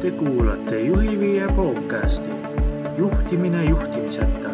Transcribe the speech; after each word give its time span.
Te 0.00 0.10
kuulate 0.10 0.78
Juhiviie 0.80 1.46
podcasti 1.56 2.30
juhtimine 2.98 3.64
juhtimiseta. 3.64 4.50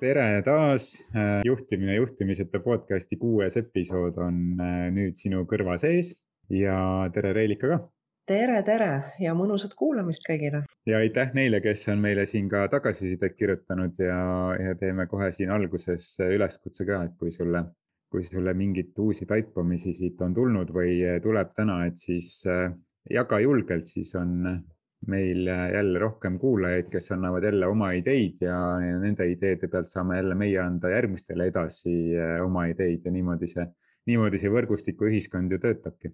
tere 0.00 0.42
taas, 0.42 1.04
juhtimine 1.44 1.94
juhtimiseta 1.94 2.60
podcasti 2.60 3.16
kuues 3.16 3.56
episood 3.56 4.18
on 4.18 4.42
äh, 4.58 4.88
nüüd 4.90 5.14
sinu 5.22 5.44
kõrva 5.46 5.78
sees 5.78 6.26
ja 6.50 7.06
tere 7.14 7.30
Reelika 7.32 7.70
ka. 7.70 7.78
tere, 8.26 8.58
tere 8.66 8.92
ja 9.22 9.38
mõnusat 9.38 9.78
kuulamist 9.78 10.26
kõigile. 10.26 10.64
ja 10.86 10.98
aitäh 10.98 11.30
neile, 11.38 11.62
kes 11.62 11.88
on 11.94 12.02
meile 12.02 12.26
siin 12.26 12.50
ka 12.50 12.66
tagasisidet 12.74 13.38
kirjutanud 13.38 14.02
ja, 14.02 14.22
ja 14.58 14.74
teeme 14.74 15.06
kohe 15.06 15.30
siin 15.30 15.54
alguses 15.54 16.16
üleskutse 16.26 16.90
ka, 16.90 17.04
et 17.06 17.14
kui 17.22 17.30
sulle 17.30 17.68
kui 18.10 18.24
sulle 18.24 18.54
mingeid 18.56 18.96
uusi 19.04 19.26
taipamisi 19.28 19.92
siit 19.96 20.20
on 20.24 20.34
tulnud 20.34 20.72
või 20.74 20.98
tuleb 21.22 21.50
täna, 21.56 21.82
et 21.86 22.00
siis 22.00 22.30
äh, 22.48 22.70
jaga 23.10 23.40
julgelt, 23.44 23.86
siis 23.86 24.14
on 24.20 24.38
meil 25.06 25.46
jälle 25.46 25.98
rohkem 26.02 26.38
kuulajaid, 26.42 26.88
kes 26.90 27.12
annavad 27.14 27.44
jälle 27.44 27.66
oma 27.70 27.92
ideid 27.94 28.40
ja 28.42 28.56
nende 28.80 29.28
ideede 29.30 29.68
pealt 29.70 29.90
saame 29.92 30.16
jälle 30.18 30.34
meie 30.34 30.58
anda 30.58 30.90
järgmistele 30.90 31.46
edasi 31.52 31.92
oma 32.42 32.66
ideid 32.66 33.06
ja 33.06 33.12
niimoodi 33.14 33.46
see, 33.46 33.68
niimoodi 34.10 34.40
see 34.42 34.50
võrgustikuühiskond 34.50 35.54
ju 35.54 35.60
töötabki. 35.62 36.10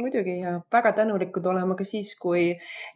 Muidugi 0.00 0.40
ja 0.40 0.56
väga 0.72 0.90
tänulikud 0.92 1.44
olema 1.46 1.76
ka 1.78 1.84
siis, 1.86 2.16
kui 2.18 2.46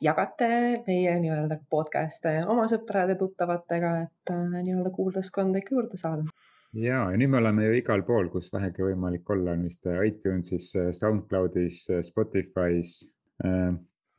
jagate 0.02 0.48
meie 0.87 1.12
nii-öelda 1.23 1.60
podcast'e 1.70 2.32
oma 2.55 2.65
sõprade-tuttavatega, 2.73 3.93
et 4.07 4.32
äh, 4.34 4.57
nii-öelda 4.57 4.91
kuulduskonda 4.96 5.62
ikka 5.62 5.77
juurde 5.77 6.01
saada 6.01 6.24
ja, 6.73 7.05
ja 7.11 7.17
nüüd 7.19 7.33
me 7.33 7.41
oleme 7.41 7.69
ju 7.69 7.79
igal 7.79 8.03
pool, 8.07 8.29
kus 8.33 8.51
vähegi 8.55 8.85
võimalik 8.87 9.29
olla, 9.35 9.55
on 9.57 9.65
vist 9.69 9.87
äh, 9.89 10.03
iTunesis, 10.09 10.71
äh, 10.79 10.91
SoundCloudis, 10.97 11.85
äh, 11.95 12.05
Spotify's. 12.07 13.01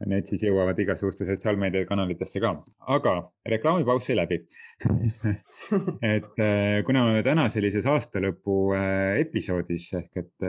Need 0.07 0.29
siis 0.31 0.45
jõuavad 0.45 0.77
igasuguste 0.79 1.25
sotsiaalmeedia 1.27 1.83
kanalitesse 1.83 2.39
ka, 2.39 2.53
aga 2.95 3.17
reklaamipaus 3.51 4.05
sai 4.07 4.15
läbi 4.15 4.37
et 6.13 6.29
kuna 6.87 7.01
me 7.09 7.23
täna 7.27 7.49
sellises 7.51 7.83
aastalõpu 7.83 8.55
episoodis 9.19 9.89
ehk 9.99 10.21
et, 10.21 10.47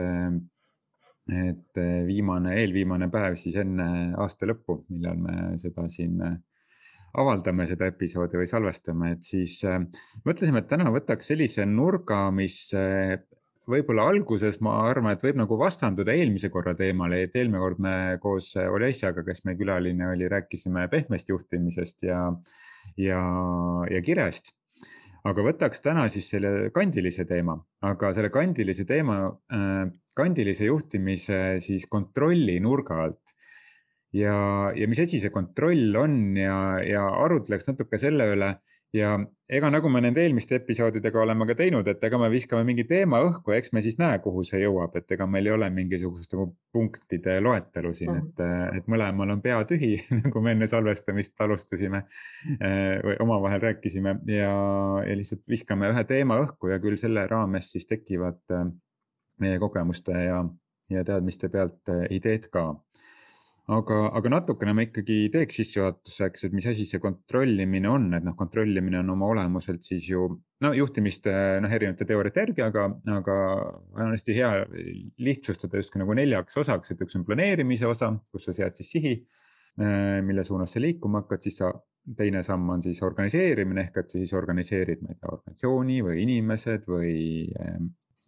et 1.41 1.81
viimane, 2.07 2.55
eelviimane 2.61 3.11
päev 3.11 3.35
siis 3.43 3.59
enne 3.59 3.89
aasta 4.23 4.47
lõppu, 4.47 4.77
millal 4.87 5.19
me 5.19 5.35
seda 5.59 5.83
siin 5.91 6.15
avaldame 7.19 7.65
seda 7.67 7.89
episoodi 7.91 8.39
või 8.39 8.47
salvestame, 8.49 9.15
et 9.15 9.27
siis 9.27 9.59
äh, 9.67 9.81
mõtlesime, 10.27 10.61
et 10.61 10.69
täna 10.71 10.91
võtaks 10.93 11.33
sellise 11.33 11.65
nurga, 11.67 12.23
mis 12.35 12.57
äh, 12.77 13.17
võib-olla 13.71 14.07
alguses 14.11 14.59
ma 14.63 14.77
arvan, 14.89 15.15
et 15.15 15.25
võib 15.25 15.37
nagu 15.39 15.57
vastanduda 15.59 16.15
eelmise 16.15 16.49
korra 16.53 16.73
teemale, 16.77 17.23
et 17.25 17.35
eelmine 17.37 17.61
kord 17.61 17.81
me 17.83 17.95
koos 18.23 18.53
Olesjaga, 18.61 19.25
kes 19.27 19.45
meie 19.45 19.59
külaline 19.59 20.09
oli, 20.13 20.29
rääkisime 20.31 20.87
pehmest 20.91 21.29
juhtimisest 21.31 22.07
ja, 22.07 22.23
ja, 22.99 23.21
ja 23.91 24.01
kirest. 24.05 24.55
Aga 25.27 25.43
võtaks 25.45 25.83
täna 25.85 26.07
siis 26.09 26.31
selle 26.33 26.71
kandilise 26.73 27.27
teema, 27.29 27.53
aga 27.85 28.09
selle 28.17 28.31
kandilise 28.33 28.87
teema, 28.89 29.19
äh, 29.53 29.83
kandilise 30.17 30.71
juhtimise 30.71 31.59
siis 31.61 31.85
kontrolli 31.91 32.57
nurga 32.63 33.03
alt 33.05 33.35
ja, 34.13 34.35
ja 34.75 34.87
mis 34.91 34.99
asi 34.99 35.21
see 35.21 35.31
kontroll 35.31 35.95
on 35.99 36.35
ja, 36.37 36.55
ja 36.83 37.07
arutleks 37.23 37.69
natuke 37.69 37.99
selle 38.01 38.27
üle. 38.33 38.53
Ja 38.91 39.13
ega 39.47 39.69
nagu 39.71 39.87
me 39.87 40.01
nende 40.03 40.19
eelmiste 40.19 40.57
episoodidega 40.57 41.21
oleme 41.21 41.45
ka 41.47 41.55
teinud, 41.55 41.87
et 41.87 42.01
ega 42.03 42.17
me 42.19 42.27
viskame 42.31 42.65
mingi 42.67 42.83
teema 42.89 43.21
õhku 43.23 43.53
eks 43.55 43.71
me 43.71 43.79
siis 43.85 43.95
näe, 44.01 44.17
kuhu 44.19 44.43
see 44.47 44.59
jõuab, 44.65 44.97
et 44.99 45.13
ega 45.15 45.23
meil 45.31 45.47
ei 45.47 45.53
ole 45.55 45.69
mingisugust 45.71 46.35
nagu 46.35 46.49
punktide 46.75 47.37
loetelu 47.39 47.93
siin, 47.95 48.17
et, 48.19 48.41
et 48.75 48.89
mõlemal 48.91 49.31
on 49.31 49.43
pea 49.43 49.61
tühi 49.69 49.93
nagu 50.19 50.43
me 50.43 50.57
enne 50.57 50.67
salvestamist 50.67 51.39
alustasime 51.39 52.03
eh, 52.57 52.97
või 53.05 53.15
omavahel 53.23 53.63
rääkisime. 53.63 54.17
Ja, 54.27 54.51
ja 55.07 55.15
lihtsalt 55.15 55.47
viskame 55.47 55.93
ühe 55.93 56.03
teema 56.09 56.41
õhku 56.43 56.73
ja 56.73 56.81
küll 56.83 56.99
selle 56.99 57.23
raames 57.31 57.71
siis 57.71 57.87
tekivad 57.87 58.43
eh, 58.51 58.67
meie 59.39 59.63
kogemuste 59.63 60.19
ja, 60.27 60.43
ja 60.91 61.07
teadmiste 61.07 61.47
pealt 61.53 61.95
eh, 61.95 62.09
ideed 62.19 62.51
ka 62.51 62.73
aga, 63.71 63.97
aga 64.17 64.31
natukene 64.33 64.73
ma 64.75 64.83
ikkagi 64.85 65.17
teeks 65.33 65.59
sissejuhatuseks, 65.61 66.47
et 66.47 66.55
mis 66.55 66.65
asi 66.71 66.85
see 66.87 67.01
kontrollimine 67.03 67.89
on, 67.91 68.07
et 68.17 68.25
noh, 68.25 68.35
kontrollimine 68.37 68.99
on 69.01 69.13
oma 69.13 69.29
olemuselt 69.31 69.85
siis 69.85 70.09
ju 70.09 70.25
no 70.63 70.71
juhtimist 70.75 71.29
noh, 71.29 71.75
erinevate 71.77 72.07
teooriate 72.09 72.43
järgi, 72.45 72.65
aga, 72.65 72.87
aga 73.17 73.37
on 73.99 74.11
hästi 74.15 74.35
hea 74.37 74.49
lihtsustada 75.23 75.79
justkui 75.79 76.01
nagu 76.03 76.17
neljaks 76.17 76.59
osaks, 76.63 76.93
et 76.93 77.05
üks 77.05 77.15
on 77.19 77.27
planeerimise 77.27 77.87
osa, 77.89 78.11
kus 78.33 78.49
sa 78.49 78.57
sead 78.57 78.81
siis 78.81 78.91
sihi, 78.97 79.13
mille 80.27 80.43
suunas 80.43 80.75
sa 80.75 80.83
liikuma 80.83 81.23
hakkad, 81.23 81.45
siis 81.45 81.61
sa 81.61 81.71
teine 82.17 82.41
samm 82.43 82.69
on 82.73 82.83
siis 82.83 82.99
organiseerimine 83.05 83.85
ehk 83.85 84.01
et 84.01 84.11
sa 84.11 84.17
siis 84.19 84.33
organiseerid, 84.35 85.03
ma 85.05 85.13
ei 85.13 85.19
tea, 85.19 85.31
organisatsiooni 85.31 86.01
või 86.09 86.19
inimesed 86.25 86.89
või, 86.89 87.15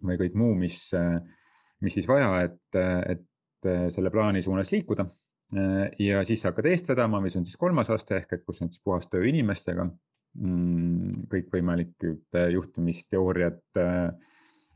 või 0.06 0.18
kõik 0.22 0.38
muu, 0.40 0.56
mis, 0.62 0.80
mis 1.84 1.98
siis 1.98 2.08
vaja, 2.08 2.32
et, 2.46 2.82
et 3.09 3.30
selle 3.64 4.12
plaani 4.14 4.42
suunas 4.44 4.72
liikuda. 4.72 5.06
Äh, 5.08 5.33
ja 6.00 6.24
siis 6.25 6.41
sa 6.41 6.52
hakkad 6.52 6.69
eest 6.72 6.90
vedama, 6.90 7.22
mis 7.22 7.36
on 7.38 7.46
siis 7.46 7.59
kolmas 7.62 7.91
aste 7.94 8.18
ehk 8.18 8.38
et 8.38 8.46
kus 8.46 8.64
on 8.64 8.72
siis 8.72 8.81
puhas 8.84 9.09
töö 9.12 9.25
inimestega. 9.30 9.86
Mm, 10.34 11.12
kõikvõimalikud 11.30 12.38
juhtimisteooriad, 12.56 13.59
äh, 13.78 14.31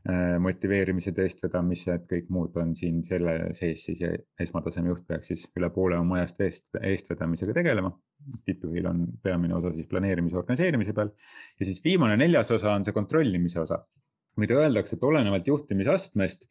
äh, 0.06 0.36
motiveerimised, 0.38 1.18
eestvedamised, 1.18 2.04
kõik 2.12 2.28
muud 2.30 2.54
on 2.62 2.76
siin 2.78 3.00
selle 3.02 3.48
sees 3.58 3.88
siis 3.88 4.04
ja 4.04 4.12
esmataseme 4.38 4.92
juht 4.92 5.02
peaks 5.08 5.32
siis 5.32 5.48
üle 5.58 5.72
poole 5.74 5.98
oma 5.98 6.20
ajast 6.20 6.44
eest, 6.46 6.70
eestvedamisega 6.78 7.56
tegelema. 7.58 7.90
tippjuhil 8.46 8.86
on 8.86 9.02
peamine 9.22 9.58
osa 9.58 9.74
siis 9.74 9.90
planeerimise, 9.90 10.38
organiseerimise 10.38 10.94
peal 10.94 11.10
ja 11.58 11.66
siis 11.66 11.82
viimane 11.84 12.16
neljas 12.16 12.54
osa 12.54 12.76
on 12.78 12.86
see 12.86 12.94
kontrollimise 12.94 13.60
osa. 13.60 13.82
muidu 14.38 14.54
öeldakse, 14.62 14.94
et 14.94 15.04
olenevalt 15.04 15.46
juhtimisastmest 15.50 16.46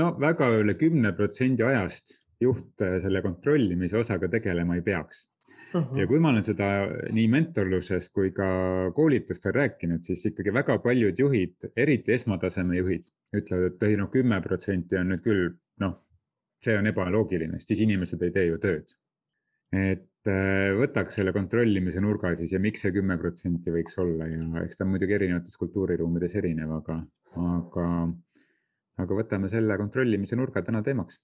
no 0.00 0.12
väga 0.20 0.48
üle 0.56 0.74
kümne 0.80 1.12
protsendi 1.12 1.68
ajast 1.68 2.14
juht 2.42 2.82
äh, 2.84 2.98
selle 3.02 3.22
kontrollimise 3.24 3.98
osaga 4.00 4.28
tegelema 4.32 4.76
ei 4.78 4.84
peaks 4.86 5.26
uh. 5.74 5.82
-huh. 5.82 6.00
ja 6.00 6.06
kui 6.06 6.20
ma 6.20 6.30
olen 6.30 6.44
seda 6.44 6.68
nii 7.12 7.26
mentorluses 7.32 8.10
kui 8.14 8.30
ka 8.36 8.46
koolitustel 8.94 9.54
rääkinud, 9.56 10.02
siis 10.06 10.26
ikkagi 10.30 10.54
väga 10.54 10.78
paljud 10.84 11.18
juhid, 11.18 11.68
eriti 11.76 12.12
esmataseme 12.12 12.76
juhid, 12.76 13.10
ütlevad, 13.36 13.74
et 13.74 13.86
ei 13.88 13.96
no 14.00 14.08
kümme 14.12 14.40
protsenti 14.44 14.98
on 15.00 15.12
nüüd 15.12 15.24
küll, 15.24 15.52
noh, 15.80 15.96
see 16.62 16.78
on 16.78 16.86
ebaloogiline, 16.86 17.58
sest 17.58 17.74
siis 17.74 17.84
inimesed 17.86 18.22
ei 18.22 18.34
tee 18.34 18.46
ju 18.50 18.58
tööd. 18.62 18.96
et 19.72 20.28
äh, 20.28 20.70
võtaks 20.76 21.16
selle 21.18 21.32
kontrollimise 21.32 22.00
nurga 22.04 22.34
siis 22.36 22.52
ja 22.52 22.60
miks 22.60 22.82
see 22.84 22.92
kümme 22.92 23.16
protsenti 23.18 23.72
võiks 23.72 23.96
olla 24.02 24.28
ja 24.28 24.64
eks 24.66 24.76
ta 24.76 24.84
on 24.84 24.92
muidugi 24.92 25.16
erinevates 25.16 25.56
kultuuriruumides 25.56 26.34
erinev, 26.42 26.74
aga, 26.76 26.98
aga, 27.40 27.86
aga 29.04 29.20
võtame 29.22 29.48
selle 29.48 29.78
kontrollimise 29.80 30.36
nurga 30.36 30.62
täna 30.66 30.82
teemaks 30.84 31.22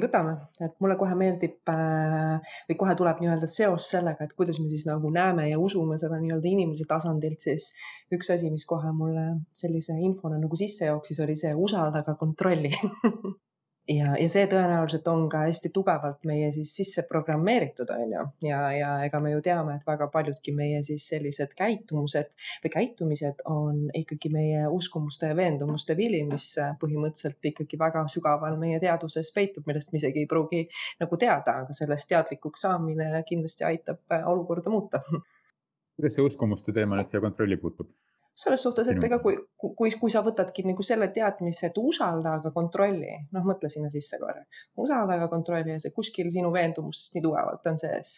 võtame, 0.00 0.32
et 0.64 0.74
mulle 0.80 0.96
kohe 1.00 1.16
meeldib 1.18 1.68
äh, 1.68 2.56
või 2.70 2.78
kohe 2.80 2.96
tuleb 2.96 3.20
nii-öelda 3.20 3.48
seos 3.50 3.90
sellega, 3.92 4.24
et 4.24 4.32
kuidas 4.38 4.60
me 4.62 4.70
siis 4.72 4.86
nagu 4.88 5.10
näeme 5.12 5.50
ja 5.50 5.60
usume 5.60 5.98
seda 6.00 6.20
nii-öelda 6.22 6.48
inimese 6.48 6.88
tasandilt, 6.88 7.44
siis 7.44 7.72
üks 8.14 8.32
asi, 8.32 8.50
mis 8.54 8.64
kohe 8.68 8.92
mulle 8.96 9.26
sellise 9.52 9.98
infona 10.00 10.40
nagu 10.40 10.56
sisse 10.56 10.88
jooksis, 10.88 11.20
oli 11.26 11.36
see 11.36 11.52
usalda, 11.68 12.06
aga 12.06 12.16
kontrolli 12.20 12.72
ja, 13.88 14.12
ja 14.18 14.28
see 14.30 14.44
tõenäoliselt 14.50 15.06
on 15.10 15.24
ka 15.32 15.42
hästi 15.46 15.72
tugevalt 15.74 16.22
meie 16.28 16.50
siis 16.54 16.72
sisse 16.76 17.04
programmeeritud, 17.08 17.90
on 17.90 18.14
ju, 18.14 18.24
ja, 18.46 18.60
ja 18.76 18.90
ega 19.06 19.20
me 19.24 19.32
ju 19.32 19.42
teame, 19.44 19.76
et 19.76 19.86
väga 19.86 20.08
paljudki 20.12 20.54
meie 20.56 20.82
siis 20.86 21.08
sellised 21.10 21.54
käitumused 21.58 22.30
või 22.64 22.72
käitumised 22.76 23.42
on 23.50 23.84
ikkagi 23.98 24.30
meie 24.34 24.64
uskumuste 24.70 25.32
ja 25.32 25.38
veendumuste 25.38 25.96
vili, 25.98 26.22
mis 26.28 26.48
põhimõtteliselt 26.82 27.52
ikkagi 27.52 27.80
väga 27.80 28.04
sügaval 28.12 28.58
meie 28.60 28.78
teaduses 28.82 29.32
peitub, 29.34 29.66
millest 29.66 29.92
me 29.92 30.02
isegi 30.02 30.24
ei 30.24 30.30
pruugi 30.30 30.64
nagu 31.02 31.18
teada, 31.18 31.58
aga 31.64 31.76
sellest 31.76 32.10
teadlikuks 32.12 32.66
saamine 32.68 33.24
kindlasti 33.28 33.66
aitab 33.66 34.18
olukorda 34.22 34.70
muuta. 34.70 35.02
kuidas 35.96 36.14
see 36.16 36.24
uskumuste 36.24 36.72
teema 36.72 36.96
nüüd 36.96 37.10
siia 37.10 37.20
kontrolli 37.20 37.58
puutub? 37.60 37.90
Selles 38.34 38.62
suhtes, 38.64 38.88
et 38.88 39.04
ega 39.04 39.18
kui, 39.22 39.36
kui, 39.60 39.90
kui 40.00 40.12
sa 40.12 40.22
võtadki 40.24 40.64
nagu 40.64 40.84
selle 40.86 41.08
teadmise, 41.12 41.68
et 41.68 41.78
usalda, 41.78 42.38
aga 42.40 42.52
kontrolli, 42.54 43.12
noh, 43.36 43.44
mõtle 43.48 43.68
sinna 43.72 43.90
sisse 43.92 44.20
korraks, 44.22 44.66
usalda, 44.80 45.18
aga 45.18 45.28
kontrolli 45.32 45.74
ja 45.74 45.82
see 45.82 45.92
kuskil 45.96 46.30
sinu 46.32 46.52
veendumustest 46.54 47.16
nii 47.16 47.26
tugevalt 47.26 47.68
on 47.68 47.80
sees, 47.82 48.14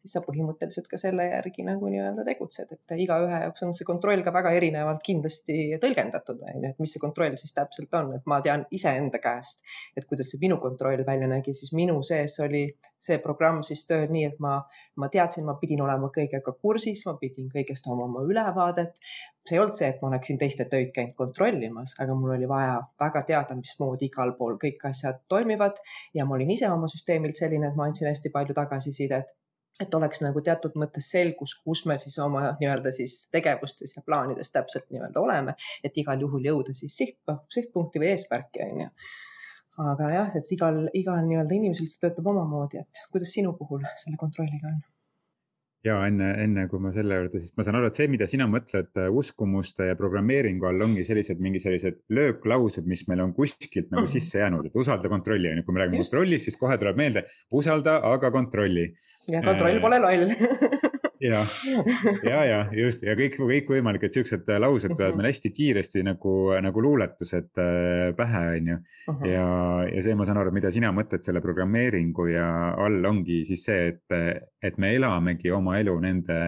siis 0.00 0.14
sa 0.16 0.22
põhimõtteliselt 0.24 0.86
ka 0.88 0.98
selle 1.00 1.26
järgi 1.28 1.64
nagu 1.66 1.88
nii-öelda 1.92 2.24
tegutsed, 2.24 2.70
et 2.72 2.94
igaühe 3.04 3.40
jaoks 3.42 3.64
on 3.66 3.74
see 3.76 3.86
kontroll 3.88 4.22
ka 4.24 4.32
väga 4.32 4.52
erinevalt 4.56 5.02
kindlasti 5.04 5.56
tõlgendatud, 5.82 6.40
on 6.40 6.64
ju, 6.64 6.70
et 6.70 6.78
mis 6.80 6.94
see 6.94 7.02
kontroll 7.02 7.36
siis 7.40 7.52
täpselt 7.56 7.96
on, 7.98 8.14
et 8.16 8.28
ma 8.32 8.38
tean 8.46 8.64
iseenda 8.76 9.20
käest, 9.22 9.60
et 10.00 10.06
kuidas 10.08 10.32
see 10.32 10.40
minu 10.44 10.56
kontroll 10.62 11.04
välja 11.08 11.28
nägi, 11.30 11.52
siis 11.56 11.74
minu 11.76 11.98
sees 12.06 12.38
oli 12.46 12.62
see 13.08 13.18
programm 13.24 13.60
siis 13.66 13.84
tööl 13.90 14.06
nii, 14.14 14.30
et 14.30 14.40
ma, 14.46 14.54
ma 15.02 15.10
teadsin, 15.12 15.44
ma 15.48 15.56
pidin 15.60 15.84
olema 15.84 16.08
kõigega 16.14 16.56
kursis, 16.62 17.04
ma 17.08 17.16
pidin 17.20 17.52
kõigest 17.52 17.90
omama 17.92 18.24
ülevaadet. 18.28 18.96
see 19.48 19.56
ei 19.56 19.60
olnud 19.60 19.76
see, 19.76 19.88
et 19.92 20.00
ma 20.02 20.08
oleksin 20.08 20.38
teiste 20.40 20.64
töid 20.72 20.94
käinud 20.96 21.16
kontrollimas, 21.18 21.92
aga 22.00 22.16
mul 22.16 22.36
oli 22.36 22.48
vaja 22.48 22.80
väga 23.04 23.24
teada, 23.32 23.56
mismoodi 23.58 24.08
igal 24.08 24.32
pool 24.38 24.56
kõik 24.64 24.84
asjad 24.92 25.20
toimivad 25.28 25.80
ja 26.14 26.24
ma 26.24 26.36
olin 26.38 26.56
ise 26.56 26.72
oma 26.72 26.88
süsteemilt 26.92 27.36
selline, 27.40 27.68
et 27.68 27.78
ma 27.80 27.88
andsin 27.90 28.08
hästi 28.08 28.32
palju 28.36 28.56
tagasisidet 28.56 29.34
et 29.80 29.94
oleks 29.94 30.22
nagu 30.24 30.42
teatud 30.44 30.76
mõttes 30.82 31.08
selgus, 31.14 31.54
kus 31.64 31.84
me 31.88 31.96
siis 32.00 32.18
oma 32.24 32.42
nii-öelda 32.60 32.92
siis 32.96 33.16
tegevustes 33.34 33.96
ja 33.96 34.04
plaanides 34.06 34.52
täpselt 34.56 34.88
nii-öelda 34.90 35.22
oleme, 35.24 35.56
et 35.84 36.00
igal 36.02 36.20
juhul 36.26 36.46
jõuda 36.50 36.76
siis 36.76 36.96
siht, 37.02 37.18
sihtpunkti 37.56 38.02
või 38.02 38.12
eesmärki, 38.14 38.64
on 38.66 38.84
ju. 38.84 38.88
aga 39.90 40.12
jah, 40.14 40.38
et 40.40 40.56
igal, 40.56 40.82
igal 41.02 41.22
nii-öelda 41.26 41.56
inimesel 41.56 41.88
see 41.88 42.02
töötab 42.04 42.32
omamoodi, 42.34 42.82
et 42.84 43.04
kuidas 43.12 43.32
sinu 43.38 43.54
puhul 43.58 43.86
selle 43.94 44.20
kontrolliga 44.20 44.74
on? 44.74 44.82
Ja 45.86 45.96
enne, 46.04 46.30
enne 46.42 46.66
kui 46.68 46.80
ma 46.82 46.92
selle 46.92 47.16
juurde, 47.16 47.40
siis 47.44 47.54
ma 47.56 47.64
saan 47.64 47.78
aru, 47.78 47.88
et 47.88 48.00
see, 48.00 48.08
mida 48.12 48.28
sina 48.30 48.46
mõtled 48.50 48.90
äh, 49.00 49.08
uskumuste 49.22 49.88
ja 49.88 49.96
programmeeringu 49.98 50.68
all, 50.68 50.84
ongi 50.84 51.04
sellised 51.06 51.40
mingi 51.40 51.62
sellised 51.62 52.02
lööklaused, 52.12 52.88
mis 52.90 53.06
meil 53.08 53.24
on 53.24 53.32
kuskilt 53.36 53.88
nagu 53.88 54.04
mm. 54.04 54.12
sisse 54.12 54.42
jäänud, 54.42 54.68
et 54.68 54.76
usalda, 54.76 55.08
kontrolli 55.12 55.52
on 55.52 55.62
ju, 55.62 55.66
kui 55.66 55.76
me 55.76 55.84
räägime 55.84 56.04
kontrollist, 56.04 56.48
siis 56.50 56.60
kohe 56.60 56.76
tuleb 56.80 57.00
meelde 57.00 57.24
usalda, 57.56 58.00
aga 58.12 58.32
kontrolli. 58.34 58.90
ja 59.32 59.44
kontroll 59.46 59.78
äh, 59.78 59.84
pole 59.84 60.02
loll 60.04 60.28
ja, 61.20 61.40
ja, 62.24 62.40
ja 62.44 62.58
just. 62.74 63.04
Ja 63.06 63.14
kõik, 63.18 63.36
kõikvõimalikud 63.38 64.14
siuksed 64.14 64.48
laused 64.62 64.94
tulevad 64.94 65.18
meil 65.18 65.30
hästi 65.30 65.52
kiiresti 65.54 66.04
nagu, 66.06 66.34
nagu 66.64 66.84
luuletused 66.84 67.60
äh, 67.60 68.10
pähe, 68.18 68.44
on 68.56 68.70
ju. 68.72 68.78
ja, 69.28 69.46
ja 69.90 70.04
see, 70.04 70.16
ma 70.18 70.26
saan 70.28 70.40
aru, 70.42 70.54
mida 70.56 70.72
sina 70.74 70.92
mõtled 70.96 71.24
selle 71.26 71.42
programmeeringu 71.44 72.30
ja 72.32 72.46
all 72.80 73.04
ongi 73.10 73.42
siis 73.48 73.66
see, 73.68 73.90
et, 73.94 74.46
et 74.62 74.80
me 74.80 74.94
elamegi 74.96 75.52
oma 75.54 75.78
elu 75.80 75.96
nende, 76.02 76.40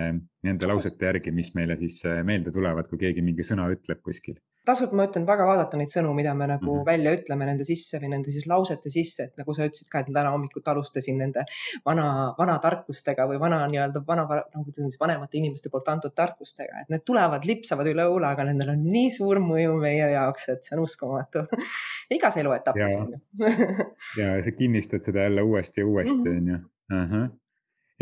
nende 0.47 0.71
lausete 0.71 1.11
järgi, 1.11 1.35
mis 1.35 1.53
meile 1.59 1.79
siis 1.83 2.03
äh, 2.09 2.23
meelde 2.27 2.55
tulevad, 2.55 2.89
kui 2.91 3.01
keegi 3.05 3.25
mingi 3.25 3.47
sõna 3.47 3.69
ütleb 3.73 4.03
kuskil 4.05 4.41
tasub, 4.67 4.93
ma 4.97 5.07
ütlen, 5.09 5.25
väga 5.27 5.47
vaadata 5.49 5.79
neid 5.81 5.91
sõnu, 5.93 6.13
mida 6.17 6.35
me 6.39 6.47
nagu 6.51 6.65
mm 6.65 6.79
-hmm. 6.79 6.87
välja 6.87 7.13
ütleme 7.17 7.49
nende 7.49 7.65
sisse 7.67 7.99
või 8.03 8.13
nende 8.13 8.35
siis 8.35 8.47
lausete 8.51 8.91
sisse, 8.95 9.29
et 9.29 9.43
nagu 9.43 9.55
sa 9.55 9.67
ütlesid 9.67 9.91
ka, 9.91 10.03
et 10.03 10.09
ma 10.09 10.21
täna 10.21 10.35
hommikul 10.35 10.63
alustasin 10.75 11.19
nende 11.19 11.45
vana, 11.85 12.07
vana 12.39 12.59
tarkustega 12.63 13.27
või 13.31 13.41
vana 13.43 13.61
nii-öelda 13.73 14.05
vana, 14.07 14.27
nagu 14.55 14.77
siis 14.79 15.01
vanemate 15.01 15.39
inimeste 15.39 15.71
poolt 15.73 15.89
antud 15.89 16.15
tarkustega, 16.15 16.83
et 16.83 16.95
need 16.95 17.05
tulevad, 17.07 17.45
lipsavad 17.45 17.91
üle 17.91 18.07
õula, 18.13 18.33
aga 18.37 18.47
nendel 18.51 18.75
on 18.77 18.87
nii 18.87 19.11
suur 19.11 19.43
mõju 19.43 19.77
meie 19.83 20.11
jaoks, 20.15 20.49
et 20.49 20.65
see 20.65 20.77
on 20.79 20.85
uskumatu. 20.87 21.47
Igas 22.17 22.37
eluetapis 22.37 22.99
ju. 22.99 23.23
Ja 24.21 24.35
sa 24.45 24.51
kinnistad 24.59 25.05
seda 25.05 25.27
jälle 25.27 25.43
uuesti 25.43 25.81
ja 25.81 25.87
uuesti 25.87 26.29
on 26.29 26.49
ju 26.55 26.59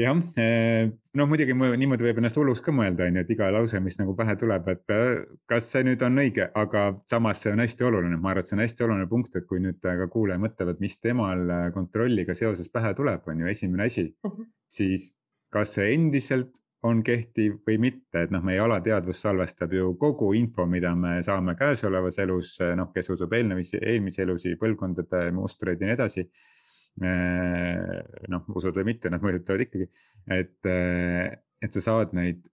jah, 0.01 0.21
eh, 0.41 0.89
no 1.17 1.27
muidugi 1.31 1.55
niimoodi 1.55 2.07
võib 2.07 2.21
ennast 2.21 2.39
hulluks 2.41 2.63
ka 2.65 2.75
mõelda, 2.75 3.07
on 3.07 3.19
ju, 3.19 3.25
et 3.25 3.33
iga 3.35 3.51
lause, 3.55 3.81
mis 3.85 3.99
nagu 4.01 4.15
pähe 4.19 4.37
tuleb, 4.41 4.71
et 4.73 4.95
eh, 4.97 5.13
kas 5.51 5.69
see 5.75 5.85
nüüd 5.87 6.03
on 6.07 6.23
õige, 6.23 6.49
aga 6.63 6.87
samas 7.11 7.45
see 7.45 7.55
on 7.55 7.65
hästi 7.65 7.87
oluline, 7.89 8.19
ma 8.19 8.33
arvan, 8.33 8.45
et 8.45 8.51
see 8.51 8.59
on 8.59 8.65
hästi 8.65 8.87
oluline 8.87 9.11
punkt, 9.11 9.37
et 9.37 9.47
kui 9.51 9.63
nüüd 9.63 9.81
ka 9.83 10.09
kuulaja 10.13 10.43
mõtlevad, 10.43 10.81
mis 10.83 10.99
temal 11.03 11.45
eh, 11.47 11.69
kontrolliga 11.77 12.37
seoses 12.39 12.73
pähe 12.73 12.95
tuleb, 12.99 13.27
on 13.29 13.45
ju 13.45 13.53
esimene 13.53 13.87
asi 13.91 14.09
uh, 14.11 14.33
-huh. 14.33 14.51
siis 14.71 15.13
kas 15.51 15.75
see 15.77 15.95
endiselt 15.95 16.63
on 16.89 17.03
kehtiv 17.05 17.59
või 17.67 17.77
mitte, 17.83 18.23
et 18.25 18.31
noh, 18.33 18.41
meie 18.45 18.61
alateadvus 18.63 19.19
salvestab 19.27 19.75
ju 19.77 19.91
kogu 20.01 20.31
info, 20.39 20.65
mida 20.67 20.95
me 20.97 21.19
saame 21.25 21.53
käesolevas 21.59 22.19
elus, 22.25 22.55
noh, 22.77 22.89
kes 22.95 23.13
usub 23.17 23.35
eelmisi, 23.37 23.77
eelmisi 23.83 24.23
elusid, 24.25 24.57
põlvkondade 24.61 25.27
mustreid 25.37 25.83
ja 25.83 25.91
nii 25.91 25.99
edasi 25.99 26.25
noh, 28.33 28.49
usud 28.57 28.81
või 28.81 28.89
mitte, 28.95 29.13
nad 29.13 29.21
mõjutavad 29.25 29.67
ikkagi, 29.67 29.91
et, 30.39 30.73
et 31.61 31.77
sa 31.77 31.85
saad 31.85 32.17
neid 32.17 32.49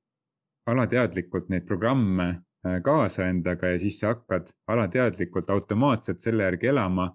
alateadlikult 0.68 1.50
neid 1.52 1.66
programme 1.68 2.28
äh, 2.28 2.80
kaasa 2.84 3.30
endaga 3.32 3.72
ja 3.74 3.80
siis 3.82 4.00
sa 4.02 4.14
hakkad 4.16 4.52
alateadlikult 4.74 5.50
automaatselt 5.54 6.24
selle 6.24 6.48
järgi 6.48 6.72
elama 6.74 7.10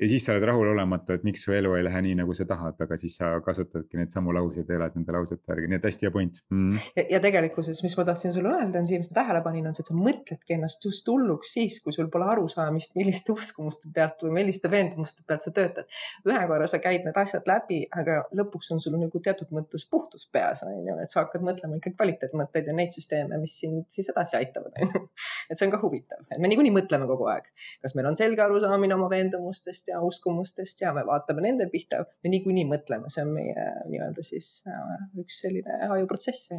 ja 0.00 0.08
siis 0.08 0.26
sa 0.26 0.34
oled 0.34 0.46
rahulolematu, 0.46 1.16
et 1.16 1.24
miks 1.26 1.42
su 1.44 1.52
elu 1.56 1.72
ei 1.74 1.84
lähe 1.86 2.00
nii, 2.06 2.14
nagu 2.20 2.34
sa 2.36 2.46
tahad, 2.48 2.76
aga 2.84 2.96
siis 3.00 3.16
sa 3.18 3.30
kasutadki 3.44 3.98
neid 3.98 4.14
samu 4.14 4.32
lauseid 4.34 4.68
ja 4.70 4.76
elad 4.78 4.94
nende 4.94 5.14
lausete 5.14 5.50
järgi, 5.50 5.70
nii 5.72 5.78
et 5.80 5.86
hästi 5.88 6.06
hea 6.06 6.12
point 6.14 6.40
mm.. 6.54 6.84
Ja, 6.98 7.04
ja 7.16 7.20
tegelikkuses, 7.24 7.80
mis 7.82 7.96
ma 7.98 8.04
tahtsin 8.06 8.34
sulle 8.34 8.52
öelda, 8.54 8.78
on 8.78 8.86
see, 8.90 9.00
mis 9.02 9.10
ma 9.10 9.18
tähele 9.18 9.42
panin, 9.46 9.66
on 9.70 9.76
see, 9.76 9.82
et 9.82 9.90
sa 9.90 9.96
mõtledki 9.98 10.54
ennast 10.54 10.86
just 10.86 11.10
hulluks 11.10 11.54
siis, 11.58 11.80
kui 11.82 11.96
sul 11.96 12.10
pole 12.12 12.28
arusaamist, 12.30 12.94
milliste 12.98 13.34
uskumuste 13.34 13.90
pealt 13.94 14.22
või 14.26 14.36
milliste 14.38 14.70
veendumuste 14.70 15.26
pealt 15.26 15.46
sa 15.46 15.54
töötad. 15.56 15.90
ühe 16.28 16.44
korra 16.52 16.70
sa 16.70 16.80
käid 16.84 17.06
need 17.08 17.18
asjad 17.18 17.50
läbi, 17.50 17.80
aga 17.90 18.20
lõpuks 18.38 18.70
on 18.76 18.82
sul 18.84 18.94
nagu 18.98 19.22
teatud 19.24 19.50
mõttes 19.54 19.88
puhtus 19.90 20.28
peas, 20.30 20.62
on 20.66 20.78
ju, 20.86 20.98
et 21.02 21.10
sa 21.10 21.24
hakkad 21.24 21.42
mõtlema 21.42 21.80
ikka 21.80 21.96
kvaliteetmõtteid 21.96 22.70
ja 22.70 22.76
neid 22.76 22.94
süsteeme, 22.94 23.40
mis 23.42 23.58
sind 23.64 23.90
siis 23.90 24.12
edasi 24.14 24.38
aitavad, 24.38 24.78
on 24.78 24.94
ju. 24.94 25.04
et 25.50 25.58
see 25.58 25.66
on 25.66 25.74
ka 25.74 25.82
huvitav, 25.82 26.22
et 26.30 26.38
me 26.38 26.50
niikuinii 26.52 26.74
mõtleme 26.74 27.08
kogu 27.10 27.26
aeg, 27.32 27.50
kas 27.82 27.98
meil 27.98 28.10
on 28.10 28.18
selge 28.18 28.44
arusaamine 28.44 28.94
oma 28.94 29.10
veendumustest 29.10 29.87
ja 29.90 30.00
uskumustest 30.04 30.82
ja 30.82 30.92
me 30.96 31.04
vaatame 31.06 31.44
nende 31.44 31.68
pihta, 31.72 32.02
me 32.24 32.32
niikuinii 32.32 32.66
mõtleme, 32.70 33.10
see 33.12 33.24
on 33.26 33.32
meie 33.36 33.68
nii-öelda 33.90 34.24
siis 34.26 34.50
äh, 34.70 34.94
üks 35.22 35.40
selline 35.44 35.80
ajuprotsess. 35.96 36.52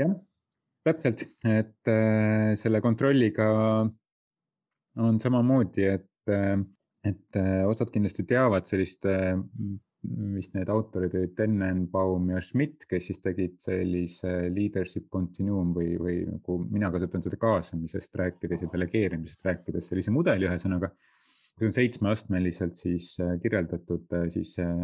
jah, 0.00 0.14
täpselt, 0.86 1.26
et 1.48 1.92
äh, 1.92 2.52
selle 2.60 2.82
kontrolliga 2.84 3.48
on 5.04 5.20
samamoodi, 5.20 5.88
et, 5.98 6.32
äh, 6.32 6.58
et 7.04 7.42
osad 7.68 7.90
kindlasti 7.94 8.26
teavad 8.28 8.68
sellist 8.68 9.08
vist 10.34 10.54
need 10.56 10.68
autorid 10.72 11.14
olid 11.16 11.34
Tenenbaum 11.36 12.28
ja 12.34 12.40
Schmidt, 12.44 12.84
kes 12.88 13.08
siis 13.08 13.20
tegid 13.24 13.56
sellise 13.62 14.32
leadership 14.52 15.08
continuum 15.12 15.72
või, 15.76 15.94
või 16.00 16.16
nagu 16.28 16.58
mina 16.70 16.90
kasutan 16.94 17.24
seda 17.24 17.38
kaasamisest 17.40 18.18
rääkides 18.20 18.66
ja 18.66 18.70
delegeerimisest 18.72 19.46
rääkides 19.48 19.90
sellise 19.92 20.14
mudeli 20.14 20.48
ühesõnaga 20.48 20.92
see 21.58 21.68
on 21.68 21.72
seitsmeastmeliselt 21.74 22.74
siis 22.74 23.14
äh, 23.22 23.36
kirjeldatud, 23.42 24.06
äh, 24.12 24.26
siis 24.28 24.56
äh, 24.62 24.74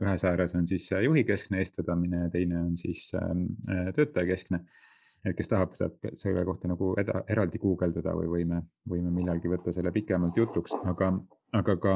ühes 0.00 0.24
ääres 0.24 0.54
on 0.56 0.68
siis 0.68 0.88
juhikeskne 1.04 1.60
eestvedamine 1.60 2.24
ja 2.24 2.32
teine 2.32 2.60
on 2.62 2.76
siis 2.80 3.10
töötajakeskne. 3.96 4.64
et 5.24 5.36
kes 5.36 5.48
tahab, 5.48 5.72
saab 5.72 5.94
selle 6.20 6.44
kohta 6.44 6.68
nagu 6.68 6.90
eda, 7.00 7.22
eraldi 7.32 7.58
guugeldada 7.58 8.12
või 8.16 8.26
võime, 8.28 8.58
võime 8.88 9.12
millalgi 9.12 9.48
võtta 9.48 9.72
selle 9.72 9.92
pikemalt 9.92 10.36
jutuks, 10.36 10.76
aga, 10.84 11.14
aga 11.52 11.76
ka 11.80 11.94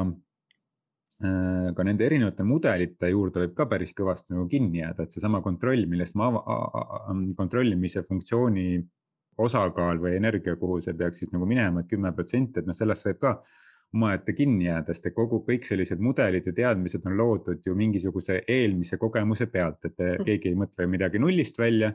ka 1.75 1.83
nende 1.83 2.05
erinevate 2.07 2.45
mudelite 2.47 3.09
juurde 3.11 3.41
võib 3.41 3.53
ka 3.57 3.65
päris 3.67 3.91
kõvasti 3.91 4.31
nagu 4.31 4.45
kinni 4.47 4.79
jääda, 4.79 5.03
et 5.03 5.11
seesama 5.11 5.41
kontroll, 5.43 5.83
millest 5.91 6.15
ma, 6.15 6.29
kontrollimise 7.35 8.05
funktsiooni 8.07 8.79
osakaal 9.43 9.99
või 9.99 10.13
energia, 10.15 10.55
kuhu 10.55 10.79
see 10.81 10.95
peaks 10.95 11.19
siis 11.21 11.33
nagu 11.35 11.45
minema, 11.45 11.83
et 11.83 11.91
kümme 11.91 12.13
protsenti, 12.15 12.63
et 12.63 12.69
noh, 12.71 12.77
sellest 12.77 13.09
võib 13.09 13.19
ka 13.25 13.33
omaette 13.93 14.33
kinni 14.37 14.67
jääda, 14.67 14.93
sest 14.93 15.09
et 15.09 15.15
kogu, 15.15 15.41
kõik 15.45 15.65
sellised 15.65 16.01
mudelid 16.03 16.45
ja 16.45 16.53
teadmised 16.55 17.05
on 17.09 17.15
loodud 17.17 17.63
ju 17.65 17.75
mingisuguse 17.77 18.43
eelmise 18.47 18.99
kogemuse 19.01 19.49
pealt, 19.49 19.85
et 19.85 19.95
mm. 19.97 20.25
keegi 20.27 20.51
ei 20.51 20.59
mõtle 20.59 20.85
midagi 20.89 21.21
nullist 21.21 21.57
välja, 21.57 21.89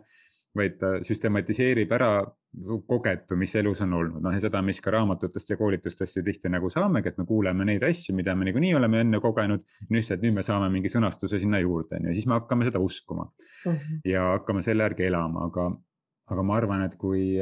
vaid 0.55 0.75
ta 0.79 0.97
süstematiseerib 1.07 1.93
ära 1.95 2.11
kogetu, 2.87 3.37
mis 3.39 3.55
elus 3.59 3.83
on 3.83 3.95
olnud, 3.99 4.23
noh 4.23 4.35
ja 4.35 4.43
seda, 4.43 4.61
mis 4.63 4.79
ka 4.83 4.93
raamatutest 4.95 5.51
ja 5.51 5.57
koolitustest 5.59 6.19
ju 6.19 6.23
tihti 6.27 6.51
nagu 6.51 6.71
saamegi, 6.71 7.11
et 7.11 7.19
me 7.19 7.27
kuuleme 7.27 7.67
neid 7.67 7.83
asju, 7.87 8.15
mida 8.15 8.35
me 8.39 8.47
niikuinii 8.49 8.75
oleme 8.79 9.03
enne 9.03 9.21
kogenud. 9.23 9.65
lihtsalt 9.91 10.23
nüüd 10.23 10.39
me 10.39 10.45
saame 10.47 10.71
mingi 10.71 10.91
sõnastuse 10.91 11.41
sinna 11.43 11.59
juurde, 11.63 11.99
on 11.99 12.11
ju, 12.11 12.15
siis 12.15 12.29
me 12.31 12.39
hakkame 12.39 12.67
seda 12.71 12.83
uskuma 12.83 13.25
mm 13.25 13.73
-hmm. 13.73 14.05
ja 14.11 14.29
hakkame 14.37 14.63
selle 14.63 14.87
järgi 14.87 15.07
elama, 15.11 15.47
aga, 15.51 15.71
aga 16.31 16.43
ma 16.43 16.57
arvan, 16.57 16.85
et 16.87 16.97
kui, 16.97 17.35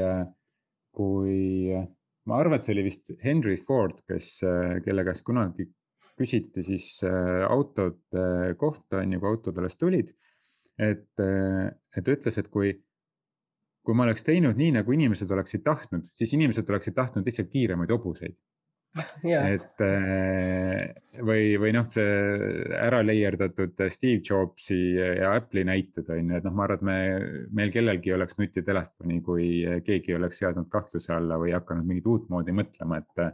kui 0.93 1.77
ma 2.29 2.39
arvan, 2.39 2.59
et 2.59 2.67
see 2.67 2.75
oli 2.77 2.87
vist 2.87 3.13
Henry 3.23 3.57
Ford, 3.61 4.03
kes, 4.09 4.35
äh, 4.47 4.77
kelle 4.85 5.05
käest 5.07 5.27
kunagi 5.27 5.67
küsiti 6.19 6.63
siis 6.67 6.87
äh, 7.09 7.43
autode 7.49 8.55
kohta, 8.61 9.01
on 9.01 9.17
ju, 9.17 9.21
kui 9.23 9.33
autod 9.33 9.59
alles 9.59 9.79
tulid. 9.81 10.15
et, 10.79 11.11
äh, 11.21 11.69
et 11.97 12.05
ta 12.05 12.15
ütles, 12.15 12.39
et 12.41 12.49
kui, 12.51 12.73
kui 13.85 13.97
ma 13.97 14.07
oleks 14.07 14.25
teinud 14.25 14.57
nii, 14.57 14.73
nagu 14.79 14.95
inimesed 14.95 15.31
oleksid 15.31 15.63
tahtnud, 15.67 16.09
siis 16.09 16.33
inimesed 16.37 16.69
oleksid 16.71 16.97
tahtnud 16.97 17.29
lihtsalt 17.29 17.51
kiiremaid 17.53 17.93
hobuseid 17.93 18.39
yeah.. 19.25 19.49
et 19.55 19.85
äh, 19.87 21.23
või, 21.25 21.57
või 21.61 21.73
noh, 21.77 21.87
see 21.91 22.07
ära 22.77 23.03
leierdatud 23.05 23.85
Steve 23.93 24.21
Jobsi 24.27 24.81
ja 24.97 25.35
Apple'i 25.37 25.67
näited 25.69 26.09
on 26.13 26.33
ju, 26.33 26.39
et 26.39 26.47
noh, 26.49 26.55
ma 26.57 26.67
arvan, 26.67 26.81
et 26.81 26.87
me, 26.89 26.97
meil 27.61 27.75
kellelgi 27.75 28.15
oleks 28.17 28.39
nutitelefoni, 28.41 29.21
kui 29.25 29.51
keegi 29.87 30.17
oleks 30.19 30.43
seadnud 30.45 30.71
kahtluse 30.73 31.15
alla 31.17 31.41
või 31.41 31.55
hakanud 31.57 31.89
mingit 31.89 32.11
uutmoodi 32.13 32.57
mõtlema, 32.57 33.03
et 33.03 33.31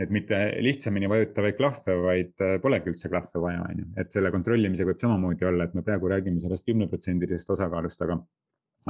et 0.00 0.10
mitte 0.10 0.38
lihtsamini 0.64 1.08
vajutavaid 1.10 1.56
klahve, 1.58 1.96
vaid 2.02 2.44
äh, 2.44 2.56
polegi 2.62 2.90
üldse 2.90 3.10
klahve 3.12 3.42
vaja, 3.44 3.64
on 3.68 3.82
ju. 3.82 3.88
et 4.00 4.14
selle 4.14 4.32
kontrollimisega 4.34 4.90
võib 4.90 5.02
samamoodi 5.02 5.46
olla, 5.48 5.68
et 5.68 5.76
me 5.78 5.84
praegu 5.86 6.10
räägime 6.10 6.40
sellest 6.42 6.66
kümneprotsendilisest 6.68 7.52
osakaalust, 7.54 8.02
aga, 8.06 8.16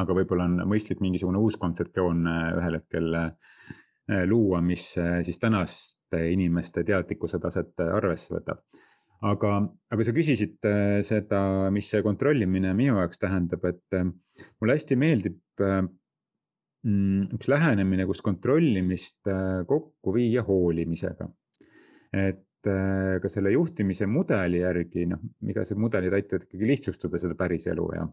aga 0.02 0.16
võib-olla 0.16 0.46
on 0.48 0.62
mõistlik 0.70 1.02
mingisugune 1.04 1.42
uus 1.42 1.58
kontseptsioon 1.60 2.22
ühel 2.30 2.78
hetkel 2.78 3.18
luua, 4.26 4.58
mis 4.64 4.96
siis 4.98 5.38
tänaste 5.38 6.18
inimeste 6.32 6.82
teadlikkuse 6.84 7.38
taset 7.38 7.78
arvesse 7.84 8.34
võtab 8.34 8.58
aga, 9.30 9.52
aga 9.94 10.06
sa 10.06 10.14
küsisid 10.16 10.58
seda, 11.06 11.42
mis 11.70 11.90
see 11.92 12.02
kontrollimine 12.02 12.74
minu 12.74 12.96
jaoks 12.98 13.22
tähendab, 13.22 13.62
et 13.70 13.98
mulle 14.58 14.74
hästi 14.74 14.98
meeldib 14.98 15.38
Mm, 16.82 17.20
üks 17.36 17.46
lähenemine, 17.46 18.08
kus 18.08 18.24
kontrollimist 18.26 19.28
äh, 19.30 19.60
kokku 19.68 20.14
viia 20.16 20.42
hoolimisega. 20.42 21.28
et 22.12 22.68
äh, 22.68 23.20
ka 23.22 23.30
selle 23.30 23.52
juhtimise 23.54 24.08
mudeli 24.10 24.64
järgi, 24.64 25.06
noh, 25.08 25.20
igasugused 25.46 25.78
mudelid 25.80 26.16
aitavad 26.18 26.48
ikkagi 26.48 26.68
lihtsustada 26.68 27.20
seda 27.22 27.38
päriselu 27.38 27.86
ja, 27.94 28.08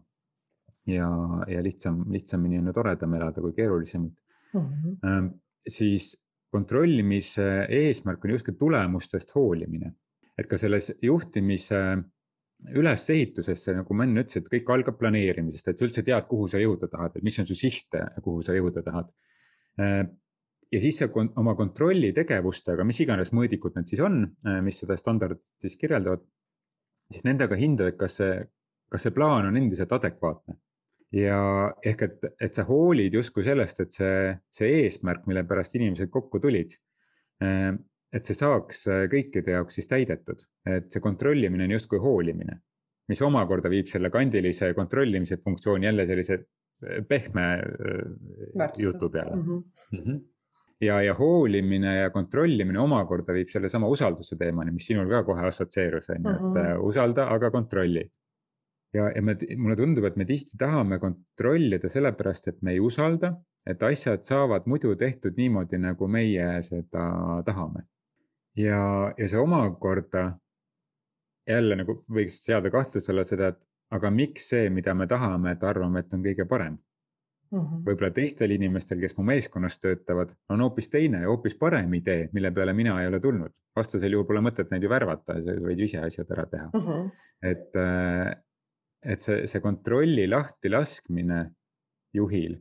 ja, 0.94 1.08
ja 1.50 1.64
lihtsam, 1.66 2.04
lihtsamini 2.14 2.62
on 2.62 2.70
ju 2.70 2.76
toredam 2.78 3.18
elada 3.18 3.42
kui 3.42 3.56
keerulisemalt 3.58 4.14
mm. 4.54 4.70
-hmm. 4.70 5.28
Siis 5.68 6.14
kontrollimise 6.50 7.66
eesmärk 7.70 8.24
on 8.24 8.34
justkui 8.34 8.56
tulemustest 8.58 9.34
hoolimine, 9.36 9.92
et 10.38 10.48
ka 10.50 10.58
selles 10.58 10.90
juhtimise 11.02 11.80
ülesehitusesse, 12.76 13.74
nagu 13.78 13.96
ma 13.96 14.04
enne 14.04 14.24
ütlesin, 14.24 14.44
et 14.44 14.50
kõik 14.52 14.72
algab 14.74 14.98
planeerimisest, 15.00 15.70
et 15.70 15.80
sa 15.80 15.86
üldse 15.86 16.04
tead, 16.04 16.26
kuhu 16.28 16.48
sa 16.50 16.60
jõuda 16.60 16.90
tahad, 16.92 17.16
et 17.16 17.24
mis 17.24 17.38
on 17.40 17.48
su 17.48 17.56
siht, 17.56 17.96
kuhu 18.24 18.42
sa 18.44 18.56
jõuda 18.56 18.82
tahad. 18.84 19.12
ja 20.70 20.80
siis 20.80 20.98
sa 21.00 21.08
oma 21.40 21.54
kontrolli 21.56 22.12
tegevustega, 22.12 22.84
mis 22.84 23.00
iganes 23.00 23.32
mõõdikud 23.32 23.78
need 23.78 23.88
siis 23.90 24.02
on, 24.04 24.22
mis 24.62 24.82
seda 24.82 24.96
standardit 24.98 25.46
siis 25.62 25.78
kirjeldavad, 25.80 26.22
siis 27.10 27.24
nendega 27.26 27.56
hindad, 27.58 27.94
et 27.94 27.98
kas 27.98 28.20
see, 28.20 28.36
kas 28.90 29.06
see 29.06 29.14
plaan 29.14 29.48
on 29.48 29.56
endiselt 29.56 29.92
adekvaatne. 29.92 30.58
Ja 31.12 31.40
ehk 31.84 32.02
et, 32.02 32.26
et 32.40 32.54
sa 32.54 32.64
hoolid 32.68 33.14
justkui 33.14 33.44
sellest, 33.44 33.80
et 33.80 33.92
see, 33.92 34.34
see 34.50 34.82
eesmärk, 34.84 35.26
mille 35.26 35.42
pärast 35.48 35.74
inimesed 35.74 36.10
kokku 36.10 36.38
tulid 36.40 36.76
et 38.10 38.26
see 38.26 38.36
saaks 38.36 38.86
äh, 38.90 39.04
kõikide 39.10 39.54
jaoks 39.56 39.78
siis 39.78 39.88
täidetud, 39.90 40.42
et 40.68 40.90
see 40.90 41.02
kontrollimine 41.04 41.66
on 41.68 41.76
justkui 41.76 42.00
hoolimine, 42.02 42.58
mis 43.10 43.22
omakorda 43.26 43.70
viib 43.72 43.88
selle 43.90 44.10
kandilise 44.12 44.72
kontrollimise 44.78 45.38
funktsiooni 45.44 45.88
jälle 45.88 46.06
sellise 46.08 46.40
äh, 46.40 47.00
pehme 47.08 47.46
äh, 47.60 48.04
Väärtuste. 48.58 48.84
jutu 48.84 49.10
peale 49.10 49.36
mm. 49.36 49.42
-hmm. 49.46 49.62
Mm 49.92 50.04
-hmm. 50.04 50.20
ja, 50.80 51.02
ja 51.02 51.14
hoolimine 51.14 51.96
ja 51.96 52.10
kontrollimine 52.10 52.80
omakorda 52.80 53.32
viib 53.32 53.48
sellesama 53.48 53.88
usalduse 53.88 54.36
teemani, 54.36 54.72
mis 54.72 54.86
sinul 54.86 55.08
ka 55.08 55.22
kohe 55.24 55.46
assotsieerus, 55.46 56.10
on 56.10 56.24
ju, 56.24 56.30
et 56.30 56.42
mhm. 56.42 56.82
usalda, 56.82 57.28
aga 57.28 57.50
kontrolli. 57.50 58.10
Ja, 58.94 59.10
ja 59.14 59.22
me, 59.22 59.36
mulle 59.56 59.76
tundub, 59.76 60.04
et 60.08 60.16
me 60.16 60.26
tihti 60.28 60.58
tahame 60.58 60.98
kontrollida 61.02 61.88
sellepärast, 61.88 62.48
et 62.48 62.60
me 62.62 62.74
ei 62.74 62.80
usalda, 62.80 63.34
et 63.66 63.82
asjad 63.82 64.24
saavad 64.26 64.66
muidu 64.70 64.94
tehtud 64.98 65.36
niimoodi, 65.38 65.78
nagu 65.78 66.08
meie 66.08 66.52
seda 66.66 67.06
tahame 67.46 67.86
ja, 68.56 69.12
ja 69.18 69.28
see 69.28 69.40
omakorda 69.40 70.30
jälle 71.48 71.76
nagu 71.82 72.00
võiks 72.10 72.42
seada 72.44 72.70
kahtluse 72.70 73.12
alla 73.12 73.24
seda, 73.26 73.50
et 73.52 73.60
aga 73.96 74.10
miks 74.14 74.50
see, 74.52 74.70
mida 74.70 74.94
me 74.94 75.06
tahame, 75.10 75.54
et 75.54 75.66
arvame, 75.66 76.02
et 76.02 76.14
on 76.14 76.22
kõige 76.24 76.46
parem 76.48 76.76
mm 77.50 77.58
-hmm.. 77.58 77.82
võib-olla 77.86 78.10
teistel 78.14 78.54
inimestel, 78.54 79.00
kes 79.00 79.16
mu 79.18 79.24
meeskonnas 79.30 79.78
töötavad, 79.82 80.34
on 80.48 80.60
hoopis 80.60 80.90
teine 80.90 81.22
ja 81.24 81.30
hoopis 81.30 81.56
parem 81.58 81.94
idee, 81.94 82.28
mille 82.32 82.50
peale 82.50 82.72
mina 82.72 83.00
ei 83.02 83.08
ole 83.08 83.20
tulnud. 83.20 83.52
vastasel 83.76 84.12
juhul 84.12 84.26
pole 84.26 84.40
mõtet 84.40 84.70
neid 84.70 84.82
ju 84.82 84.90
värvata, 84.90 85.40
sa 85.44 85.56
võid 85.66 85.78
ju 85.78 85.90
ise 85.90 86.04
asjad 86.06 86.30
ära 86.30 86.46
teha 86.46 86.70
mm. 86.72 86.80
-hmm. 86.80 87.10
et, 87.42 87.76
äh, 87.76 88.36
et 89.02 89.20
see, 89.22 89.46
see 89.48 89.62
kontrolli 89.64 90.26
lahti 90.28 90.72
laskmine 90.72 91.44
juhil 92.16 92.58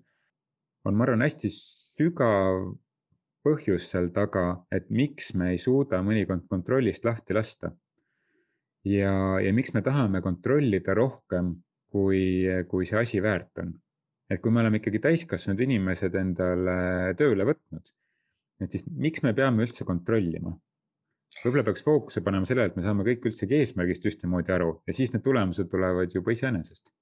on, 0.86 0.96
ma 0.96 1.06
arvan, 1.06 1.24
hästi 1.26 1.52
sügav 1.52 2.70
põhjus 3.46 3.88
seal 3.92 4.10
taga, 4.16 4.46
et 4.74 4.90
miks 4.94 5.34
me 5.40 5.54
ei 5.54 5.62
suuda 5.62 6.02
mõnikord 6.06 6.48
kontrollist 6.52 7.06
lahti 7.08 7.36
lasta. 7.38 7.72
ja, 8.88 9.14
ja 9.44 9.52
miks 9.54 9.74
me 9.76 9.84
tahame 9.84 10.22
kontrollida 10.24 10.96
rohkem, 10.96 11.54
kui, 11.92 12.48
kui 12.70 12.86
see 12.86 13.00
asi 13.00 13.22
väärt 13.24 13.64
on. 13.64 13.74
et 14.30 14.42
kui 14.42 14.52
me 14.54 14.62
oleme 14.62 14.78
ikkagi 14.78 15.02
täiskasvanud 15.02 15.62
inimesed 15.66 16.16
endale 16.16 17.14
tööle 17.18 17.48
võtnud, 17.50 17.94
et 18.62 18.72
siis 18.72 18.86
miks 18.88 19.24
me 19.26 19.34
peame 19.34 19.66
üldse 19.66 19.88
kontrollima? 19.88 20.54
Võib-olla 21.44 21.66
peaks 21.68 21.86
fookuse 21.86 22.24
panema 22.26 22.48
sellele, 22.50 22.72
et 22.72 22.80
me 22.80 22.86
saame 22.86 23.06
kõik 23.08 23.30
üldsegi 23.30 23.60
eesmärgist 23.60 24.10
ühtemoodi 24.12 24.56
aru 24.56 24.72
ja 24.88 24.96
siis 24.96 25.14
need 25.14 25.26
tulemused 25.26 25.70
tulevad 25.72 26.16
juba 26.16 26.36
iseenesest 26.36 26.94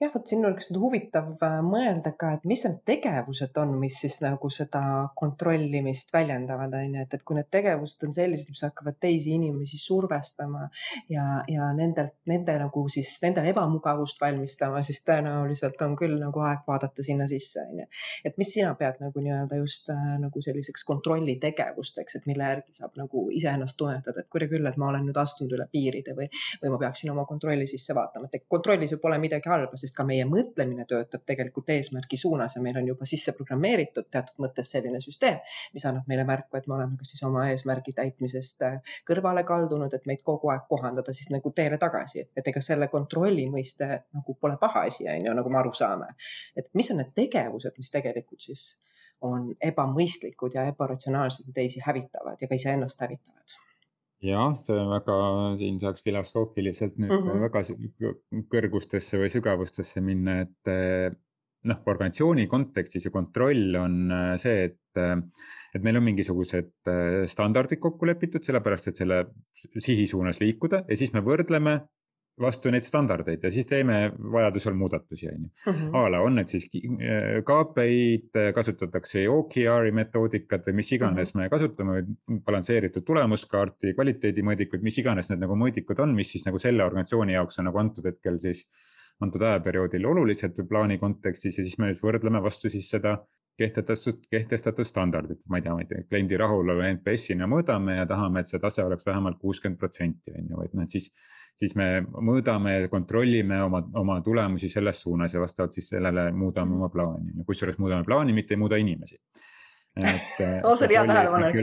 jah, 0.00 0.10
vot 0.14 0.26
siin 0.26 0.44
oleks 0.46 0.70
nüüd 0.70 0.80
huvitav 0.82 1.30
äh, 1.44 1.58
mõelda 1.64 2.12
ka, 2.18 2.32
et 2.36 2.46
mis 2.48 2.64
need 2.66 2.80
tegevused 2.88 3.56
on, 3.62 3.74
mis 3.80 4.00
siis 4.04 4.18
nagu 4.24 4.50
seda 4.52 4.82
kontrollimist 5.18 6.12
väljendavad, 6.14 6.74
on 6.78 6.96
ju, 6.96 7.04
et, 7.06 7.16
et 7.16 7.24
kui 7.26 7.38
need 7.38 7.48
tegevused 7.52 8.06
on 8.06 8.14
sellised, 8.16 8.50
mis 8.52 8.64
hakkavad 8.66 8.98
teisi 9.02 9.36
inimesi 9.36 9.80
survestama 9.80 10.66
ja, 11.12 11.26
ja 11.50 11.70
nendelt, 11.76 12.14
nende 12.30 12.56
nagu 12.64 12.84
siis 12.92 13.14
nendele 13.24 13.52
ebamugavust 13.52 14.20
valmistama, 14.22 14.82
siis 14.86 15.02
tõenäoliselt 15.08 15.80
on 15.86 15.96
küll 16.00 16.18
nagu 16.20 16.44
aeg 16.48 16.66
vaadata 16.68 17.04
sinna 17.06 17.28
sisse, 17.30 17.66
on 17.68 17.84
ju. 17.84 17.88
et 18.28 18.38
mis 18.40 18.52
sina 18.58 18.74
pead 18.78 19.00
nagu 19.02 19.24
nii-öelda 19.24 19.60
just 19.60 19.90
äh, 19.94 20.02
nagu 20.22 20.42
selliseks 20.44 20.84
kontrollitegevusteks, 20.88 22.18
et 22.18 22.28
mille 22.30 22.48
järgi 22.48 22.76
saab 22.80 22.98
nagu 22.98 23.28
iseennast 23.32 23.78
tunnetada, 23.78 24.24
et 24.24 24.30
kuule 24.32 24.50
küll, 24.50 24.66
et 24.68 24.78
ma 24.80 24.90
olen 24.90 25.06
nüüd 25.08 25.22
astunud 25.22 25.54
üle 25.56 25.68
piiride 25.72 26.16
või, 26.18 26.28
või 26.62 26.74
ma 26.74 26.82
peaksin 26.86 27.12
oma 27.14 27.24
kontrolli 27.28 27.68
sisse 27.70 27.94
vaatama, 27.96 28.30
et 28.32 28.46
kontrollis 28.50 28.94
ju 28.94 28.98
pole 29.02 29.18
midagi 29.22 29.50
halba, 29.52 29.61
sest 29.80 29.96
ka 29.96 30.04
meie 30.08 30.24
mõtlemine 30.28 30.84
töötab 30.88 31.24
tegelikult 31.28 31.70
eesmärgi 31.74 32.18
suunas 32.20 32.56
ja 32.56 32.62
meil 32.64 32.78
on 32.80 32.88
juba 32.90 33.08
sisse 33.08 33.34
programmeeritud 33.36 34.08
teatud 34.10 34.42
mõttes 34.44 34.70
selline 34.74 35.00
süsteem, 35.04 35.40
mis 35.74 35.86
annab 35.88 36.08
meile 36.10 36.26
märku, 36.28 36.56
et 36.58 36.68
me 36.70 36.76
oleme 36.78 36.98
kas 37.00 37.14
siis 37.14 37.24
oma 37.28 37.48
eesmärgi 37.52 37.94
täitmisest 37.98 38.64
äh, 38.68 38.94
kõrvale 39.08 39.44
kaldunud, 39.48 39.94
et 39.94 40.06
meid 40.10 40.22
kogu 40.26 40.52
aeg 40.52 40.68
kohandada 40.68 41.14
siis 41.16 41.32
nagu 41.34 41.52
teele 41.56 41.78
tagasi, 41.82 42.26
et 42.36 42.52
ega 42.52 42.62
selle 42.64 42.88
kontrolli 42.92 43.48
mõiste 43.50 43.88
nagu 43.88 44.38
pole 44.40 44.58
paha 44.60 44.86
asi, 44.90 45.08
on 45.10 45.28
ju, 45.30 45.34
nagu 45.40 45.52
me 45.52 45.60
aru 45.62 45.74
saame. 45.82 46.14
et 46.56 46.70
mis 46.74 46.90
on 46.92 47.02
need 47.02 47.12
tegevused, 47.16 47.76
mis 47.78 47.90
tegelikult 47.90 48.40
siis 48.50 48.68
on 49.22 49.52
ebamõistlikud 49.62 50.56
ja 50.58 50.64
ebaratsionaalsed 50.72 51.50
ja 51.50 51.60
teisi 51.60 51.82
hävitavad 51.84 52.40
ja 52.42 52.48
ka 52.48 52.58
iseennast 52.58 53.04
hävitavad 53.04 53.60
jah, 54.22 54.54
see 54.58 54.78
on 54.78 54.90
väga, 54.92 55.16
siin 55.60 55.80
saaks 55.82 56.04
filosoofiliselt 56.06 56.98
nüüd 57.00 57.12
mm 57.12 57.28
-hmm. 57.28 57.42
väga 57.46 58.46
kõrgustesse 58.52 59.20
või 59.20 59.30
sügavustesse 59.34 60.02
minna, 60.04 60.40
et 60.46 60.70
eh, 60.70 61.08
noh, 61.68 61.80
organisatsiooni 61.86 62.46
kontekstis 62.50 63.06
ju 63.06 63.14
kontroll 63.14 63.76
on 63.80 63.96
eh, 64.10 64.36
see, 64.42 64.68
et, 64.70 65.00
eh, 65.00 65.16
et 65.74 65.82
meil 65.82 65.98
on 65.98 66.06
mingisugused 66.06 66.92
standardid 67.34 67.82
kokku 67.82 68.06
lepitud, 68.06 68.44
sellepärast 68.44 68.92
et 68.92 69.02
selle 69.02 69.24
sihi 69.74 70.06
suunas 70.06 70.40
liikuda 70.40 70.84
ja 70.88 70.96
siis 70.96 71.14
me 71.14 71.24
võrdleme 71.26 71.80
vastu 72.42 72.70
neid 72.72 72.86
standardeid 72.86 73.44
ja 73.46 73.50
siis 73.54 73.66
teeme 73.68 73.98
vajadusel 74.34 74.74
muudatusi, 74.78 75.28
on 75.30 75.44
ju. 75.44 75.50
Mhm. 75.72 75.94
a 75.96 76.10
la 76.12 76.22
on 76.22 76.38
need 76.40 76.50
siis 76.52 76.68
äh, 76.76 77.42
KPI-d, 77.48 78.48
kasutatakse 78.56 79.26
OKR-i 79.30 79.92
metoodikat 79.96 80.66
või 80.68 80.80
mis 80.80 80.92
iganes 80.98 81.34
mhm. 81.34 81.42
me 81.42 81.52
kasutame, 81.52 82.00
balansseeritud 82.46 83.06
tulemuskaarti, 83.06 83.94
kvaliteedimõõdikuid, 83.98 84.82
mis 84.82 84.98
iganes 85.02 85.30
need 85.32 85.44
nagu 85.44 85.58
mõõdikud 85.58 86.02
on, 86.04 86.16
mis 86.16 86.34
siis 86.34 86.46
nagu 86.48 86.60
selle 86.62 86.84
organisatsiooni 86.86 87.38
jaoks 87.38 87.62
on 87.62 87.70
nagu 87.70 87.82
antud 87.82 88.08
hetkel 88.10 88.40
siis 88.42 88.66
antud 89.22 89.42
ajaperioodil 89.46 90.06
olulised 90.08 90.58
plaani 90.68 90.98
kontekstis 90.98 91.58
ja 91.58 91.64
siis 91.64 91.78
me 91.78 91.90
nüüd 91.90 92.00
võrdleme 92.02 92.42
vastu 92.42 92.70
siis 92.72 92.88
seda 92.90 93.20
kehtestatud, 93.58 94.22
kehtestatud 94.30 94.86
standardid, 94.86 95.40
ma 95.48 95.58
ei 95.58 95.64
tea, 95.64 95.74
ma 95.76 95.84
ei 95.84 95.88
tea, 95.90 96.02
kliendi 96.08 96.38
rahulolu 96.40 96.84
NPS-ina 96.88 97.48
mõõdame 97.50 97.98
ja 97.98 98.06
tahame, 98.08 98.42
et 98.42 98.50
see 98.50 98.60
tase 98.62 98.84
oleks 98.86 99.06
vähemalt 99.06 99.38
kuuskümmend 99.42 99.80
protsenti, 99.80 100.34
on 100.38 100.50
ju, 100.50 100.66
et 100.66 100.76
noh, 100.76 100.86
et 100.86 100.96
siis, 100.96 101.08
siis 101.58 101.76
me 101.78 101.88
mõõdame 102.02 102.78
kontrollime 102.92 103.62
oma, 103.66 103.82
oma 104.00 104.20
tulemusi 104.24 104.70
selles 104.72 105.02
suunas 105.04 105.34
ja 105.34 105.42
vastavalt 105.42 105.76
siis 105.76 105.92
sellele 105.94 106.30
muudame 106.36 106.78
oma 106.78 106.90
plaani, 106.92 107.44
kusjuures 107.46 107.80
muudame 107.82 108.08
plaani, 108.08 108.36
mitte 108.36 108.56
ei 108.56 108.62
muuda 108.62 108.80
inimesi 108.80 109.20
oh, 110.64 110.76
see 110.78 110.86
oli 110.86 110.96
hea 110.96 111.04
tähelepanek. 111.06 111.56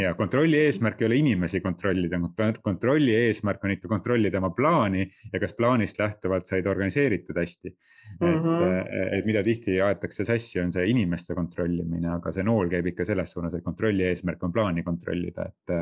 ja 0.00 0.14
kontrolli 0.16 0.60
eesmärk 0.64 1.02
ei 1.02 1.06
ole 1.10 1.18
inimesi 1.20 1.60
kontrollida, 1.60 2.20
kontrolli 2.64 3.14
eesmärk 3.14 3.64
on 3.64 3.74
ikka 3.74 3.90
kontrollida 3.92 4.40
oma 4.40 4.50
plaani 4.56 5.04
ja 5.04 5.40
kas 5.42 5.56
plaanist 5.58 6.00
lähtuvalt 6.00 6.48
said 6.48 6.66
organiseeritud 6.66 7.36
hästi 7.36 7.72
mm. 7.72 8.26
-hmm. 8.26 8.36
et, 8.36 8.42
mhm. 8.42 9.18
et 9.18 9.28
mida 9.28 9.42
tihti 9.44 9.80
aetakse 9.84 10.24
sassi, 10.24 10.60
on 10.60 10.72
see 10.72 10.86
inimeste 10.90 11.34
kontrollimine, 11.34 12.08
aga 12.16 12.32
see 12.32 12.46
nool 12.46 12.72
käib 12.72 12.88
ikka 12.92 13.04
selles 13.04 13.36
suunas, 13.36 13.54
et 13.54 13.64
kontrolli 13.64 14.08
eesmärk 14.08 14.42
on 14.42 14.52
plaani 14.52 14.82
kontrollida, 14.86 15.50
et 15.52 15.76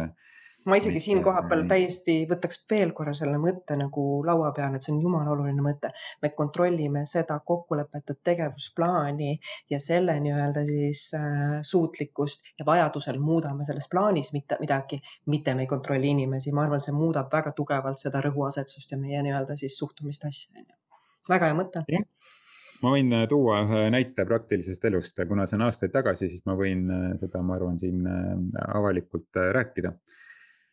ma 0.66 0.76
isegi 0.78 1.00
siin 1.02 1.20
kohapeal 1.24 1.64
täiesti 1.68 2.14
võtaks 2.30 2.62
veel 2.70 2.92
korra 2.96 3.14
selle 3.16 3.38
mõtte 3.40 3.76
nagu 3.78 4.04
laua 4.26 4.50
peale, 4.56 4.78
et 4.78 4.86
see 4.86 4.94
on 4.94 5.00
jumala 5.04 5.32
oluline 5.34 5.64
mõte. 5.64 5.90
me 6.22 6.30
kontrollime 6.38 7.04
seda 7.08 7.38
kokkulepetud 7.52 8.20
tegevusplaani 8.24 9.32
ja 9.70 9.80
selle 9.80 10.16
nii-öelda 10.24 10.64
siis 10.68 11.04
äh, 11.18 11.56
suutlikkust 11.62 12.52
ja 12.58 12.66
vajadusel 12.66 13.20
muudame 13.20 13.64
selles 13.68 13.88
plaanis 13.90 14.32
mitte 14.36 14.58
midagi, 14.60 15.00
mitte 15.26 15.54
me 15.54 15.66
ei 15.66 15.72
kontrolli 15.74 16.12
inimesi. 16.16 16.52
ma 16.52 16.64
arvan, 16.64 16.80
see 16.80 16.96
muudab 16.96 17.32
väga 17.32 17.52
tugevalt 17.52 18.00
seda 18.00 18.22
rõhuasetust 18.24 18.94
ja 18.96 19.00
meie 19.00 19.22
nii-öelda 19.26 19.58
siis 19.60 19.78
suhtumist 19.78 20.24
asja. 20.30 20.64
väga 21.28 21.50
hea 21.50 21.60
mõte 21.60 21.84
ma 22.82 22.92
võin 22.92 23.12
äh, 23.12 23.26
tuua 23.28 23.62
ühe 23.64 23.88
näite 23.92 24.24
praktilisest 24.28 24.84
elust, 24.88 25.20
kuna 25.28 25.46
see 25.46 25.60
on 25.60 25.66
aastaid 25.68 25.92
tagasi, 25.92 26.30
siis 26.30 26.46
ma 26.48 26.56
võin 26.56 26.86
äh, 26.90 27.10
seda, 27.20 27.42
ma 27.42 27.58
arvan, 27.58 27.78
siin 27.80 28.06
avalikult 28.64 29.44
rääkida 29.58 29.92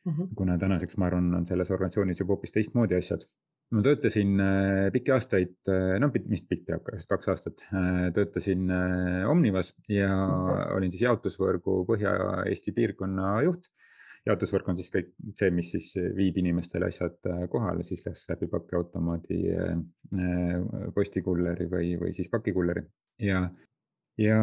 mm. 0.06 0.14
-hmm. 0.14 0.36
kuna 0.36 0.58
tänaseks, 0.58 0.98
ma 0.98 1.08
arvan, 1.10 1.34
on 1.40 1.48
selles 1.48 1.72
organisatsioonis 1.72 2.20
juba 2.24 2.36
hoopis 2.36 2.56
teistmoodi 2.58 2.98
asjad. 2.98 3.26
ma 3.72 3.82
töötasin 3.86 4.40
äh, 4.44 4.90
pikki 4.92 5.14
aastaid, 5.16 5.56
äh, 5.72 5.96
no 6.04 6.10
mis 6.28 6.44
pikki, 6.44 6.76
kaks 7.10 7.30
aastat, 7.32 7.64
äh, 7.72 8.10
töötasin 8.14 8.68
Omnivas 9.30 9.76
ja 9.90 10.10
-hmm. 10.10 10.76
olin 10.76 10.92
siis 10.92 11.06
jaotusvõrgu 11.08 11.86
Põhja-Eesti 11.88 12.76
piirkonna 12.76 13.42
juht 13.48 13.72
jaotusvõrk 14.26 14.68
on 14.70 14.78
siis 14.78 14.92
kõik 14.94 15.08
see, 15.40 15.50
mis 15.52 15.72
siis 15.72 15.96
viib 16.18 16.36
inimestele 16.38 16.86
asjad 16.92 17.32
kohale, 17.50 17.84
siis 17.84 18.04
kas 18.06 18.28
läbi 18.30 18.48
pakiautomaadi, 18.48 19.40
postikulleri 20.94 21.66
või, 21.72 21.96
või 22.04 22.14
siis 22.14 22.30
pakikulleri 22.30 22.84
ja 23.26 23.48
ja, 24.20 24.40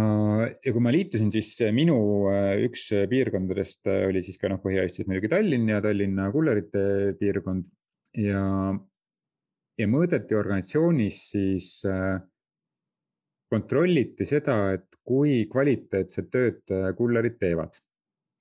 ja 0.65 0.73
kui 0.73 0.83
ma 0.83 0.93
liitusin, 0.95 1.31
siis 1.35 1.51
minu 1.75 1.99
äh, 2.33 2.55
üks 2.67 2.89
piirkondadest 3.11 3.91
äh, 3.91 4.07
oli 4.09 4.23
siis 4.25 4.41
ka 4.41 4.51
noh, 4.53 4.61
Põhja-Eestis 4.63 5.09
muidugi 5.09 5.31
Tallinn 5.33 5.69
ja 5.69 5.83
Tallinna 5.85 6.31
kullerite 6.35 6.85
piirkond 7.21 7.69
ja, 8.23 8.45
ja 9.79 9.91
mõõdeti 9.91 10.39
organisatsioonis 10.39 11.21
siis 11.35 11.73
äh, 11.89 12.17
kontrolliti 13.49 14.27
seda, 14.29 14.75
et 14.77 14.99
kui 15.09 15.45
kvaliteetset 15.49 16.27
tööd 16.33 16.73
kullerid 16.99 17.39
teevad. 17.41 17.79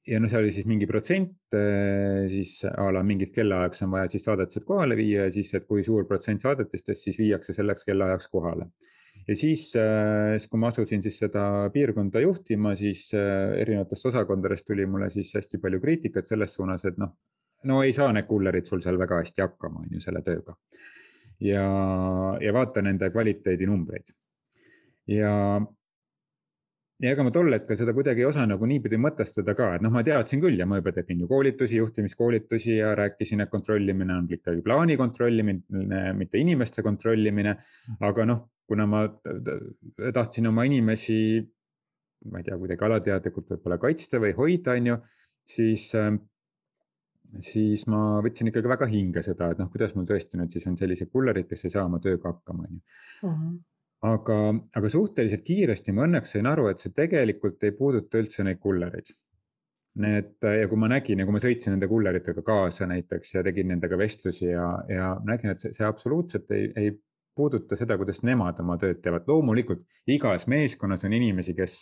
ja 0.08 0.20
noh, 0.20 0.28
seal 0.28 0.44
oli 0.44 0.52
siis 0.52 0.68
mingi 0.68 0.88
protsent, 0.88 1.38
siis 2.32 2.52
a 2.68 2.90
la 2.92 3.06
mingit 3.08 3.32
kellaajaks 3.36 3.86
on 3.86 3.94
vaja 3.96 4.10
siis 4.12 4.28
saadetised 4.28 4.68
kohale 4.68 4.98
viia 5.00 5.30
ja 5.30 5.32
siis, 5.32 5.54
et 5.56 5.64
kui 5.68 5.84
suur 5.84 6.04
protsent 6.08 6.44
saadetistest 6.44 7.08
siis 7.08 7.20
viiakse 7.24 7.56
selleks 7.56 7.88
kellaajaks 7.88 8.28
kohale 8.36 8.68
ja 9.28 9.36
siis, 9.36 9.70
äh, 9.76 10.36
siis, 10.38 10.48
kui 10.52 10.60
ma 10.62 10.72
asusin 10.72 11.04
siis 11.04 11.20
seda 11.24 11.46
piirkonda 11.74 12.22
juhtima, 12.24 12.74
siis 12.80 13.10
äh, 13.18 13.58
erinevatest 13.62 14.12
osakondadest 14.12 14.68
tuli 14.68 14.86
mulle 14.88 15.10
siis 15.14 15.34
hästi 15.36 15.60
palju 15.64 15.82
kriitikat 15.84 16.30
selles 16.30 16.56
suunas, 16.56 16.86
et 16.88 17.00
noh, 17.02 17.16
no 17.68 17.82
ei 17.84 17.94
saa 17.96 18.14
need 18.16 18.30
kullerid 18.30 18.70
sul 18.70 18.84
seal 18.84 19.00
väga 19.00 19.22
hästi 19.22 19.44
hakkama, 19.46 19.84
on 19.84 19.98
ju, 19.98 20.04
selle 20.04 20.24
tööga. 20.26 20.56
ja, 21.44 21.66
ja 22.42 22.54
vaata 22.54 22.82
nende 22.86 23.12
kvaliteedinumbreid. 23.14 24.16
ja, 25.14 25.34
ja 27.04 27.12
ega 27.13 27.24
ma 27.25 27.32
tol 27.34 27.51
hetkel 27.54 27.77
seda 27.77 27.94
kuidagi 27.94 28.24
ei 28.24 28.27
osa 28.30 28.46
nagu 28.50 28.66
niipidi 28.70 28.98
mõtestada 29.01 29.54
ka, 29.58 29.70
et 29.77 29.84
noh, 29.86 29.94
ma 29.94 30.01
teadsin 30.06 30.42
küll 30.42 30.58
ja 30.58 30.66
ma 30.70 30.80
juba 30.80 30.94
tegin 30.96 31.22
ju 31.24 31.30
koolitusi, 31.30 31.77
juhtimiskoolitusi 31.77 32.80
ja 32.80 32.94
rääkisin, 32.98 33.44
et 33.46 33.51
kontrollimine 33.54 34.16
on 34.18 34.30
ikkagi 34.34 34.63
plaani 34.66 34.98
kontrollimine, 34.98 36.01
mitte 36.18 36.42
inimeste 36.42 36.86
kontrollimine. 36.86 37.54
aga 38.08 38.25
noh, 38.25 38.42
kuna 38.68 38.88
ma 38.89 39.04
tahtsin 40.13 40.50
oma 40.50 40.66
inimesi, 40.66 41.20
ma 42.32 42.42
ei 42.42 42.50
tea, 42.50 42.58
kuidagi 42.58 42.89
alateadlikult 42.89 43.54
võib-olla 43.54 43.77
kaitsta 43.82 44.22
või 44.24 44.34
hoida, 44.39 44.74
on 44.74 44.92
ju, 44.92 44.98
siis, 45.54 45.88
ähm, 46.01 46.20
siis 47.38 47.86
ma 47.94 48.18
võtsin 48.25 48.50
ikkagi 48.50 48.74
väga 48.74 48.89
hinge 48.89 49.22
seda, 49.25 49.54
et 49.54 49.62
noh, 49.62 49.70
kuidas 49.70 49.94
mul 49.96 50.10
tõesti 50.10 50.42
nüüd 50.42 50.51
siis 50.51 50.66
on 50.68 50.82
sellised 50.82 51.13
kullerid, 51.13 51.46
kes 51.48 51.68
ei 51.68 51.77
saa 51.77 51.86
oma 51.86 52.01
tööga 52.01 52.34
hakkama, 52.34 52.66
on 52.66 52.80
ju. 52.80 53.68
Aga, 54.06 54.38
aga 54.77 54.89
suhteliselt 54.92 55.46
kiiresti 55.48 55.96
ma 55.96 56.06
õnneks 56.06 56.36
sain 56.36 56.50
aru, 56.50 56.68
et 56.72 56.82
see 56.82 56.94
tegelikult 56.96 57.63
ei 57.66 57.74
puuduta 57.77 58.22
üldse 58.22 58.46
neid 58.46 58.62
kullereid. 58.62 59.10
Need 59.98 60.46
ja 60.46 60.68
kui 60.70 60.77
ma 60.77 60.89
nägin 60.92 61.20
ja 61.20 61.25
kui 61.25 61.34
ma 61.34 61.42
sõitsin 61.42 61.74
nende 61.74 61.88
kulleritega 61.89 62.44
kaasa 62.46 62.86
näiteks 62.89 63.34
ja 63.34 63.42
tegin 63.48 63.72
nendega 63.74 63.98
vestlusi 63.98 64.51
ja, 64.51 64.68
ja 64.92 65.16
nägin, 65.25 65.56
et 65.56 65.63
see, 65.63 65.74
see 65.74 65.88
absoluutselt 65.88 66.51
ei, 66.54 66.68
ei 66.77 66.92
puuduta 67.38 67.77
seda, 67.79 67.98
kuidas 68.00 68.24
nemad 68.25 68.60
oma 68.63 68.77
tööd 68.82 69.01
teevad. 69.03 69.27
loomulikult 69.27 69.86
igas 70.10 70.48
meeskonnas 70.51 71.06
on 71.08 71.13
inimesi, 71.13 71.53
kes, 71.58 71.79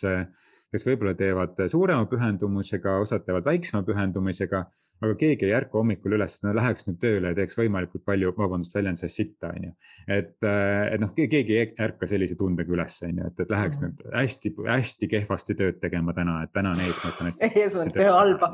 kes 0.72 0.86
võib-olla 0.88 1.14
teevad 1.18 1.60
suurema 1.70 2.06
pühendumusega, 2.10 2.96
osad 3.02 3.24
teevad 3.26 3.46
väiksema 3.48 3.82
pühendumisega, 3.86 4.62
aga 5.02 5.16
keegi 5.20 5.48
ei 5.48 5.54
ärka 5.56 5.78
hommikul 5.80 6.16
üles, 6.18 6.38
et 6.38 6.46
no 6.46 6.54
läheks 6.56 6.88
nüüd 6.88 7.00
tööle 7.02 7.32
ja 7.32 7.38
teeks 7.38 7.58
võimalikult 7.60 8.04
palju, 8.06 8.32
vabandust 8.36 8.76
väljenduse 8.76 9.10
sitta, 9.12 9.52
on 9.54 9.68
ju. 9.68 9.74
et, 10.18 10.36
et 10.46 11.00
noh, 11.02 11.14
keegi 11.16 11.58
ei 11.58 11.70
ärka 11.86 12.08
sellise 12.10 12.36
tundega 12.38 12.72
üles, 12.76 12.98
on 13.06 13.22
ju, 13.22 13.30
et, 13.30 13.44
et 13.44 13.56
läheks 13.56 13.80
-hmm. 13.80 13.96
nüüd 13.96 14.20
hästi-hästi 14.20 15.10
kehvasti 15.12 15.58
tööd 15.58 15.80
tegema 15.80 16.14
täna, 16.16 16.42
et 16.44 16.52
tänane 16.52 16.82
eesmärk 16.84 17.20
on 17.20 17.30
hästi. 17.30 17.52
eesmärk 17.62 17.96
teha 17.96 18.12
halba 18.16 18.52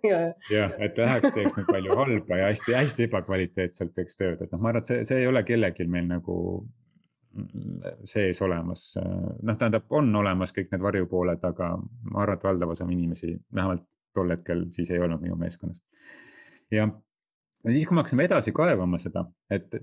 jah, 0.56 0.76
et 0.78 0.98
läheks, 0.98 1.34
teeks 1.34 1.56
nüüd 1.58 1.70
palju 1.70 1.96
halba 1.98 2.42
ja 2.42 2.50
hästi-hästi 2.50 3.08
ebakvaliteetselt 3.08 3.94
teeks 3.96 4.18
tööd, 4.20 4.42
et 4.42 4.52
noh, 4.52 4.60
ma 4.60 4.72
arvan, 4.72 4.82
et 4.82 4.90
see, 4.90 5.04
see 5.08 5.22
ei 5.22 5.30
ole 5.30 5.42
kellelgi 5.46 5.86
meil 5.90 6.08
nagu 6.10 6.41
sees 8.04 8.42
olemas. 8.44 8.98
noh, 9.42 9.56
tähendab, 9.56 9.86
on 9.90 10.10
olemas 10.16 10.52
kõik 10.52 10.72
need 10.72 10.82
varjupooled, 10.84 11.44
aga 11.48 11.70
ma 11.78 12.24
arvan, 12.24 12.36
et 12.36 12.44
valdav 12.44 12.74
osa 12.74 12.86
inimesi, 12.90 13.32
vähemalt 13.54 13.86
tol 14.12 14.34
hetkel 14.34 14.66
siis 14.74 14.90
ei 14.92 15.00
olnud 15.00 15.22
minu 15.22 15.38
meeskonnas. 15.40 15.80
ja 16.70 16.88
ja 17.62 17.70
siis, 17.70 17.86
kui 17.86 17.94
me 17.94 18.02
hakkasime 18.02 18.26
edasi 18.26 18.52
kaevama 18.56 18.98
seda, 19.02 19.24
et 19.52 19.74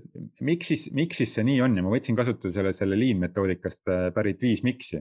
miks 0.44 0.70
siis, 0.72 0.86
miks 0.96 1.22
siis 1.22 1.34
see 1.36 1.46
nii 1.48 1.60
on 1.64 1.78
ja 1.78 1.84
ma 1.84 1.92
võtsin 1.92 2.18
kasutusele 2.18 2.74
selle 2.76 2.98
lean 2.98 3.22
metoodikast 3.22 3.88
äh, 3.88 4.08
pärit 4.14 4.42
viis 4.44 4.62
miks'i. 4.66 5.00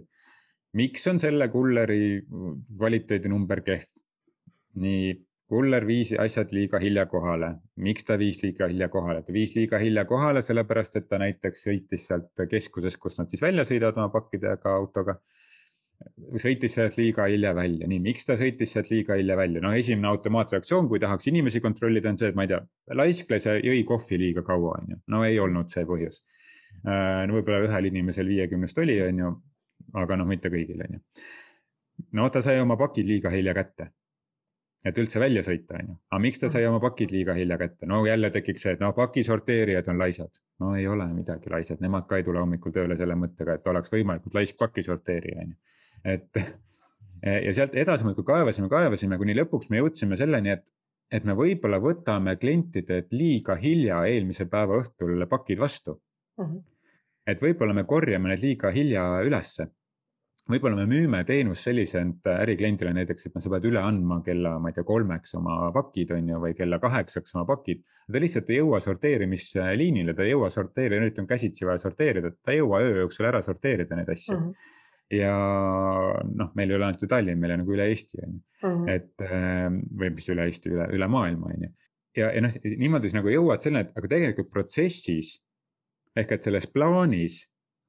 miks 0.80 1.08
on 1.12 1.20
selle 1.20 1.50
kulleri 1.54 2.22
kvaliteedinumber 2.78 3.62
kehv? 3.66 3.90
nii 4.80 5.12
kuller 5.50 5.86
viis 5.88 6.12
asjad 6.22 6.52
liiga 6.54 6.80
hilja 6.80 7.06
kohale. 7.10 7.54
miks 7.86 8.06
ta 8.06 8.18
viis 8.22 8.44
liiga 8.44 8.68
hilja 8.70 8.90
kohale? 8.94 9.24
ta 9.26 9.34
viis 9.34 9.56
liiga 9.58 9.80
hilja 9.82 10.06
kohale 10.06 10.42
sellepärast, 10.46 11.00
et 11.00 11.08
ta 11.10 11.20
näiteks 11.22 11.66
sõitis 11.68 12.06
sealt 12.12 12.44
keskusest, 12.52 13.00
kust 13.02 13.22
nad 13.22 13.32
siis 13.32 13.42
välja 13.42 13.66
sõidavad 13.66 13.98
oma 13.98 14.14
pakkidega 14.14 14.76
autoga. 14.76 15.18
sõitis 16.46 16.78
sealt 16.78 16.98
liiga 17.02 17.26
hilja 17.32 17.56
välja, 17.56 17.90
nii, 17.90 18.00
miks 18.06 18.30
ta 18.30 18.38
sõitis 18.40 18.76
sealt 18.76 18.94
liiga 18.94 19.18
hilja 19.20 19.38
välja? 19.38 19.66
noh, 19.66 19.76
esimene 19.82 20.12
automaatreaktsioon, 20.14 20.88
kui 20.92 21.02
tahaks 21.02 21.32
inimesi 21.34 21.66
kontrollida, 21.66 22.14
on 22.14 22.22
see, 22.22 22.30
et 22.30 22.38
ma 22.38 22.46
ei 22.46 22.54
tea, 22.54 22.62
laiskles 23.02 23.50
ja 23.50 23.58
jõi 23.58 23.84
kohvi 23.90 24.22
liiga 24.22 24.46
kaua, 24.46 24.78
on 24.78 24.96
ju. 24.96 25.04
no 25.16 25.26
ei 25.26 25.40
olnud 25.42 25.74
see 25.74 25.86
põhjus. 25.90 26.24
Äh, 26.86 27.26
no 27.28 27.40
võib-olla 27.40 27.66
ühel 27.66 27.90
inimesel 27.90 28.30
viiekümnest 28.30 28.86
oli, 28.86 29.02
on 29.02 29.26
ju, 29.26 29.38
aga 29.98 30.22
noh, 30.22 30.30
mitte 30.30 30.54
kõigil, 30.54 30.86
on 30.86 31.00
ju. 31.00 31.06
no 32.22 32.30
ta 32.30 32.46
sai 32.46 32.62
oma 32.62 32.78
pakid 32.78 33.10
liiga 33.10 33.34
hilja 33.34 33.58
kätte 33.58 33.96
et 34.86 35.00
üldse 35.02 35.20
välja 35.20 35.44
sõita, 35.44 35.76
on 35.80 35.92
ju. 35.92 35.96
aga 36.12 36.20
miks 36.24 36.40
ta 36.40 36.50
sai 36.52 36.64
oma 36.70 36.80
pakid 36.84 37.12
liiga 37.12 37.36
hilja 37.36 37.58
kätte? 37.60 37.88
no 37.90 38.00
jälle 38.08 38.30
tekiks 38.32 38.64
see, 38.64 38.76
et 38.78 38.84
no 38.84 38.92
pakisorteerijad 38.96 39.90
on 39.92 40.00
laisad. 40.00 40.42
no 40.64 40.76
ei 40.80 40.88
ole 40.88 41.08
midagi 41.14 41.52
laisad, 41.52 41.82
nemad 41.84 42.08
ka 42.08 42.20
ei 42.20 42.26
tule 42.28 42.40
hommikul 42.40 42.76
tööle 42.76 42.98
selle 43.00 43.18
mõttega, 43.20 43.58
et 43.60 43.68
oleks 43.68 43.92
võimalikult 43.94 44.40
laisk 44.40 44.60
pakisorteerija, 44.62 45.46
on 45.46 45.54
ju. 45.54 45.58
et 46.16 46.44
ja 47.48 47.56
sealt 47.56 47.76
edasi 47.76 48.08
muudkui 48.08 48.28
kaevasime, 48.28 48.70
kaevasime, 48.72 49.20
kuni 49.20 49.36
lõpuks 49.42 49.72
me 49.74 49.82
jõudsime 49.82 50.20
selleni, 50.20 50.56
et, 50.56 50.72
et 51.12 51.28
me 51.28 51.36
võib-olla 51.36 51.82
võtame 51.84 52.38
klientidelt 52.40 53.12
liiga 53.12 53.58
hilja 53.60 54.06
eelmise 54.08 54.48
päeva 54.52 54.80
õhtul 54.80 55.28
pakid 55.28 55.60
vastu 55.60 55.98
mm. 56.40 56.46
-hmm. 56.46 56.64
et 57.28 57.44
võib-olla 57.44 57.76
me 57.76 57.84
korjame 57.84 58.32
need 58.32 58.48
liiga 58.48 58.72
hilja 58.72 59.10
ülesse 59.28 59.68
võib-olla 60.50 60.80
me 60.82 60.88
müüme 60.90 61.22
teenust 61.28 61.68
selliselt 61.68 62.28
ärikliendile 62.32 62.94
näiteks, 62.96 63.28
et 63.28 63.38
noh, 63.38 63.44
sa 63.44 63.52
pead 63.54 63.68
üle 63.70 63.82
andma 63.84 64.20
kella, 64.26 64.56
ma 64.62 64.72
ei 64.72 64.78
tea, 64.78 64.86
kolmeks 64.88 65.36
oma 65.40 65.70
pakid 65.76 66.14
on 66.16 66.34
ju, 66.34 66.42
või 66.44 66.58
kella 66.58 66.82
kaheksaks 66.82 67.36
oma 67.38 67.46
pakid. 67.50 67.86
ta 67.86 68.24
lihtsalt 68.24 68.50
ei 68.50 68.60
jõua 68.62 68.82
sorteerimisliinile, 68.84 70.16
ta 70.18 70.26
ei 70.26 70.34
jõua 70.34 70.50
sorteerida, 70.54 71.02
nüüd 71.04 71.22
on 71.22 71.30
käsitsi 71.30 71.70
vaja 71.70 71.82
sorteerida, 71.86 72.34
ta 72.44 72.54
ei 72.56 72.62
jõua 72.64 72.82
öö 72.86 73.04
jooksul 73.04 73.30
ära 73.30 73.42
sorteerida 73.46 74.00
neid 74.00 74.14
asju 74.16 74.38
mm. 74.38 74.46
-hmm 74.46 74.78
ja 75.10 75.34
noh, 76.22 76.52
meil 76.54 76.70
ei 76.70 76.76
ole 76.76 76.86
ainult 76.86 77.02
ju 77.02 77.08
Tallinn, 77.10 77.40
meil 77.42 77.56
on 77.56 77.64
nagu 77.64 77.74
üle 77.74 77.88
Eesti 77.90 78.20
on 78.22 78.34
ju, 78.36 78.42
mhm. 78.68 78.90
et 78.94 79.24
ähm, 79.26 79.80
või 79.98 80.12
mis 80.14 80.28
üle 80.30 80.46
Eesti, 80.46 80.70
üle, 80.70 80.86
üle 80.94 81.08
maailma 81.10 81.50
on 81.50 81.64
ju. 81.66 81.70
ja, 82.20 82.28
ja 82.36 82.44
noh, 82.46 82.58
niimoodi 82.84 83.10
sa 83.10 83.18
nagu 83.18 83.32
jõuad 83.34 83.64
selleni, 83.64 83.90
et 83.90 83.98
aga 83.98 84.12
tegelikult 84.12 84.52
protsessis 84.54 85.40
ehk 86.14 86.36
et 86.36 86.46
selles 86.46 86.70
plaanis 86.70 87.48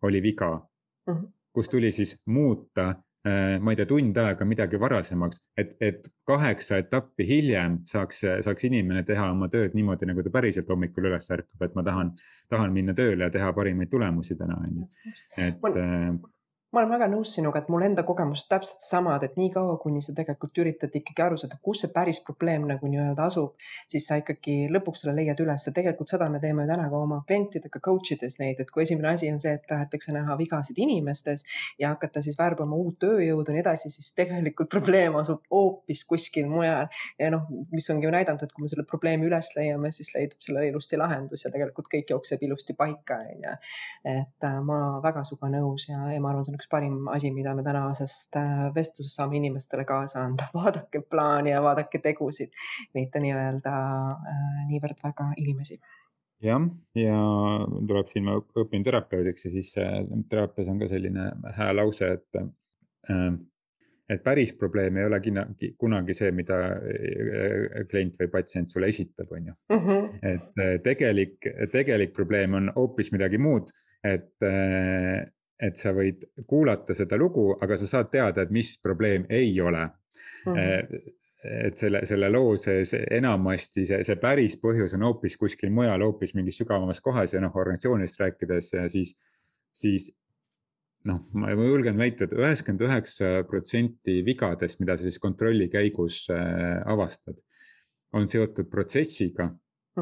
oli 0.08 0.22
viga 0.24 0.54
mm. 0.56 1.12
-hmm 1.12 1.28
kus 1.54 1.70
tuli 1.70 1.92
siis 1.92 2.16
muuta 2.26 2.88
äh, 3.26 3.58
ma 3.60 3.72
ei 3.72 3.78
tea, 3.80 3.88
tund 3.90 4.16
aega 4.22 4.46
midagi 4.48 4.80
varasemaks, 4.80 5.42
et, 5.58 5.76
et 5.80 6.10
kaheksa 6.26 6.80
etappi 6.84 7.26
hiljem 7.28 7.80
saaks, 7.88 8.24
saaks 8.46 8.68
inimene 8.70 9.04
teha 9.06 9.30
oma 9.34 9.50
tööd 9.52 9.76
niimoodi, 9.78 10.08
nagu 10.10 10.24
ta 10.24 10.32
päriselt 10.34 10.70
hommikul 10.70 11.10
üles 11.10 11.30
ärkab, 11.36 11.66
et 11.66 11.78
ma 11.78 11.86
tahan, 11.86 12.12
tahan 12.50 12.76
minna 12.76 12.96
tööle 12.96 13.28
ja 13.28 13.34
teha 13.34 13.52
parimaid 13.56 13.92
tulemusi 13.92 14.38
täna, 14.40 14.60
on 14.64 14.82
ju. 14.82 14.90
et. 15.48 16.30
Ma 16.70 16.84
olen 16.84 16.92
väga 16.92 17.08
nõus 17.10 17.32
sinuga, 17.34 17.58
et 17.58 17.70
mul 17.72 17.82
enda 17.82 18.04
kogemused 18.06 18.46
täpselt 18.46 18.84
samad, 18.84 19.24
et 19.26 19.32
niikaua, 19.34 19.72
kuni 19.82 19.98
sa 20.06 20.12
tegelikult 20.14 20.58
üritad 20.62 20.94
ikkagi 20.94 21.22
aru 21.24 21.38
saada, 21.42 21.56
kus 21.66 21.80
see 21.82 21.90
päris 21.90 22.20
probleem 22.22 22.68
nagu 22.68 22.86
nii-öelda 22.86 23.24
asub, 23.26 23.56
siis 23.90 24.04
sa 24.06 24.20
ikkagi 24.20 24.68
lõpuks 24.70 25.02
selle 25.02 25.16
leiad 25.16 25.42
üles 25.42 25.66
ja 25.66 25.72
tegelikult 25.74 26.12
seda 26.12 26.28
me 26.30 26.38
teeme 26.38 26.68
täna 26.68 26.84
ka 26.92 27.00
oma 27.02 27.18
klientidega 27.26 27.80
coach 27.82 28.14
ides 28.14 28.38
neid, 28.38 28.62
et 28.62 28.70
kui 28.70 28.84
esimene 28.84 29.10
asi 29.10 29.32
on 29.34 29.42
see, 29.42 29.56
et 29.58 29.64
tahetakse 29.66 30.14
näha 30.14 30.36
vigasid 30.38 30.78
inimestes 30.84 31.42
ja 31.82 31.90
hakata 31.90 32.22
siis 32.22 32.38
värbama 32.38 32.78
uut 32.78 33.00
tööjõudu 33.02 33.50
ja 33.50 33.58
nii 33.58 33.64
edasi, 33.64 33.90
siis 33.90 34.14
tegelikult 34.14 34.70
probleem 34.76 35.18
asub 35.18 35.42
hoopis 35.50 36.04
kuskil 36.06 36.46
mujal. 36.54 36.86
ja 37.18 37.32
noh, 37.34 37.50
mis 37.74 37.90
ongi 37.90 38.06
ju 38.06 38.14
näidanud, 38.14 38.46
et 38.46 38.54
kui 38.54 38.68
me 38.68 38.70
selle 38.70 38.86
probleemi 38.86 39.26
üles 39.26 39.50
leiame, 39.58 39.90
siis 39.90 40.14
leidub 40.14 40.38
sellele 40.38 40.70
ilusti 40.70 41.02
lahendus 41.02 41.48
ja 41.48 41.50
tegelikult 41.50 41.90
kõik 41.90 42.14
jookseb 42.14 42.46
ilusti 42.46 42.78
paika, 42.78 43.18
onju. 43.34 43.58
et 44.14 44.48
äh, 44.52 44.58
ma 44.70 44.80
väga 45.02 45.26
sinuga 45.26 45.50
nõus 45.58 45.90
ja, 45.90 46.06
ja 46.14 46.22
ma 46.22 46.30
arvan, 46.30 46.46
see 46.46 46.54
on 46.54 46.59
üks 46.60 46.68
parim 46.70 47.08
asi, 47.12 47.32
mida 47.34 47.54
me 47.56 47.64
tänasest 47.66 48.36
äh, 48.40 48.66
vestlusest 48.76 49.16
saame 49.16 49.40
inimestele 49.40 49.86
kaasa 49.88 50.26
anda. 50.28 50.48
vaadake 50.58 51.02
plaani 51.10 51.54
ja 51.54 51.62
vaadake 51.64 52.02
tegusid, 52.04 52.52
mitte 52.94 53.22
nii-öelda 53.24 53.74
äh, 54.34 54.44
niivõrd 54.70 55.00
väga 55.04 55.32
inimesi 55.40 55.80
jah, 56.44 56.62
ja 56.96 57.20
tuleb 57.88 58.08
siin, 58.12 58.24
ma 58.28 58.38
õpin 58.62 58.84
terapeudiks 58.84 59.44
ja 59.44 59.52
siis 59.52 59.74
teraapias 59.76 60.70
on 60.72 60.80
ka 60.80 60.88
selline 60.88 61.30
hää 61.56 61.72
lause, 61.76 62.14
et 62.16 62.40
äh, 62.40 63.32
et 64.10 64.22
päris 64.24 64.50
probleem 64.58 64.96
ei 64.98 65.04
ole 65.06 65.20
kunagi 65.78 66.14
see, 66.18 66.32
mida 66.34 66.56
klient 67.90 68.16
või 68.18 68.30
patsient 68.32 68.72
sulle 68.72 68.88
esitab, 68.90 69.30
on 69.36 69.52
ju. 69.52 69.54
Mhm. 69.76 70.08
et 70.32 70.82
tegelik, 70.82 71.46
tegelik 71.70 72.10
probleem 72.16 72.56
on 72.58 72.72
hoopis 72.74 73.12
midagi 73.14 73.38
muud, 73.38 73.70
et 74.02 74.34
et 75.60 75.76
sa 75.76 75.92
võid 75.96 76.24
kuulata 76.48 76.94
seda 76.96 77.18
lugu, 77.20 77.50
aga 77.60 77.76
sa 77.76 77.88
saad 77.88 78.10
teada, 78.12 78.42
et 78.42 78.52
mis 78.54 78.76
probleem 78.82 79.26
ei 79.28 79.52
ole 79.60 79.84
mm. 79.86 80.54
-hmm. 80.54 81.02
et 81.66 81.76
selle, 81.76 82.00
selle 82.04 82.30
loo 82.30 82.56
sees 82.56 82.94
enamasti 83.10 83.86
see, 83.86 84.04
see 84.04 84.16
päris 84.16 84.56
põhjus 84.62 84.94
on 84.96 85.06
hoopis 85.08 85.36
kuskil 85.36 85.70
mujal, 85.70 86.02
hoopis 86.04 86.34
mingis 86.34 86.58
sügavamas 86.62 87.00
kohas 87.00 87.34
ja 87.34 87.40
noh, 87.40 87.56
organisatsioonist 87.56 88.20
rääkides, 88.20 88.72
siis, 88.88 89.14
siis 89.72 90.10
noh, 91.08 91.20
ma 91.40 91.52
julgen 91.54 91.98
väita 92.00 92.26
et, 92.26 92.34
et 92.34 92.38
üheksakümmend 92.40 92.84
üheksa 92.88 93.32
protsenti 93.48 94.20
vigadest, 94.26 94.80
mida 94.82 94.96
sa 94.96 95.06
siis 95.06 95.20
kontrolli 95.22 95.70
käigus 95.72 96.26
äh, 96.34 96.80
avastad, 96.90 97.40
on 98.16 98.28
seotud 98.28 98.68
protsessiga. 98.70 99.50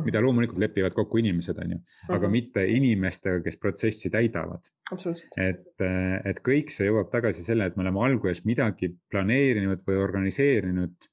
Mida 0.04 0.20
loomulikult 0.22 0.60
lepivad 0.60 0.94
kokku 0.96 1.20
inimesed, 1.22 1.58
on 1.62 1.76
ju, 1.76 1.78
aga 2.08 2.24
mhm. 2.26 2.32
mitte 2.32 2.64
inimestega, 2.68 3.40
kes 3.44 3.58
protsessi 3.60 4.10
täidavad. 4.12 4.68
et, 5.40 5.86
et 6.30 6.42
kõik 6.44 6.72
see 6.72 6.88
jõuab 6.90 7.10
tagasi 7.12 7.44
selle, 7.46 7.68
et 7.68 7.76
me 7.76 7.86
oleme 7.86 8.04
alguses 8.04 8.44
midagi 8.48 8.90
planeerinud 9.10 9.84
või 9.86 10.02
organiseerinud 10.02 11.08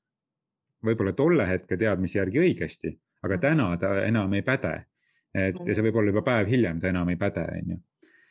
võib-olla 0.85 1.15
tolle 1.17 1.47
hetke 1.49 1.77
teadmise 1.81 2.19
järgi 2.19 2.43
õigesti, 2.43 2.93
aga 3.23 3.37
mhm. 3.37 3.45
täna 3.47 3.69
ta 3.81 3.95
enam 4.05 4.33
ei 4.33 4.45
päde. 4.45 4.75
et 5.35 5.57
ja 5.67 5.75
see 5.75 5.83
võib 5.83 5.97
olla 5.99 6.13
juba 6.13 6.23
päev 6.23 6.51
hiljem, 6.51 6.79
ta 6.79 6.91
enam 6.91 7.09
ei 7.11 7.19
päde, 7.19 7.47
on 7.51 7.75
ju 7.75 7.81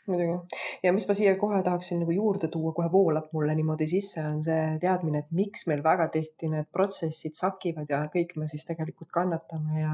muidugi. 0.06 0.58
ja 0.82 0.92
mis 0.92 1.06
ma 1.08 1.14
siia 1.16 1.34
kohe 1.40 1.62
tahaksin 1.62 2.00
nagu 2.02 2.12
juurde 2.12 2.48
tuua, 2.52 2.72
kohe 2.76 2.90
voolab 2.92 3.30
mulle 3.32 3.54
niimoodi 3.56 3.86
sisse, 3.88 4.24
on 4.28 4.42
see 4.44 4.64
teadmine, 4.80 5.24
et 5.24 5.30
miks 5.32 5.66
meil 5.70 5.82
väga 5.84 6.08
tihti 6.12 6.50
need 6.52 6.68
protsessid 6.72 7.36
sakivad 7.38 7.90
ja 7.90 8.02
kõik 8.12 8.34
me 8.40 8.48
siis 8.50 8.66
tegelikult 8.68 9.10
kannatame 9.14 9.80
ja, 9.80 9.92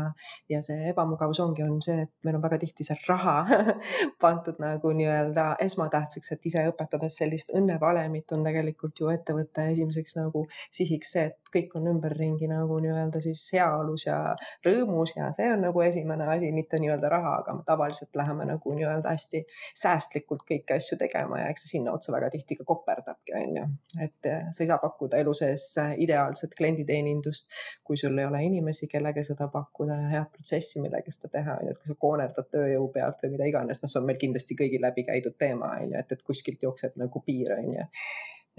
ja 0.50 0.62
see 0.66 0.90
ebamugavus 0.90 1.40
ongi, 1.44 1.62
on 1.62 1.78
see, 1.84 2.06
et 2.06 2.12
meil 2.26 2.38
on 2.40 2.44
väga 2.44 2.58
tihti 2.64 2.86
see 2.86 2.98
raha 3.08 3.36
pandud 4.22 4.58
nagu 4.62 4.92
nii-öelda 4.98 5.46
esmatähtsaks, 5.66 6.32
et 6.34 6.50
ise 6.50 6.66
õpetades 6.72 7.20
sellist 7.22 7.54
õnnevalemit 7.56 8.34
on 8.34 8.44
tegelikult 8.46 8.98
ju 9.00 9.12
ettevõtte 9.14 9.68
esimeseks 9.76 10.18
nagu 10.18 10.46
sihiks 10.66 11.14
see, 11.14 11.28
et 11.30 11.54
kõik 11.54 11.78
on 11.78 11.86
ümberringi 11.94 12.50
nagu 12.50 12.80
nii-öelda 12.82 13.22
siis 13.22 13.46
heaolus 13.54 14.08
ja 14.08 14.18
rõõmus 14.66 15.14
ja 15.16 15.30
see 15.34 15.48
on 15.54 15.64
nagu 15.68 15.86
esimene 15.86 16.26
asi, 16.34 16.50
mitte 16.54 16.82
nii-öelda 16.82 17.14
raha, 17.14 17.38
aga 17.44 17.56
tavaliselt 17.66 18.18
läheme 18.18 18.46
nagu 18.50 18.74
nii-öelda 18.74 19.14
hästi 19.14 19.44
säästvalt 19.74 19.99
säästlikult 20.00 20.42
kõiki 20.48 20.74
asju 20.74 20.96
tegema 21.00 21.42
ja 21.42 21.50
eks 21.52 21.66
see 21.66 21.76
sinna 21.76 21.92
otsa 21.92 22.12
väga 22.14 22.30
tihti 22.32 22.56
ka 22.58 22.64
koperdabki, 22.68 23.34
on 23.36 23.56
ju. 23.58 23.66
et 24.06 24.28
eh, 24.30 24.48
sa 24.50 24.64
ei 24.64 24.70
saa 24.70 24.78
pakkuda 24.82 25.20
elu 25.20 25.34
sees 25.36 25.66
ideaalset 26.04 26.56
klienditeenindust, 26.56 27.52
kui 27.84 28.00
sul 28.00 28.18
ei 28.18 28.26
ole 28.28 28.42
inimesi, 28.46 28.88
kellega 28.90 29.24
seda 29.26 29.50
pakkuda 29.52 29.98
ja 30.02 30.08
head 30.14 30.32
protsessi, 30.34 30.80
millega 30.84 31.12
seda 31.14 31.32
teha, 31.36 31.58
on 31.60 31.68
ju, 31.68 31.76
et 31.76 31.82
kui 31.82 31.92
sa 31.92 31.98
koonerdad 32.06 32.50
tööjõu 32.56 32.88
pealt 32.94 33.24
või 33.24 33.34
mida 33.36 33.48
iganes, 33.52 33.82
noh, 33.82 33.92
see 33.92 34.00
on 34.00 34.08
meil 34.08 34.20
kindlasti 34.20 34.56
kõigil 34.58 34.84
läbi 34.86 35.06
käidud 35.08 35.36
teema, 35.40 35.74
on 35.76 35.94
ju, 35.94 36.02
et, 36.02 36.16
et 36.16 36.26
kuskilt 36.26 36.64
jookseb 36.66 36.96
nagu 37.00 37.24
piir, 37.26 37.52
on 37.58 37.72
ju. 37.76 37.88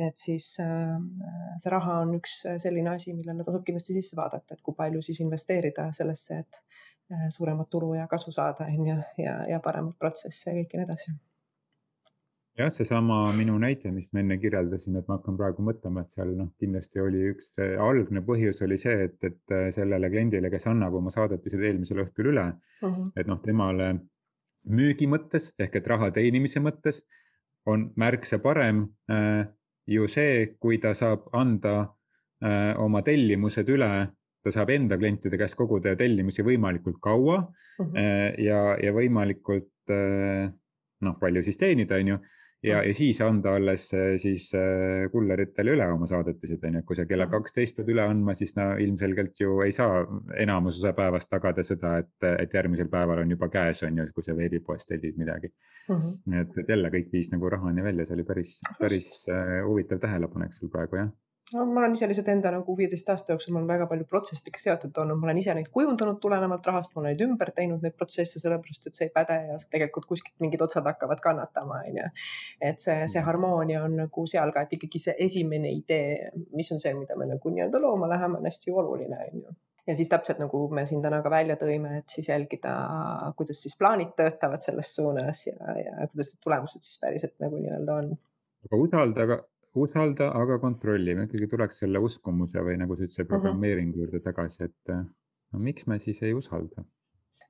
Et 0.01 0.17
siis 0.17 0.45
äh, 0.63 0.93
see 1.61 1.71
raha 1.73 1.99
on 2.05 2.15
üks 2.17 2.37
selline 2.63 2.93
asi, 2.93 3.13
millele 3.17 3.43
tasub 3.45 3.65
kindlasti 3.67 3.97
sisse 3.97 4.17
vaadata, 4.17 4.55
et 4.55 4.63
kui 4.65 4.77
palju 4.77 5.01
siis 5.05 5.19
investeerida 5.25 5.89
sellesse, 5.97 6.39
et 6.45 6.61
äh, 7.11 7.27
suuremat 7.35 7.69
tulu 7.69 7.93
ja 7.99 8.07
kasu 8.11 8.33
saada, 8.35 8.69
on 8.71 8.87
ju, 8.93 9.01
ja, 9.25 9.35
ja 9.51 9.59
paremat 9.63 9.99
protsessi 9.99 10.49
ja 10.49 10.55
kõike 10.61 10.79
nii 10.79 10.89
edasi 10.89 11.17
jah, 12.59 12.69
seesama 12.73 13.21
minu 13.37 13.55
näide, 13.61 13.91
mis 13.95 14.07
ma 14.11 14.21
enne 14.23 14.37
kirjeldasin, 14.41 14.97
et 14.99 15.07
ma 15.07 15.17
hakkan 15.17 15.37
praegu 15.39 15.63
mõtlema, 15.65 16.03
et 16.03 16.15
seal 16.15 16.33
noh, 16.37 16.51
kindlasti 16.59 17.03
oli 17.03 17.23
üks 17.31 17.53
algne 17.61 18.23
põhjus 18.27 18.61
oli 18.65 18.77
see, 18.81 19.07
et, 19.07 19.17
et 19.27 19.55
äh, 19.55 19.69
sellele 19.75 20.09
kliendile, 20.11 20.51
kes 20.53 20.67
annab 20.71 20.97
oma 20.99 21.13
saadetised 21.13 21.63
eelmisel 21.63 22.03
õhtul 22.05 22.31
üle 22.33 22.47
uh, 22.51 22.87
-huh. 22.87 23.11
et 23.15 23.29
noh, 23.29 23.39
temale 23.43 23.93
müügi 24.69 25.07
mõttes 25.09 25.51
ehk 25.59 25.79
et 25.79 25.87
raha 25.87 26.11
teenimise 26.13 26.61
mõttes 26.61 27.01
on 27.65 27.91
märksa 27.97 28.39
parem 28.43 28.85
äh, 29.09 29.45
ju 29.87 30.07
see, 30.07 30.55
kui 30.59 30.77
ta 30.81 30.93
saab 30.97 31.29
anda 31.33 31.75
äh, 32.43 32.73
oma 32.77 33.01
tellimused 33.05 33.69
üle 33.69 33.91
ta 34.41 34.53
saab 34.53 34.71
enda 34.73 34.97
klientide 34.97 35.37
käest 35.37 35.57
koguda 35.57 35.93
tellimusi 35.97 36.43
võimalikult 36.45 36.97
kaua 37.01 37.37
uh 37.41 37.45
-huh. 37.79 37.97
äh, 37.97 38.33
ja, 38.37 38.77
ja 38.81 38.93
võimalikult 38.93 39.89
äh, 39.89 40.51
noh, 41.05 41.17
palju 41.21 41.43
siis 41.45 41.59
teenida, 41.59 41.99
on 42.01 42.11
ju. 42.13 42.17
ja, 42.67 42.81
ja 42.85 42.93
siis 42.93 43.21
anda 43.25 43.55
alles 43.57 43.87
äh, 43.97 44.13
siis 44.21 44.49
äh, 44.57 45.07
kulleritele 45.13 45.75
üle 45.75 45.87
oma 45.93 46.09
saadetised, 46.09 46.61
on 46.67 46.77
ju, 46.77 46.83
et 46.83 46.87
kui 46.89 46.99
sa 46.99 47.07
kella 47.09 47.27
kaksteist 47.31 47.79
pead 47.79 47.89
üle 47.95 48.05
andma, 48.05 48.35
siis 48.37 48.53
no 48.57 48.67
ilmselgelt 48.85 49.41
ju 49.41 49.57
ei 49.65 49.73
saa 49.75 50.03
enamus 50.41 50.81
osa 50.81 50.93
päevast 50.97 51.31
tagada 51.31 51.65
seda, 51.65 51.97
et, 52.03 52.29
et 52.31 52.59
järgmisel 52.59 52.91
päeval 52.91 53.23
on 53.23 53.33
juba 53.35 53.49
käes, 53.53 53.83
on 53.87 53.97
ju, 54.01 54.07
kui 54.15 54.27
sa 54.27 54.37
veebipoest 54.37 54.93
tellid 54.93 55.17
midagi 55.21 55.49
mm. 55.51 55.95
-hmm. 55.95 56.39
et, 56.41 56.61
et 56.63 56.75
jälle 56.75 56.93
kõik 56.93 57.11
viis 57.13 57.33
nagu 57.33 57.49
rahani 57.49 57.83
välja, 57.83 58.05
see 58.05 58.19
oli 58.19 58.27
päris, 58.27 58.59
päris 58.79 59.11
äh, 59.33 59.59
huvitav 59.65 59.99
tähelepanek 59.99 60.53
sul 60.53 60.69
praegu 60.69 61.01
jah 61.01 61.11
no 61.53 61.65
ma 61.67 61.81
olen 61.81 61.95
ise 61.97 62.07
lihtsalt 62.09 62.29
enda 62.33 62.51
nagu 62.55 62.75
viieteist 62.77 63.09
aasta 63.13 63.33
jooksul, 63.33 63.53
ma 63.55 63.61
olen 63.61 63.71
väga 63.71 63.87
palju 63.91 64.05
protsessidega 64.09 64.61
seotud 64.63 64.99
olnud, 65.03 65.19
ma 65.19 65.29
olen 65.29 65.41
ise 65.41 65.55
neid 65.57 65.71
kujundanud 65.73 66.19
tulenevalt 66.23 66.69
rahast, 66.69 66.95
ma 66.95 67.03
olen 67.03 67.11
neid 67.13 67.23
ümber 67.25 67.51
teinud, 67.57 67.81
neid 67.85 67.97
protsesse, 67.97 68.41
sellepärast 68.43 68.87
et 68.87 68.99
see 68.99 69.09
ei 69.09 69.13
päde 69.15 69.37
ja 69.49 69.57
tegelikult 69.75 70.07
kuskilt 70.09 70.37
mingid 70.43 70.63
otsad 70.65 70.87
hakkavad 70.89 71.23
kannatama, 71.23 71.81
onju. 71.89 72.07
et 72.71 72.83
see, 72.83 72.99
see 73.15 73.25
harmoonia 73.25 73.83
on 73.87 73.97
nagu 74.03 74.27
seal 74.35 74.53
ka, 74.55 74.65
et 74.65 74.77
ikkagi 74.79 75.03
see 75.07 75.17
esimene 75.27 75.73
idee, 75.75 76.31
mis 76.55 76.71
on 76.75 76.81
see, 76.83 76.95
mida 76.97 77.19
me 77.19 77.29
nagu 77.33 77.53
nii-öelda 77.55 77.83
looma 77.83 78.09
läheme, 78.11 78.39
on 78.39 78.49
hästi 78.51 78.77
oluline, 78.83 79.19
onju 79.31 79.59
ja 79.87 79.95
siis 79.97 80.09
täpselt 80.09 80.39
nagu 80.39 80.59
me 80.69 80.85
siin 80.85 81.01
täna 81.03 81.21
ka 81.25 81.29
välja 81.33 81.55
tõime, 81.59 81.95
et 81.99 82.13
siis 82.13 82.29
jälgida, 82.29 82.73
kuidas 83.37 83.63
siis 83.65 83.73
plaanid 83.79 84.13
töötavad 84.17 84.61
selles 84.63 84.93
suunas 84.95 85.47
ja, 85.49 85.57
ja 85.79 86.07
kuidas 86.11 86.35
need 86.35 86.43
tulemused 86.45 86.85
siis 86.85 87.01
päriselt 87.01 87.33
nagu 87.43 87.57
nii-öelda 87.59 87.97
on. 88.03 88.11
aga 88.69 88.81
usalda, 88.85 89.25
usalda, 89.75 90.31
aga 90.35 90.59
kontrolli, 90.59 91.15
me 91.15 91.27
ikkagi 91.27 91.47
tuleks 91.51 91.83
selle 91.83 92.01
uskumuse 92.03 92.63
või 92.65 92.77
nagu 92.81 92.97
sa 92.97 93.05
ütlesid, 93.07 93.29
programmeeringu 93.29 94.03
juurde 94.03 94.23
tagasi, 94.25 94.67
et 94.67 94.95
no 94.95 95.61
miks 95.61 95.87
me 95.87 95.99
siis 95.99 96.21
ei 96.27 96.33
usalda? 96.37 96.83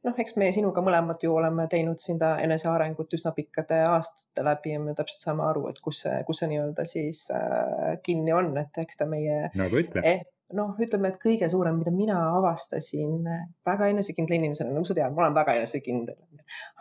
noh, 0.05 0.17
eks 0.17 0.35
me 0.41 0.49
sinuga 0.53 0.81
mõlemad 0.85 1.21
ju 1.21 1.33
oleme 1.37 1.67
teinud 1.71 2.01
seda 2.01 2.33
enesearengut 2.41 3.13
üsna 3.17 3.33
pikkade 3.37 3.77
aastate 3.85 4.45
läbi 4.45 4.73
ja 4.73 4.81
me 4.81 4.95
täpselt 4.97 5.23
saame 5.25 5.45
aru, 5.45 5.67
et 5.69 5.81
kus 5.85 6.03
see, 6.05 6.15
kus 6.27 6.41
see 6.41 6.49
nii-öelda 6.53 6.85
siis 6.89 7.27
äh, 7.35 7.97
kinni 8.05 8.33
on, 8.33 8.53
et 8.61 8.81
eks 8.81 9.01
ta 9.01 9.09
meie 9.09 9.51
nagu 9.57 9.81
ütle 9.81 10.01
eh, 10.07 10.23
noh, 10.57 10.73
ütleme, 10.81 11.11
et 11.11 11.19
kõige 11.21 11.47
suurem, 11.51 11.77
mida 11.81 11.91
mina 11.95 12.17
avastasin 12.37 13.27
väga 13.67 13.89
enesekindla 13.93 14.37
inimesena, 14.37 14.73
nagu 14.75 14.87
sa 14.87 14.95
tead, 14.97 15.13
ma 15.15 15.25
olen 15.25 15.37
väga 15.37 15.55
enesekindel. 15.59 16.17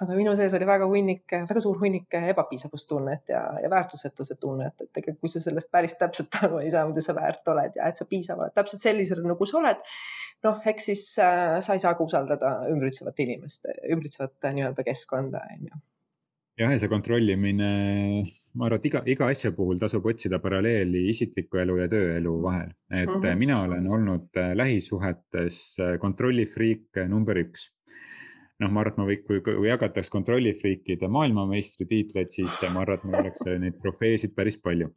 aga 0.02 0.16
minu 0.18 0.34
sees 0.38 0.54
oli 0.58 0.66
väga 0.66 0.88
hunnik, 0.90 1.24
väga 1.50 1.62
suur 1.62 1.78
hunnik 1.82 2.16
ebapiisavustunnet 2.20 3.34
ja, 3.34 3.42
ja 3.62 3.70
väärtusetuse 3.70 4.38
tunnet, 4.40 4.74
et 4.80 4.92
tegelikult 4.96 5.26
kui 5.26 5.34
sa 5.34 5.42
sellest 5.44 5.70
päris 5.72 5.94
täpselt 6.00 6.40
aru 6.42 6.62
ei 6.64 6.72
saa, 6.74 6.86
mida 6.88 7.04
sa 7.04 7.14
väärt 7.18 7.52
oled 7.52 7.78
ja 7.78 7.90
et 7.90 8.00
sa 8.00 8.08
piisav 8.10 8.42
oled 8.42 8.56
täpselt 8.56 8.82
sellisena, 8.82 9.26
nagu 9.32 9.48
sa 9.48 9.60
oled. 9.62 9.86
noh, 10.46 10.60
eks 10.72 10.90
siis 10.90 11.04
äh, 11.20 11.58
sa 11.60 11.76
ei 11.76 11.84
saa 11.84 11.94
ka 11.94 12.04
usaldada 12.06 12.56
ümbritsevat 12.72 13.18
inimest, 13.26 13.68
ümbritsevat 13.92 14.52
nii-öelda 14.56 14.86
keskkonda, 14.86 15.44
onju 15.58 15.82
jah, 16.60 16.74
ja 16.74 16.78
see 16.80 16.90
kontrollimine, 16.92 17.70
ma 18.58 18.68
arvan, 18.68 18.80
et 18.80 18.88
iga, 18.90 19.02
iga 19.08 19.28
asja 19.32 19.52
puhul 19.56 19.80
tasub 19.80 20.06
otsida 20.10 20.40
paralleeli 20.42 21.06
isikliku 21.10 21.62
elu 21.62 21.80
ja 21.80 21.88
tööelu 21.92 22.36
vahel. 22.42 22.70
et 22.90 23.08
mm 23.08 23.20
-hmm. 23.22 23.38
mina 23.38 23.62
olen 23.62 23.86
olnud 23.86 24.36
äh, 24.36 24.54
lähisuhetes 24.56 25.76
äh, 25.80 25.98
kontrollifriik 25.98 27.04
number 27.08 27.38
üks. 27.38 27.70
noh, 28.60 28.70
ma 28.70 28.80
arvan, 28.80 28.92
et 28.92 28.98
ma 28.98 29.04
või, 29.08 29.16
kui, 29.24 29.40
kui 29.40 29.68
jagataks 29.68 30.10
kontrollifriikide 30.12 31.08
maailmameistritiitleid, 31.08 32.28
siis 32.28 32.60
ma 32.74 32.80
arvan, 32.80 32.98
et 32.98 33.04
mul 33.04 33.20
oleks 33.20 33.46
neid 33.58 33.78
trofeesid 33.82 34.34
päris 34.36 34.58
palju. 34.58 34.90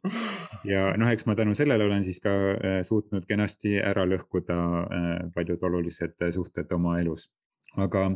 ja 0.64 0.96
noh, 0.96 1.08
eks 1.08 1.26
ma 1.26 1.34
tänu 1.34 1.54
sellele 1.54 1.84
olen 1.84 2.04
siis 2.04 2.20
ka 2.20 2.30
äh, 2.30 2.82
suutnud 2.82 3.24
kenasti 3.26 3.78
ära 3.80 4.04
lõhkuda 4.04 4.58
äh, 4.82 5.30
paljud 5.34 5.62
olulised 5.62 6.28
suhted 6.30 6.72
oma 6.72 7.00
elus. 7.00 7.30
aga 7.76 8.10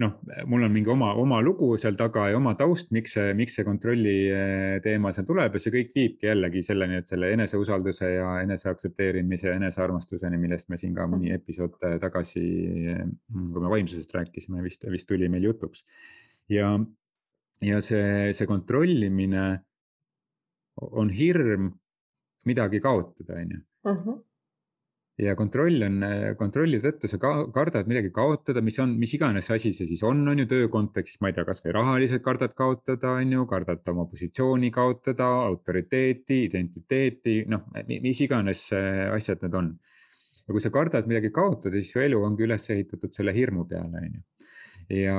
noh, 0.00 0.14
mul 0.48 0.64
on 0.64 0.72
mingi 0.72 0.90
oma, 0.92 1.10
oma 1.20 1.40
lugu 1.44 1.68
seal 1.80 1.96
taga 1.98 2.26
ja 2.30 2.38
oma 2.38 2.54
taust, 2.58 2.90
miks 2.96 3.16
see, 3.16 3.32
miks 3.36 3.56
see 3.58 3.66
kontrolli 3.66 4.14
eh, 4.32 4.76
teema 4.84 5.12
seal 5.14 5.26
tuleb 5.28 5.56
ja 5.56 5.62
see 5.62 5.74
kõik 5.74 5.92
viibki 5.96 6.28
jällegi 6.30 6.62
selleni, 6.64 7.00
et 7.00 7.10
selle 7.10 7.30
eneseusalduse 7.34 8.12
ja 8.14 8.30
eneseaktsepteerimise 8.44 9.50
ja 9.50 9.58
enesearmastuseni, 9.60 10.40
millest 10.40 10.72
me 10.72 10.80
siin 10.80 10.94
ka 10.96 11.06
mõni 11.10 11.34
episood 11.36 11.76
eh, 11.88 11.98
tagasi, 12.02 12.46
eh, 12.94 13.04
kui 13.28 13.66
me 13.66 13.74
vaimsusest 13.74 14.16
rääkisime, 14.16 14.64
vist, 14.64 14.88
vist 14.92 15.08
tuli 15.10 15.28
meil 15.32 15.50
jutuks. 15.50 15.84
ja, 16.50 16.72
ja 17.64 17.82
see, 17.84 18.32
see 18.36 18.48
kontrollimine 18.48 19.44
on 20.80 21.12
hirm 21.12 21.74
midagi 22.48 22.80
kaotada, 22.80 23.36
on 23.36 23.56
ju 23.56 23.62
mhm 23.90 24.18
ja 25.20 25.34
kontroll 25.36 25.82
on, 25.84 26.00
kontrolli 26.38 26.80
tõttu 26.80 27.08
sa 27.10 27.18
ka, 27.20 27.30
kardad 27.54 27.88
midagi 27.90 28.12
kaotada, 28.14 28.62
mis 28.64 28.78
on, 28.82 28.94
mis 29.00 29.12
iganes 29.16 29.50
asi 29.52 29.72
see 29.76 29.88
siis 29.90 30.02
on, 30.06 30.22
on 30.32 30.40
ju 30.42 30.46
töö 30.48 30.68
kontekstis, 30.72 31.20
ma 31.20 31.30
ei 31.30 31.36
tea, 31.36 31.44
kasvõi 31.48 31.74
rahaliselt 31.76 32.24
kardad 32.24 32.54
kaotada, 32.56 33.16
on 33.18 33.34
ju, 33.36 33.44
kardad 33.50 33.92
oma 33.92 34.06
positsiooni 34.10 34.72
kaotada, 34.74 35.28
autoriteeti, 35.50 36.44
identiteeti, 36.48 37.36
noh, 37.52 37.68
mis 37.90 38.22
iganes 38.24 38.68
asjad 39.10 39.44
need 39.44 39.60
on. 39.60 39.74
ja 40.46 40.54
kui 40.54 40.62
sa 40.64 40.72
kardad 40.74 41.10
midagi 41.10 41.32
kaotada, 41.34 41.76
siis 41.76 41.92
su 41.94 42.02
elu 42.02 42.22
ongi 42.24 42.48
üles 42.48 42.70
ehitatud 42.72 43.12
selle 43.14 43.36
hirmu 43.36 43.68
peale, 43.68 44.00
on 44.00 44.16
ju. 44.16 44.26
Ja, 44.90 45.14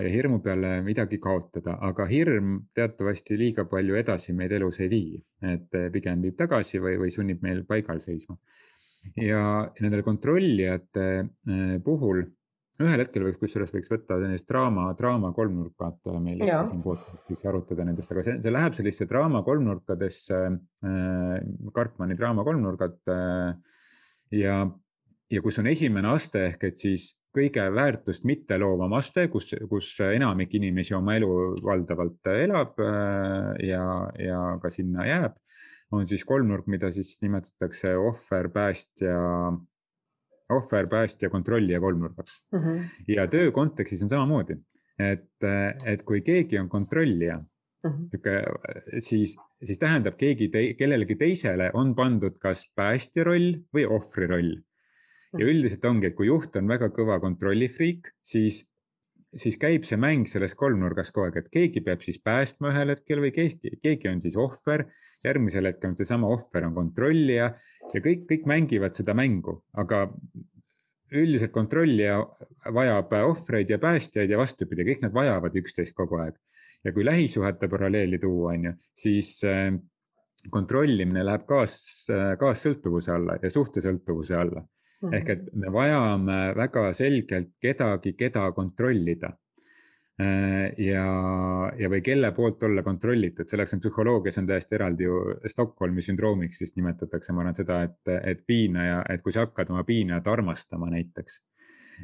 ja 0.00 0.08
hirmu 0.08 0.38
peale 0.40 0.78
midagi 0.80 1.18
kaotada, 1.20 1.74
aga 1.84 2.06
hirm 2.08 2.54
teatavasti 2.72 3.36
liiga 3.36 3.66
palju 3.68 3.98
edasi 4.00 4.32
meid 4.32 4.54
elus 4.56 4.78
ei 4.80 4.88
vii, 4.88 5.18
et 5.50 5.80
pigem 5.92 6.22
viib 6.24 6.38
tagasi 6.38 6.80
või, 6.80 6.94
või 7.02 7.12
sunnib 7.12 7.42
meil 7.44 7.66
paigal 7.68 8.00
seisma 8.00 8.38
ja 9.20 9.42
nendel 9.80 10.04
kontrollijate 10.06 11.06
äh, 11.20 11.78
puhul 11.84 12.24
ühel 12.80 13.02
hetkel 13.02 13.26
võiks, 13.26 13.38
kusjuures 13.40 13.74
võiks 13.74 13.90
võtta 13.92 14.16
sellist 14.22 14.48
draama, 14.48 14.86
draama 14.96 15.34
kolmnurkat 15.36 16.10
meil 16.22 16.40
siin 16.40 16.80
podcast'is 16.84 17.44
arutada 17.48 17.84
nendest, 17.84 18.12
aga 18.14 18.24
see, 18.24 18.38
see 18.40 18.54
läheb 18.54 18.76
selliste 18.76 19.06
draama 19.10 19.42
kolmnurkadesse 19.46 20.38
äh,, 20.48 21.34
Karpmani 21.76 22.16
draama 22.16 22.44
kolmnurgad 22.46 23.12
äh, 23.12 23.80
ja, 24.40 24.62
ja 25.30 25.44
kus 25.44 25.60
on 25.60 25.68
esimene 25.70 26.14
aste 26.14 26.46
ehk 26.52 26.70
et 26.70 26.80
siis 26.80 27.12
kõige 27.34 27.66
väärtust 27.74 28.24
mitte 28.24 28.58
loovam 28.58 28.92
aste, 28.98 29.28
kus, 29.32 29.52
kus 29.70 29.92
enamik 30.06 30.54
inimesi 30.58 30.94
oma 30.94 31.14
elu 31.18 31.30
valdavalt 31.64 32.32
elab 32.34 32.80
äh, 32.84 33.52
ja, 33.70 33.84
ja 34.18 34.40
ka 34.62 34.72
sinna 34.72 35.06
jääb 35.06 35.38
on 35.96 36.06
siis 36.06 36.24
kolmnurk, 36.26 36.68
mida 36.70 36.90
siis 36.94 37.16
nimetatakse 37.22 37.94
ohver, 37.98 38.48
päästja, 38.54 39.16
ohver, 40.54 40.88
päästja, 40.90 41.30
kontrollija 41.30 41.80
kolmnurgaks 41.80 42.44
mm. 42.52 42.58
-hmm. 42.58 43.14
ja 43.16 43.26
töö 43.26 43.50
kontekstis 43.50 44.02
on 44.02 44.08
samamoodi, 44.08 44.58
et, 44.98 45.48
et 45.84 46.02
kui 46.02 46.22
keegi 46.22 46.58
on 46.58 46.68
kontrollija 46.68 47.38
mm, 47.38 47.90
-hmm. 47.90 48.98
siis, 48.98 49.38
siis 49.64 49.78
tähendab 49.78 50.16
keegi 50.16 50.48
te, 50.48 50.74
kellelegi 50.74 51.16
teisele 51.16 51.70
on 51.74 51.94
pandud 51.94 52.38
kas 52.40 52.70
päästja 52.74 53.24
roll 53.24 53.54
või 53.76 53.86
ohvri 53.86 54.26
roll. 54.26 54.56
Ja 55.38 55.46
üldiselt 55.46 55.84
ongi, 55.86 56.10
et 56.10 56.16
kui 56.18 56.26
juht 56.26 56.56
on 56.58 56.68
väga 56.70 56.90
kõva 56.94 57.20
kontrollifriik, 57.22 58.12
siis 58.20 58.64
siis 59.36 59.58
käib 59.62 59.84
see 59.86 59.98
mäng 60.00 60.26
selles 60.26 60.56
kolmnurgas 60.58 61.12
kogu 61.14 61.28
aeg, 61.28 61.36
et 61.38 61.50
keegi 61.54 61.82
peab 61.86 62.02
siis 62.02 62.18
päästma 62.24 62.72
ühel 62.72 62.94
hetkel 62.94 63.20
või 63.22 63.30
keegi, 63.34 63.76
keegi 63.82 64.08
on 64.10 64.22
siis 64.22 64.36
ohver. 64.40 64.86
järgmisel 65.24 65.68
hetkel 65.70 65.92
on 65.92 65.98
seesama 65.98 66.30
ohver 66.34 66.66
on 66.66 66.74
kontrollija 66.74 67.50
ja 67.94 68.02
kõik, 68.02 68.26
kõik 68.30 68.48
mängivad 68.50 68.96
seda 68.98 69.14
mängu, 69.14 69.60
aga 69.78 70.08
üldiselt 71.10 71.52
kontrollija 71.54 72.18
vajab 72.74 73.14
ohvreid 73.20 73.70
ja 73.70 73.78
päästjaid 73.82 74.30
ja 74.30 74.38
vastupidi, 74.38 74.86
kõik 74.88 75.06
nad 75.06 75.14
vajavad 75.14 75.54
üksteist 75.62 75.96
kogu 75.96 76.20
aeg. 76.24 76.34
ja 76.84 76.92
kui 76.92 77.04
lähisuhete 77.04 77.68
paralleeli 77.68 78.18
tuua, 78.18 78.54
on 78.54 78.64
ju, 78.64 78.74
siis 78.96 79.44
äh, 79.44 79.74
kontrollimine 80.50 81.22
läheb 81.24 81.44
kaas, 81.46 82.08
kaassõltuvuse 82.40 83.12
alla 83.12 83.36
ja 83.42 83.50
suhtesõltuvuse 83.52 84.36
alla 84.36 84.64
ehk 85.08 85.30
et 85.34 85.46
me 85.56 85.70
vajame 85.72 86.40
väga 86.56 86.90
selgelt 86.96 87.54
kedagi, 87.62 88.14
keda 88.18 88.50
kontrollida. 88.56 89.32
Äh, 90.20 90.74
ja, 90.84 91.04
ja, 91.80 91.88
või 91.88 92.02
kelle 92.04 92.28
poolt 92.36 92.62
olla 92.68 92.82
kontrollitud, 92.84 93.48
selleks 93.48 93.72
on 93.72 93.80
psühholoogias 93.80 94.36
on 94.42 94.50
täiesti 94.50 94.76
eraldi 94.76 95.06
ju 95.06 95.20
Stockholmi 95.48 96.04
sündroomiks 96.04 96.60
vist 96.60 96.76
nimetatakse, 96.76 97.32
ma 97.32 97.40
arvan 97.40 97.56
seda, 97.56 97.78
et, 97.88 98.12
et 98.28 98.42
piinaja, 98.44 99.00
et 99.08 99.24
kui 99.24 99.32
sa 99.32 99.46
hakkad 99.46 99.72
oma 99.72 99.86
piinajat 99.88 100.28
armastama 100.28 100.90
näiteks 100.92 101.40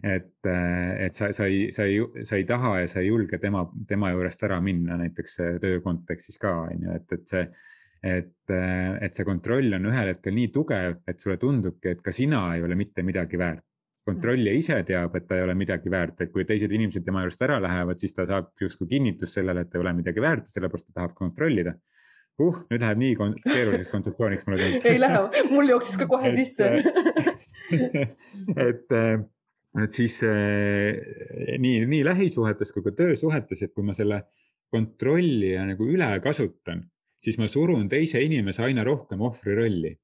et, 0.03 0.49
et 0.49 1.15
sa, 1.15 1.31
sa 1.33 1.47
ei, 1.49 1.67
sa 1.73 1.85
ei, 1.85 2.01
sa 2.25 2.37
ei 2.37 2.45
taha 2.49 2.79
ja 2.83 2.89
sa 2.89 3.03
ei 3.03 3.11
julge 3.11 3.39
tema, 3.43 3.67
tema 3.89 4.13
juurest 4.13 4.45
ära 4.49 4.61
minna 4.65 4.97
näiteks 5.01 5.37
töö 5.63 5.81
kontekstis 5.85 6.41
ka 6.43 6.53
on 6.67 6.87
ju, 6.89 6.97
et, 6.97 7.13
et 7.19 7.29
see 7.29 7.45
et, 8.07 8.53
et 8.53 9.17
see 9.17 9.27
kontroll 9.27 9.79
on 9.79 9.89
ühel 9.91 10.13
hetkel 10.13 10.35
nii 10.37 10.51
tugev, 10.55 11.01
et 11.09 11.23
sulle 11.23 11.39
tundubki, 11.43 11.97
et 11.97 12.03
ka 12.05 12.15
sina 12.15 12.49
ei 12.55 12.63
ole 12.67 12.79
mitte 12.79 13.05
midagi 13.07 13.41
väärt. 13.41 13.65
kontrollija 14.07 14.53
ise 14.55 14.77
teab, 14.87 15.17
et 15.19 15.25
ta 15.27 15.35
ei 15.35 15.43
ole 15.43 15.55
midagi 15.59 15.91
väärt, 15.91 16.21
et 16.23 16.31
kui 16.31 16.45
teised 16.47 16.71
inimesed 16.71 17.03
tema 17.03 17.25
juurest 17.25 17.41
ära 17.43 17.57
lähevad, 17.59 17.99
siis 17.99 18.15
ta 18.15 18.23
saab 18.29 18.53
justkui 18.61 18.87
kinnitust 18.93 19.41
sellele, 19.41 19.65
et 19.65 19.71
ta 19.73 19.81
ei 19.81 19.83
ole 19.83 19.97
midagi 19.99 20.23
väärt, 20.23 20.47
sellepärast 20.47 20.93
ta 20.93 21.01
tahab 21.01 21.17
kontrollida 21.19 21.73
uh, 21.75 21.97
nüüd 22.37 22.83
läheb 22.83 23.01
nii 23.01 23.15
keeruliseks 23.17 23.91
kontseptsiooniks 23.93 24.47
mulle 24.49 24.61
tundub. 24.61 24.89
ei 24.91 25.01
lähe, 25.01 25.21
mul 25.55 25.71
jooksis 25.73 26.01
ka 26.01 26.09
kohe 26.11 26.33
sisse 26.37 26.69
et, 28.67 28.93
et 29.83 29.97
siis 29.97 30.19
nii, 30.25 31.87
nii 31.89 32.03
lähisuhetes 32.05 32.75
kui 32.77 32.85
ka 32.85 32.93
töösuhetes, 32.99 33.65
et 33.65 33.73
kui 33.73 33.87
ma 33.87 33.97
selle 33.97 34.23
kontrollija 34.73 35.65
nagu 35.71 35.89
üle 35.89 36.11
kasutan 36.25 36.85
siis 37.23 37.39
ma 37.39 37.49
surun 37.49 37.89
teise 37.89 38.23
inimese 38.23 38.65
aina 38.67 38.85
rohkem 38.85 39.23
ohvri 39.27 39.55
rolli. 39.57 39.95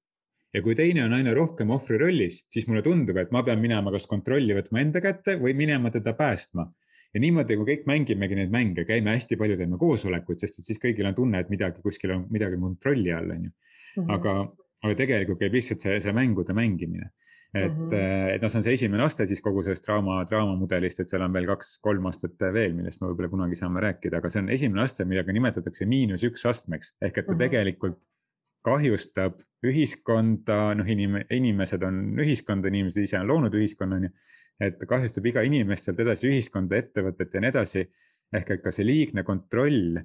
ja 0.52 0.60
kui 0.60 0.74
teine 0.76 1.04
on 1.06 1.14
aina 1.16 1.32
rohkem 1.34 1.70
ohvri 1.72 1.96
rollis, 1.98 2.42
siis 2.52 2.66
mulle 2.68 2.82
tundub, 2.84 3.16
et 3.16 3.30
ma 3.32 3.40
pean 3.42 3.60
minema 3.60 3.92
kas 3.92 4.06
kontrolli 4.06 4.52
võtma 4.52 4.82
enda 4.82 5.00
kätte 5.00 5.38
või 5.40 5.54
minema 5.56 5.90
teda 5.90 6.12
päästma. 6.18 6.66
ja 7.14 7.20
niimoodi, 7.20 7.56
kui 7.56 7.68
kõik 7.74 7.86
mängimegi 7.86 8.36
neid 8.36 8.52
mänge, 8.52 8.84
käime 8.88 9.16
hästi 9.16 9.36
palju, 9.36 9.56
teeme 9.56 9.78
koosolekuid, 9.78 10.40
sest 10.40 10.58
et 10.60 10.68
siis 10.68 10.80
kõigil 10.80 11.08
on 11.08 11.14
tunne, 11.14 11.40
et 11.40 11.52
midagi 11.52 11.82
kuskil 11.84 12.16
on 12.16 12.26
midagi 12.30 12.60
kontrolli 12.60 13.12
all, 13.12 13.30
on 13.30 13.48
ju. 13.48 13.54
Mhm. 14.00 14.10
aga 14.10 14.34
aga 14.82 14.98
tegelikult 14.98 15.38
käib 15.38 15.54
lihtsalt 15.54 15.82
see, 15.82 16.00
see 16.02 16.14
mängude 16.16 16.54
mängimine. 16.56 17.12
Et 17.54 17.72
mm, 17.72 17.88
-hmm. 17.88 18.34
et 18.34 18.42
noh, 18.42 18.48
see 18.48 18.58
on 18.58 18.64
see 18.64 18.74
esimene 18.78 19.04
aste 19.04 19.26
siis 19.28 19.42
kogu 19.44 19.62
sellest 19.64 19.84
draama, 19.84 20.22
draamamudelist, 20.28 21.02
et 21.02 21.12
seal 21.12 21.24
on 21.26 21.34
veel 21.36 21.50
kaks-kolm 21.50 22.06
astet 22.08 22.46
veel, 22.54 22.72
millest 22.76 23.02
me 23.02 23.10
võib-olla 23.10 23.28
kunagi 23.34 23.58
saame 23.60 23.82
rääkida, 23.84 24.22
aga 24.22 24.30
see 24.32 24.40
on 24.40 24.48
esimene 24.56 24.86
aste, 24.86 25.04
millega 25.04 25.34
nimetatakse 25.36 25.88
miinus 25.90 26.24
üks 26.28 26.46
astmeks 26.48 26.96
ehk 27.00 27.18
et 27.18 27.26
ta 27.26 27.32
mm 27.32 27.36
-hmm. 27.36 27.44
tegelikult 27.44 28.00
kahjustab 28.64 29.40
ühiskonda, 29.66 30.74
noh, 30.78 30.86
inim-, 30.86 31.20
inimesed 31.34 31.82
on 31.82 32.00
ühiskond, 32.22 32.66
inimesed 32.70 33.02
ise 33.02 33.18
on 33.18 33.28
loonud 33.28 33.54
ühiskonna, 33.58 33.98
on 33.98 34.08
ju. 34.08 34.10
et 34.60 34.84
kahjustab 34.88 35.26
iga 35.26 35.42
inimest 35.42 35.88
sealt 35.88 36.00
edasi 36.00 36.30
ühiskonda, 36.30 36.78
ettevõtet 36.78 37.34
ja 37.34 37.40
nii 37.40 37.52
edasi. 37.52 37.86
ehk 38.32 38.50
et 38.50 38.62
ka 38.64 38.70
see 38.72 38.86
liigne 38.86 39.22
kontroll 39.28 39.98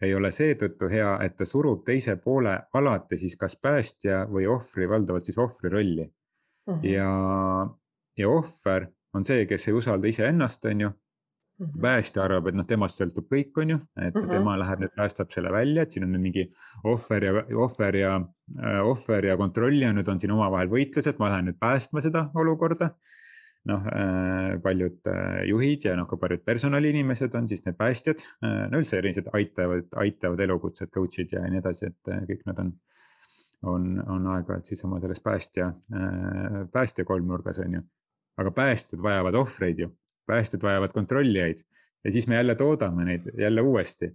ei 0.00 0.14
ole 0.14 0.30
seetõttu 0.30 0.88
hea, 0.88 1.18
et 1.24 1.36
ta 1.36 1.44
surub 1.44 1.82
teise 1.84 2.16
poole 2.16 2.54
alati 2.72 3.18
siis 3.18 3.36
kas 3.36 3.56
päästja 3.60 4.26
või 4.30 4.46
ohvri, 4.48 4.88
valdavalt 4.88 5.24
siis 5.24 5.38
ohvri 5.38 5.68
rolli 5.68 6.06
mm. 6.66 6.74
-hmm. 6.74 6.86
ja, 6.90 7.10
ja 8.16 8.28
ohver 8.28 8.90
on 9.14 9.24
see, 9.24 9.46
kes 9.46 9.68
ei 9.68 9.74
usalda 9.74 10.08
iseennast, 10.08 10.64
on 10.64 10.80
ju 10.80 10.90
Mm 11.56 11.80
päästja 11.80 12.20
arvab, 12.20 12.50
et 12.50 12.56
noh, 12.58 12.66
temast 12.68 13.00
sõltub 13.00 13.30
kõik, 13.32 13.54
on 13.62 13.70
ju, 13.70 13.76
et 13.96 14.14
mm 14.14 14.20
-hmm. 14.20 14.32
tema 14.36 14.56
läheb 14.60 14.80
nüüd 14.82 14.92
päästab 14.96 15.30
selle 15.32 15.52
välja, 15.52 15.82
et 15.82 15.92
siin 15.92 16.04
on 16.04 16.10
nüüd 16.12 16.24
mingi 16.26 16.42
ohver 16.84 17.24
ja 17.24 17.32
ohver 17.64 17.96
ja 17.96 18.10
äh, 18.60 18.80
ohver 18.84 19.24
ja 19.24 19.36
kontrollija 19.36 19.92
nüüd 19.96 20.10
on 20.12 20.20
siin 20.20 20.34
omavahel 20.36 20.68
võitlused, 20.68 21.16
ma 21.18 21.30
lähen 21.30 21.48
nüüd 21.48 21.58
päästma 21.60 22.02
seda 22.04 22.26
olukorda 22.34 22.90
noh, 23.72 23.88
äh, 23.88 24.60
paljud 24.62 25.08
äh, 25.08 25.48
juhid 25.48 25.88
ja 25.88 25.96
noh, 25.96 26.06
ka 26.10 26.20
paljud 26.20 26.44
personaliinimesed 26.44 27.34
on 27.40 27.48
siis 27.48 27.64
need 27.64 27.80
päästjad, 27.80 28.20
no 28.42 28.78
üldse 28.82 28.96
sellised 28.98 29.32
aitavad, 29.32 29.88
aitavad 30.04 30.40
elukutsed, 30.40 30.92
coach'id 30.92 31.32
ja 31.32 31.40
nii 31.48 31.64
edasi, 31.64 31.86
et 31.86 32.16
kõik 32.32 32.44
nad 32.52 32.60
on, 32.66 32.74
on, 33.62 34.02
on 34.12 34.26
aeg-ajalt 34.34 34.68
siis 34.68 34.84
oma 34.84 35.00
selles 35.00 35.22
päästja, 35.24 35.72
päästja 36.72 37.04
kolmnurgas 37.04 37.60
on 37.64 37.78
ju. 37.78 37.82
aga 38.36 38.50
päästjad 38.52 39.02
vajavad 39.02 39.34
ohvreid 39.34 39.78
ju, 39.80 39.90
päästjad 40.26 40.62
vajavad 40.62 40.92
kontrollijaid. 40.92 41.64
Ja 42.04 42.12
siis 42.12 42.28
me 42.28 42.36
jälle 42.36 42.54
toodame 42.54 43.04
neid 43.04 43.24
jälle 43.38 43.60
uuesti. 43.60 44.06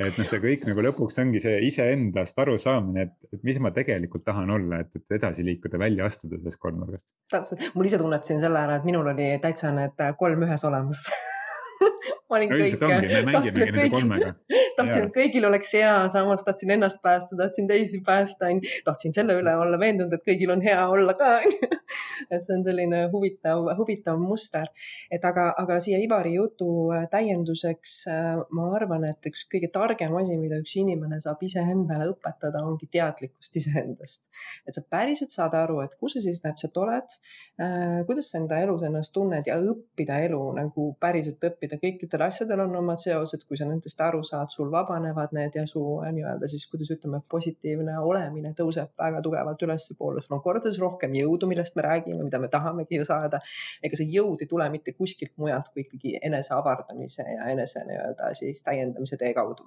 Et 0.00 0.18
noh, 0.18 0.24
see 0.24 0.38
kõik 0.40 0.62
nagu 0.70 0.80
lõpuks 0.86 1.18
ongi 1.20 1.40
see 1.42 1.58
iseendast 1.66 2.38
arusaamine, 2.40 3.02
et, 3.02 3.26
et 3.34 3.42
mis 3.44 3.58
ma 3.60 3.70
tegelikult 3.76 4.24
tahan 4.24 4.50
olla, 4.54 4.78
et, 4.80 4.96
et 4.96 5.12
edasi 5.18 5.44
liikuda, 5.44 5.78
välja 5.78 6.06
astuda 6.08 6.38
sellest 6.38 6.62
kolmnurgast. 6.62 7.12
täpselt, 7.30 7.66
mul 7.74 7.90
ise 7.90 8.00
tunnetasin 8.00 8.40
selle 8.40 8.62
ära, 8.62 8.78
et 8.80 8.88
minul 8.88 9.12
oli 9.12 9.28
täitsa 9.42 9.74
need 9.76 10.00
kolm 10.16 10.46
ühes 10.48 10.64
olemas 10.64 11.04
ma 12.28 12.38
olin 12.38 12.50
kõik, 12.52 12.76
tahtsin, 12.80 13.62
et 13.62 13.72
kõigil, 13.74 14.08
tahtsin, 14.78 15.06
et 15.06 15.14
kõigil 15.14 15.46
oleks 15.48 15.72
hea, 15.76 15.92
samas 16.12 16.44
tahtsin 16.46 16.72
ennast 16.76 17.02
päästa, 17.04 17.38
tahtsin 17.38 17.68
teisi 17.70 18.00
päästa, 18.06 18.50
tahtsin 18.86 19.14
selle 19.16 19.36
üle 19.40 19.54
olla 19.56 19.78
veendunud, 19.80 20.14
et 20.16 20.24
kõigil 20.26 20.52
on 20.54 20.62
hea 20.64 20.80
olla 20.90 21.14
ka, 21.18 21.38
et 22.32 22.42
see 22.42 22.56
on 22.56 22.64
selline 22.66 23.02
huvitav, 23.12 23.68
huvitav 23.78 24.18
muster. 24.20 24.70
et 25.12 25.24
aga, 25.24 25.48
aga 25.62 25.78
siia 25.84 26.00
Ivari 26.02 26.34
jutu 26.36 26.68
äh, 26.94 27.06
täienduseks 27.12 27.96
äh, 28.12 28.30
ma 28.56 28.68
arvan, 28.78 29.06
et 29.10 29.30
üks 29.30 29.46
kõige 29.52 29.70
targem 29.74 30.16
asi, 30.20 30.38
mida 30.40 30.58
üks 30.62 30.76
inimene 30.80 31.20
saab 31.22 31.42
iseendale 31.46 32.10
õpetada, 32.12 32.64
ongi 32.66 32.88
teadlikkust 32.92 33.60
iseendast. 33.62 34.30
et 34.66 34.76
sa 34.76 34.84
päriselt 34.90 35.34
saad 35.34 35.54
aru, 35.58 35.80
et 35.84 35.96
kus 36.00 36.16
sa 36.16 36.24
siis 36.24 36.42
täpselt 36.44 36.76
oled, 36.82 37.18
äh, 37.62 38.02
kuidas 38.08 38.30
sa 38.32 38.40
enda 38.40 38.60
elus 38.64 38.84
ennast 38.86 39.14
tunned 39.16 39.46
ja 39.46 39.58
õppida 39.60 40.20
elu 40.26 40.42
nagu 40.56 40.90
päriselt 41.00 41.42
õppida, 41.44 41.65
kõikidel 41.82 42.24
asjadel 42.26 42.62
on 42.64 42.76
omad 42.80 43.00
seosed, 43.02 43.42
kui 43.48 43.58
sa 43.58 43.66
nendest 43.68 44.00
aru 44.00 44.22
saad, 44.26 44.52
sul 44.54 44.70
vabanevad 44.72 45.34
need 45.36 45.58
ja 45.58 45.64
su 45.66 45.82
nii-öelda 46.02 46.50
siis, 46.50 46.66
kuidas 46.70 46.92
ütleme, 46.94 47.20
positiivne 47.34 47.98
olemine 47.98 48.52
tõuseb 48.58 48.92
väga 49.00 49.22
tugevalt 49.26 49.64
ülespoole, 49.66 50.22
sul 50.22 50.38
on 50.38 50.44
kordades 50.44 50.78
rohkem 50.82 51.16
jõudu, 51.18 51.50
millest 51.50 51.76
me 51.76 51.86
räägime, 51.88 52.22
mida 52.22 52.40
me 52.42 52.52
tahamegi 52.52 53.00
ju 53.00 53.08
saada. 53.08 53.40
ega 53.82 53.98
see 53.98 54.12
jõud 54.12 54.42
ei 54.42 54.50
tule 54.52 54.68
mitte 54.70 54.94
kuskilt 54.94 55.34
mujalt 55.36 55.72
kui 55.72 55.82
ikkagi 55.86 56.18
enese 56.22 56.54
avardamise 56.54 57.26
ja 57.26 57.50
enese 57.52 57.84
nii-öelda 57.88 58.32
siis 58.38 58.62
täiendamise 58.64 59.18
tee 59.20 59.34
kaudu 59.34 59.66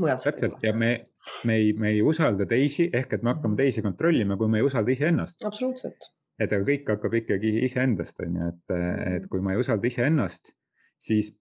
täpselt 0.00 0.62
ja 0.62 0.72
me, 0.72 1.10
me 1.44 1.54
ei, 1.54 1.72
me 1.72 1.90
ei 1.90 2.02
usalda 2.02 2.46
teisi 2.48 2.88
ehk 2.92 3.12
et 3.12 3.22
me 3.22 3.34
hakkame 3.34 3.56
teisi 3.56 3.82
kontrollima, 3.82 4.36
kui 4.36 4.48
me 4.48 4.58
ei 4.58 4.66
usalda 4.66 4.90
iseennast. 4.90 5.44
absoluutselt. 5.44 6.12
et 6.40 6.52
aga 6.52 6.64
kõik 6.64 6.88
hakkab 6.94 7.14
ikkagi 7.20 7.52
iseendast, 7.66 8.22
on 8.24 8.38
ju, 8.40 8.48
et, 8.48 8.76
et 9.16 9.28
kui 9.30 9.44
ma 9.44 9.52
ei 9.52 9.60
usalda 9.60 9.86
iseennast, 9.86 10.54
siis 11.02 11.34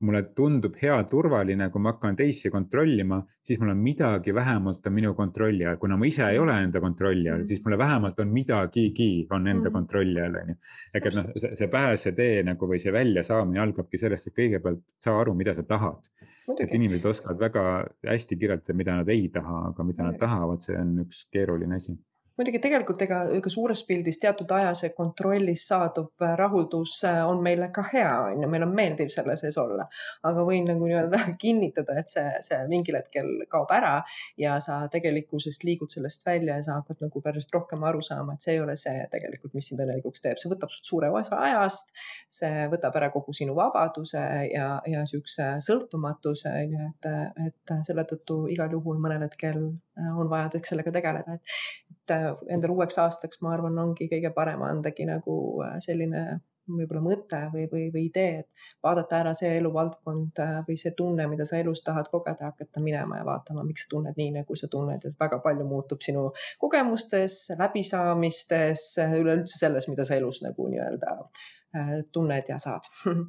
mulle 0.00 0.22
tundub 0.34 0.76
hea 0.78 0.96
turvaline, 1.10 1.68
kui 1.74 1.82
ma 1.82 1.92
hakkan 1.94 2.16
teisi 2.18 2.50
kontrollima, 2.54 3.18
siis 3.42 3.58
mul 3.58 3.72
on 3.72 3.80
midagi 3.82 4.34
vähemalt 4.34 4.86
on 4.86 4.94
minu 4.94 5.14
kontrolli 5.18 5.66
all, 5.66 5.78
kuna 5.82 5.96
ma 5.98 6.06
ise 6.06 6.28
ei 6.28 6.38
ole 6.38 6.54
enda 6.62 6.80
kontrolli 6.82 7.30
all, 7.32 7.42
siis 7.50 7.64
mulle 7.64 7.78
vähemalt 7.80 8.20
on 8.22 8.30
midagigi 8.30 9.26
on 9.34 9.46
enda 9.50 9.68
mm. 9.70 9.74
kontrolli 9.74 10.22
all, 10.22 10.38
onju. 10.42 10.56
ehk 10.94 11.08
et 11.10 11.18
noh, 11.18 11.32
see 11.42 11.70
pääsetee 11.72 12.44
nagu 12.46 12.70
või 12.70 12.78
see 12.82 12.94
väljasaamine 12.94 13.62
algabki 13.64 13.98
sellest, 13.98 14.30
et 14.30 14.38
kõigepealt 14.38 14.84
saa 15.06 15.18
aru, 15.22 15.34
mida 15.38 15.56
sa 15.58 15.66
tahad. 15.66 16.12
et 16.58 16.70
inimesed 16.78 17.10
oskavad 17.10 17.42
väga 17.48 17.64
hästi 18.06 18.38
kirjeldada, 18.38 18.76
mida 18.78 19.00
nad 19.00 19.10
ei 19.12 19.26
taha, 19.34 19.64
aga 19.72 19.88
mida 19.88 20.06
nad 20.06 20.20
tahavad, 20.20 20.62
see 20.62 20.78
on 20.78 20.94
üks 21.02 21.26
keeruline 21.32 21.76
asi 21.76 21.98
muidugi 22.38 22.60
tegelikult 22.62 23.02
ega, 23.02 23.18
ega 23.34 23.50
suures 23.50 23.80
pildis 23.88 24.20
teatud 24.22 24.52
aja 24.54 24.70
see 24.78 24.92
kontrollis 24.94 25.64
saadud 25.70 26.26
rahuldus 26.38 26.92
äh, 27.08 27.20
on 27.26 27.42
meile 27.42 27.70
ka 27.74 27.82
hea, 27.92 28.12
on 28.28 28.44
ju, 28.44 28.50
meil 28.52 28.66
on 28.66 28.74
meeldiv 28.78 29.10
selle 29.14 29.34
sees 29.40 29.58
olla. 29.58 29.88
aga 30.28 30.44
võin 30.46 30.68
nagu 30.70 30.86
nii-öelda 30.86 31.20
kinnitada, 31.42 31.98
et 31.98 32.12
see, 32.12 32.26
see 32.46 32.60
mingil 32.70 32.98
hetkel 33.00 33.32
kaob 33.50 33.74
ära 33.74 33.96
ja 34.38 34.58
sa 34.62 34.80
tegelikkusest 34.92 35.66
liigud 35.66 35.90
sellest 35.90 36.26
välja 36.26 36.60
ja 36.60 36.66
sa 36.68 36.78
hakkad 36.78 37.02
nagu 37.08 37.22
pärast 37.24 37.54
rohkem 37.54 37.82
aru 37.90 38.04
saama, 38.06 38.36
et 38.36 38.46
see 38.46 38.54
ei 38.54 38.62
ole 38.62 38.78
see 38.78 39.02
tegelikult, 39.10 39.56
mis 39.58 39.72
sind 39.72 39.82
õnnelikuks 39.82 40.22
teeb, 40.22 40.38
see 40.38 40.52
võtab 40.54 40.72
sult 40.74 40.92
suure 40.92 41.10
osa 41.18 41.42
ajast. 41.48 41.92
see 42.40 42.68
võtab 42.70 42.96
ära 43.00 43.10
kogu 43.14 43.34
sinu 43.34 43.58
vabaduse 43.58 44.22
ja, 44.52 44.70
ja 44.86 45.04
siukse 45.10 45.50
sõltumatuse 45.64 46.54
on 46.62 46.78
ju, 46.78 46.88
et, 46.92 47.12
et 47.48 47.76
selle 47.86 48.06
tõttu 48.06 48.44
igal 48.54 48.72
juhul 48.78 49.02
mõnel 49.02 49.26
hetkel 49.26 49.58
on 49.98 50.30
vaja 50.30 50.62
sellega 50.62 50.92
tegeleda, 50.94 51.38
et 51.38 51.97
endale 52.10 52.74
uueks 52.74 52.98
aastaks, 53.04 53.42
ma 53.44 53.54
arvan, 53.56 53.78
ongi 53.78 54.08
kõige 54.10 54.30
parem 54.34 54.62
andagi 54.66 55.06
nagu 55.08 55.38
äh, 55.66 55.76
selline 55.84 56.40
võib-olla 56.68 57.00
mõte 57.00 57.38
või, 57.52 57.64
või, 57.70 57.84
või 57.92 58.04
idee, 58.08 58.42
et 58.42 58.66
vaadata 58.84 59.22
ära 59.22 59.32
see 59.36 59.54
eluvaldkond 59.58 60.40
äh, 60.44 60.54
või 60.66 60.76
see 60.80 60.92
tunne, 60.98 61.26
mida 61.30 61.46
sa 61.48 61.60
elus 61.62 61.82
tahad 61.86 62.10
kogeda, 62.12 62.50
hakata 62.50 62.82
minema 62.84 63.20
ja 63.20 63.26
vaatama, 63.28 63.64
miks 63.66 63.86
sa 63.86 63.92
tunned 63.94 64.18
nii, 64.20 64.34
nagu 64.40 64.58
sa 64.58 64.68
tunned, 64.72 65.04
et 65.08 65.16
väga 65.20 65.40
palju 65.44 65.66
muutub 65.68 66.04
sinu 66.04 66.28
kogemustes, 66.60 67.40
läbisaamistes, 67.58 68.84
üleüldse 69.20 69.62
selles, 69.62 69.88
mida 69.88 70.06
sa 70.08 70.18
elus 70.20 70.42
nagu 70.44 70.68
nii-öelda 70.68 71.16
äh, 71.18 71.98
tunned 72.12 72.54
ja 72.54 72.60
saad. 72.62 72.88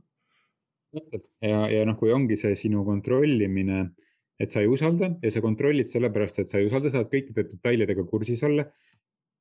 Ja, 1.46 1.68
ja 1.70 1.84
noh, 1.86 1.94
kui 2.00 2.10
ongi 2.10 2.34
see 2.34 2.56
sinu 2.58 2.80
kontrollimine 2.82 3.92
et 4.39 4.54
sa 4.54 4.63
ei 4.63 4.71
usalda 4.71 5.12
ja 5.23 5.32
sa 5.34 5.43
kontrollid 5.43 5.89
sellepärast, 5.89 6.43
et 6.43 6.52
sa 6.52 6.62
ei 6.62 6.69
usalda, 6.69 6.91
saad 6.93 7.12
kõikide 7.12 7.45
detailidega 7.52 8.08
kursis 8.10 8.43
olla. 8.47 8.67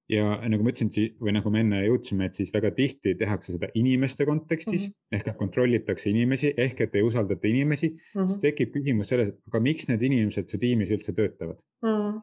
ja 0.09 0.25
nagu 0.49 0.65
ma 0.65 0.73
ütlesin 0.73 1.11
või 1.21 1.35
nagu 1.37 1.51
me 1.53 1.61
enne 1.61 1.83
jõudsime, 1.85 2.31
et 2.31 2.39
siis 2.39 2.49
väga 2.49 2.71
tihti 2.73 3.13
tehakse 3.21 3.53
seda 3.53 3.69
inimeste 3.77 4.25
kontekstis 4.25 4.87
mm 4.89 4.95
-hmm. 4.95 5.17
ehk 5.19 5.29
et 5.29 5.37
kontrollitakse 5.37 6.09
inimesi 6.11 6.55
ehk 6.57 6.81
et 6.81 6.95
ei 6.95 7.03
usaldata 7.05 7.49
inimesi 7.49 7.91
mm. 7.91 7.97
-hmm. 7.97 8.27
siis 8.27 8.41
tekib 8.41 8.73
küsimus 8.73 9.13
selles, 9.13 9.35
aga 9.51 9.61
miks 9.61 9.89
need 9.89 10.03
inimesed 10.03 10.49
su 10.49 10.59
tiimis 10.59 10.91
üldse 10.97 11.13
töötavad 11.13 11.61
mm? 11.83 11.89
-hmm 11.89 12.21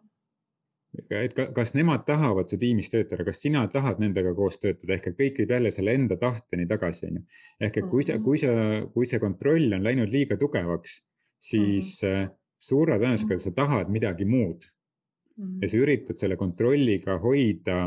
et 1.10 1.34
kas 1.56 1.74
nemad 1.76 2.06
tahavad 2.08 2.50
su 2.50 2.58
tiimis 2.58 2.90
töötada, 2.90 3.26
kas 3.26 3.42
sina 3.42 3.68
tahad 3.68 4.00
nendega 4.00 4.34
koos 4.34 4.60
töötada, 4.60 4.94
ehk 4.94 5.08
et 5.08 5.18
kõik 5.18 5.42
viib 5.42 5.52
jälle 5.52 5.72
selle 5.72 5.94
enda 5.94 6.16
tahteni 6.18 6.68
tagasi, 6.68 7.08
onju. 7.08 7.22
ehk 7.60 7.78
et 7.78 7.90
kui 7.92 8.04
sa, 8.04 8.18
kui 8.20 8.38
sa, 8.38 8.54
kui 8.94 9.06
see 9.06 9.20
kontroll 9.20 9.74
on 9.74 9.84
läinud 9.84 10.10
liiga 10.10 10.38
tugevaks, 10.38 11.04
siis 11.52 12.00
mm 12.04 12.10
-hmm 12.10 12.45
suure 12.66 13.00
tõenäosusega 13.02 13.42
sa 13.42 13.54
tahad 13.56 13.92
midagi 13.94 14.26
muud 14.26 14.64
mm. 14.66 15.44
-hmm. 15.44 15.60
ja 15.62 15.70
sa 15.70 15.82
üritad 15.82 16.22
selle 16.22 16.38
kontrolliga 16.40 17.20
hoida 17.24 17.84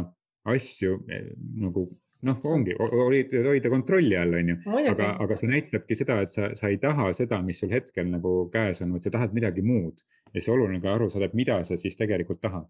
asju 0.48 1.00
eh, 1.10 1.32
nagu 1.64 1.88
noh, 2.26 2.38
ongi, 2.50 2.74
hoida 2.78 3.70
kontrolli 3.70 4.16
all, 4.18 4.34
on 4.34 4.48
ju. 4.52 4.56
aga, 4.90 5.10
aga 5.22 5.36
see 5.38 5.50
näitabki 5.50 5.96
seda, 5.98 6.20
et 6.24 6.32
sa, 6.32 6.50
sa 6.58 6.70
ei 6.72 6.78
taha 6.82 7.12
seda, 7.14 7.38
mis 7.46 7.60
sul 7.62 7.70
hetkel 7.70 8.08
nagu 8.10 8.32
käes 8.52 8.82
on, 8.82 8.94
vaid 8.94 9.06
sa 9.06 9.12
tahad 9.14 9.36
midagi 9.36 9.62
muud. 9.62 10.02
ja 10.28 10.40
siis 10.40 10.48
oluline 10.52 10.80
ka 10.82 10.94
aru 10.94 11.08
saada, 11.08 11.28
et 11.30 11.36
mida 11.38 11.60
sa 11.64 11.76
siis 11.80 11.96
tegelikult 11.96 12.40
tahad. 12.40 12.66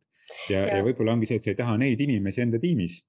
ja, 0.50 0.66
ja, 0.66 0.78
ja 0.78 0.84
võib-olla 0.84 1.16
ongi 1.16 1.30
see, 1.30 1.40
et 1.40 1.48
sa 1.48 1.54
ei 1.54 1.60
taha 1.62 1.78
neid 1.80 2.00
inimesi 2.00 2.44
enda 2.44 2.60
tiimis 2.62 3.00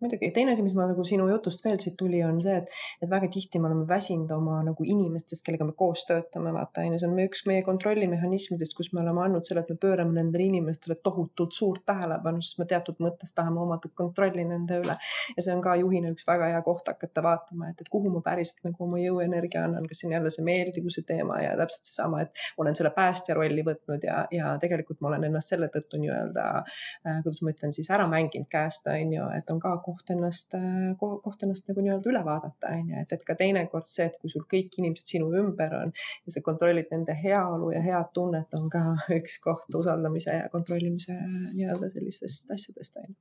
muidugi, 0.00 0.30
teine 0.32 0.54
asi, 0.54 0.64
mis 0.64 0.74
ma 0.76 0.86
nagu 0.88 1.04
sinu 1.04 1.26
jutust 1.28 1.64
veel 1.66 1.78
siit 1.82 1.96
tuli, 2.00 2.22
on 2.24 2.38
see, 2.42 2.56
et, 2.62 2.70
et 3.04 3.10
väga 3.10 3.28
tihti 3.32 3.60
me 3.60 3.68
oleme 3.68 3.86
väsinud 3.88 4.30
oma 4.32 4.60
nagu 4.64 4.86
inimestest, 4.94 5.44
kellega 5.46 5.66
me 5.68 5.74
koos 5.76 6.06
töötame, 6.08 6.52
vaata 6.56 6.84
on 6.84 6.94
ju, 6.94 7.00
see 7.02 7.10
on 7.10 7.20
üks 7.26 7.44
meie 7.50 7.64
kontrollimehhanismidest, 7.66 8.76
kus 8.78 8.92
me 8.96 9.02
oleme 9.04 9.24
andnud 9.26 9.46
selle, 9.46 9.64
et 9.64 9.72
me 9.72 9.76
pöörame 9.82 10.16
nendele 10.16 10.46
inimestele 10.48 10.96
tohutult 11.04 11.56
suurt 11.56 11.84
tähelepanu, 11.90 12.40
sest 12.44 12.62
me 12.62 12.68
teatud 12.70 13.02
mõttes 13.04 13.34
tahame 13.36 13.60
omada 13.64 13.90
kontrolli 14.02 14.46
nende 14.48 14.80
üle. 14.84 14.96
ja 15.36 15.44
see 15.44 15.54
on 15.54 15.60
ka 15.64 15.76
juhina 15.80 16.14
üks 16.14 16.26
väga 16.28 16.48
hea 16.54 16.62
koht 16.64 16.88
hakata 16.88 17.24
vaatama, 17.26 17.70
et, 17.74 17.84
et 17.84 17.92
kuhu 17.92 18.12
ma 18.14 18.24
päriselt 18.24 18.64
nagu 18.70 18.88
oma 18.88 19.00
jõuenergia 19.02 19.66
annan, 19.68 19.88
kas 19.90 20.00
see 20.00 20.08
on 20.08 20.16
jälle 20.16 20.32
see 20.32 20.46
meeldivuse 20.48 21.04
teema 21.08 21.42
ja 21.44 21.52
täpselt 21.60 21.90
seesama, 21.90 22.24
et 22.24 22.44
olen 22.62 22.78
selle 22.78 22.94
päästja 22.96 23.36
rolli 23.36 23.64
võtnud 23.66 24.08
ja, 24.08 24.22
ja 24.32 24.56
tegelikult 24.62 25.00
ma 25.04 25.12
olen 25.12 25.28
ennast 25.28 25.52
selle 25.52 25.68
tõttu 25.72 26.00
nii-öelda 26.00 26.48
äh,, 26.64 27.20
kuidas 27.20 27.44
ma 27.44 27.54
ütlen 27.54 27.76
siis 27.76 27.90
ära 27.92 28.08
mänginud 28.10 28.48
käest, 28.50 28.88
on 28.90 29.14
ju, 29.14 29.28
et 29.36 29.52
on 29.52 29.60
ka 29.62 29.76
koht 29.90 30.12
ennast, 30.14 30.54
koht 31.00 31.44
ennast 31.46 31.70
nagu 31.70 31.84
nii-öelda 31.84 32.10
üle 32.12 32.22
vaadata, 32.26 32.72
on 32.76 32.90
ju, 32.92 33.02
et, 33.02 33.14
et 33.16 33.24
ka 33.26 33.36
teinekord 33.38 33.88
see, 33.90 34.06
et 34.10 34.18
kui 34.20 34.32
sul 34.32 34.46
kõik 34.50 34.76
inimesed 34.78 35.14
sinu 35.14 35.30
ümber 35.42 35.74
on 35.80 35.94
ja 35.94 36.34
sa 36.34 36.42
kontrollid 36.46 36.90
nende 36.94 37.16
heaolu 37.18 37.72
ja 37.74 37.82
head 37.84 38.12
tunnet, 38.16 38.58
on 38.58 38.68
ka 38.72 38.84
üks 39.18 39.40
koht 39.44 39.80
usaldamise 39.82 40.36
ja 40.42 40.50
kontrollimise 40.52 41.16
nii-öelda 41.18 41.90
sellistest 41.96 42.54
asjadest, 42.56 43.00
on 43.02 43.10
ju. 43.10 43.16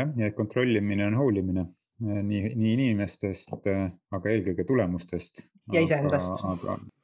jah, 0.00 0.14
ja 0.22 0.30
et 0.32 0.38
kontrollimine 0.38 1.06
on 1.10 1.18
hoolimine 1.20 1.68
nii, 1.98 2.54
nii 2.54 2.76
inimestest, 2.76 3.52
aga 3.58 4.30
eelkõige 4.32 4.64
tulemustest. 4.68 5.48
ja 5.74 5.82
iseendast. 5.84 6.44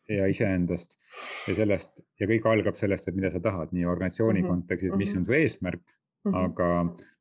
ja 0.08 0.28
iseendast 0.30 0.96
ja 1.48 1.56
sellest 1.56 2.00
ja 2.20 2.28
kõik 2.30 2.46
algab 2.50 2.78
sellest, 2.78 3.08
et 3.08 3.16
mida 3.16 3.32
sa 3.32 3.40
tahad, 3.42 3.72
nii 3.72 3.86
organisatsiooni 3.88 4.40
mm 4.40 4.46
-hmm. 4.46 4.50
kontekstis, 4.50 4.96
mis 4.96 5.14
-hmm. 5.14 5.18
on 5.18 5.24
su 5.24 5.32
eesmärk 5.32 5.94
Mm 6.24 6.32
-hmm. 6.32 6.44
aga 6.44 6.68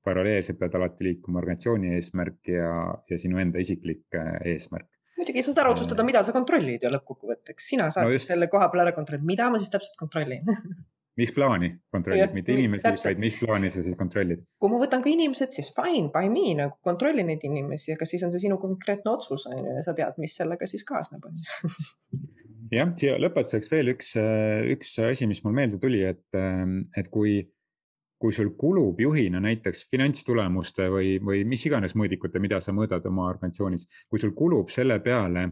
paralleelselt 0.07 0.59
pead 0.59 0.75
alati 0.79 1.03
liikuma 1.09 1.41
organisatsiooni 1.41 1.93
eesmärk 1.97 2.47
ja, 2.47 2.69
ja 3.09 3.17
sinu 3.19 3.39
enda 3.41 3.59
isiklik 3.59 4.15
äh, 4.15 4.37
eesmärk. 4.53 4.87
muidugi 5.17 5.43
sa 5.43 5.51
saad 5.51 5.63
ära 5.65 5.71
otsustada, 5.75 6.03
mida 6.07 6.23
sa 6.23 6.31
kontrollid 6.31 6.83
ju 6.83 6.89
lõppkokkuvõtteks, 6.93 7.69
sina 7.73 7.89
saad 7.91 8.07
no 8.07 8.13
just... 8.15 8.31
selle 8.31 8.47
koha 8.47 8.69
peal 8.71 8.85
ära 8.85 8.95
kontrollida, 8.95 9.25
mida 9.25 9.49
ma 9.51 9.59
siis 9.59 9.73
täpselt 9.75 9.99
kontrollin 9.99 10.47
mis 11.19 11.33
plaani 11.33 11.69
kontrollid, 11.91 12.33
mitte 12.33 12.53
inimesi, 12.55 12.93
vaid 13.05 13.19
mis 13.21 13.35
plaani 13.41 13.69
sa 13.73 13.83
siis 13.85 13.97
kontrollid? 13.97 14.41
kui 14.61 14.71
ma 14.71 14.79
võtan 14.81 15.03
ka 15.05 15.11
inimesed, 15.11 15.53
siis 15.53 15.69
fine 15.75 16.09
by 16.13 16.29
me 16.33 16.55
nagu 16.57 16.77
kontrolli 16.85 17.25
neid 17.27 17.43
inimesi, 17.45 17.93
aga 17.93 18.07
siis 18.09 18.25
on 18.25 18.33
see 18.33 18.47
sinu 18.47 18.57
konkreetne 18.61 19.13
otsus 19.13 19.45
on 19.51 19.59
ju 19.59 19.75
ja 19.77 19.83
sa 19.85 19.95
tead, 19.97 20.17
mis 20.21 20.37
sellega 20.39 20.69
siis 20.69 20.85
kaasneb 20.89 21.25
on 21.29 21.37
ju. 21.37 22.21
jah, 22.79 22.93
siia 22.97 23.19
lõpetuseks 23.21 23.73
veel 23.73 23.93
üks, 23.93 24.15
äh, 24.21 24.63
üks 24.73 24.95
asi, 25.05 25.29
mis 25.29 25.43
mul 25.45 25.53
meelde 25.59 25.81
tuli, 25.81 26.01
et, 26.09 26.25
äh, 26.37 26.65
et 26.97 27.11
kui 27.13 27.43
kui 28.23 28.31
sul 28.31 28.53
kulub 28.55 29.01
juhina 29.03 29.41
näiteks 29.43 29.89
finantstulemuste 29.91 30.85
või, 30.87 31.17
või 31.19 31.41
mis 31.43 31.65
iganes 31.67 31.91
mõõdikute, 31.99 32.39
mida 32.39 32.61
sa 32.63 32.71
mõõdad 32.71 33.03
oma 33.09 33.25
organisatsioonis, 33.27 33.83
kui 34.07 34.21
sul 34.21 34.31
kulub 34.37 34.69
selle 34.71 34.95
peale 35.03 35.49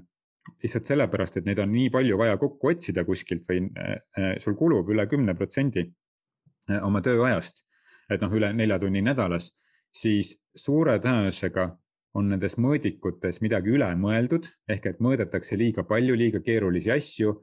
lihtsalt 0.63 0.87
sellepärast, 0.87 1.37
et 1.37 1.49
neid 1.49 1.59
on 1.59 1.67
nii 1.73 1.89
palju 1.91 2.15
vaja 2.17 2.37
kokku 2.39 2.71
otsida 2.71 3.03
kuskilt 3.03 3.43
või 3.49 3.65
äh, 3.75 4.37
sul 4.39 4.55
kulub 4.55 4.87
üle 4.93 5.03
kümne 5.11 5.35
protsendi 5.35 5.83
äh, 5.83 6.79
oma 6.87 7.01
tööajast, 7.03 7.65
et 8.07 8.23
noh, 8.23 8.31
üle 8.39 8.53
nelja 8.55 8.79
tunni 8.79 9.03
nädalas, 9.03 9.49
siis 9.91 10.37
suure 10.55 10.95
tõenäosusega 11.03 11.67
on 12.15 12.31
nendes 12.31 12.55
mõõdikutes 12.55 13.41
midagi 13.43 13.75
üle 13.75 13.91
mõeldud, 13.99 14.47
ehk 14.71 14.87
et 14.93 15.03
mõõdetakse 15.03 15.59
liiga 15.59 15.83
palju, 15.87 16.15
liiga 16.15 16.39
keerulisi 16.43 16.91
asju. 16.95 17.35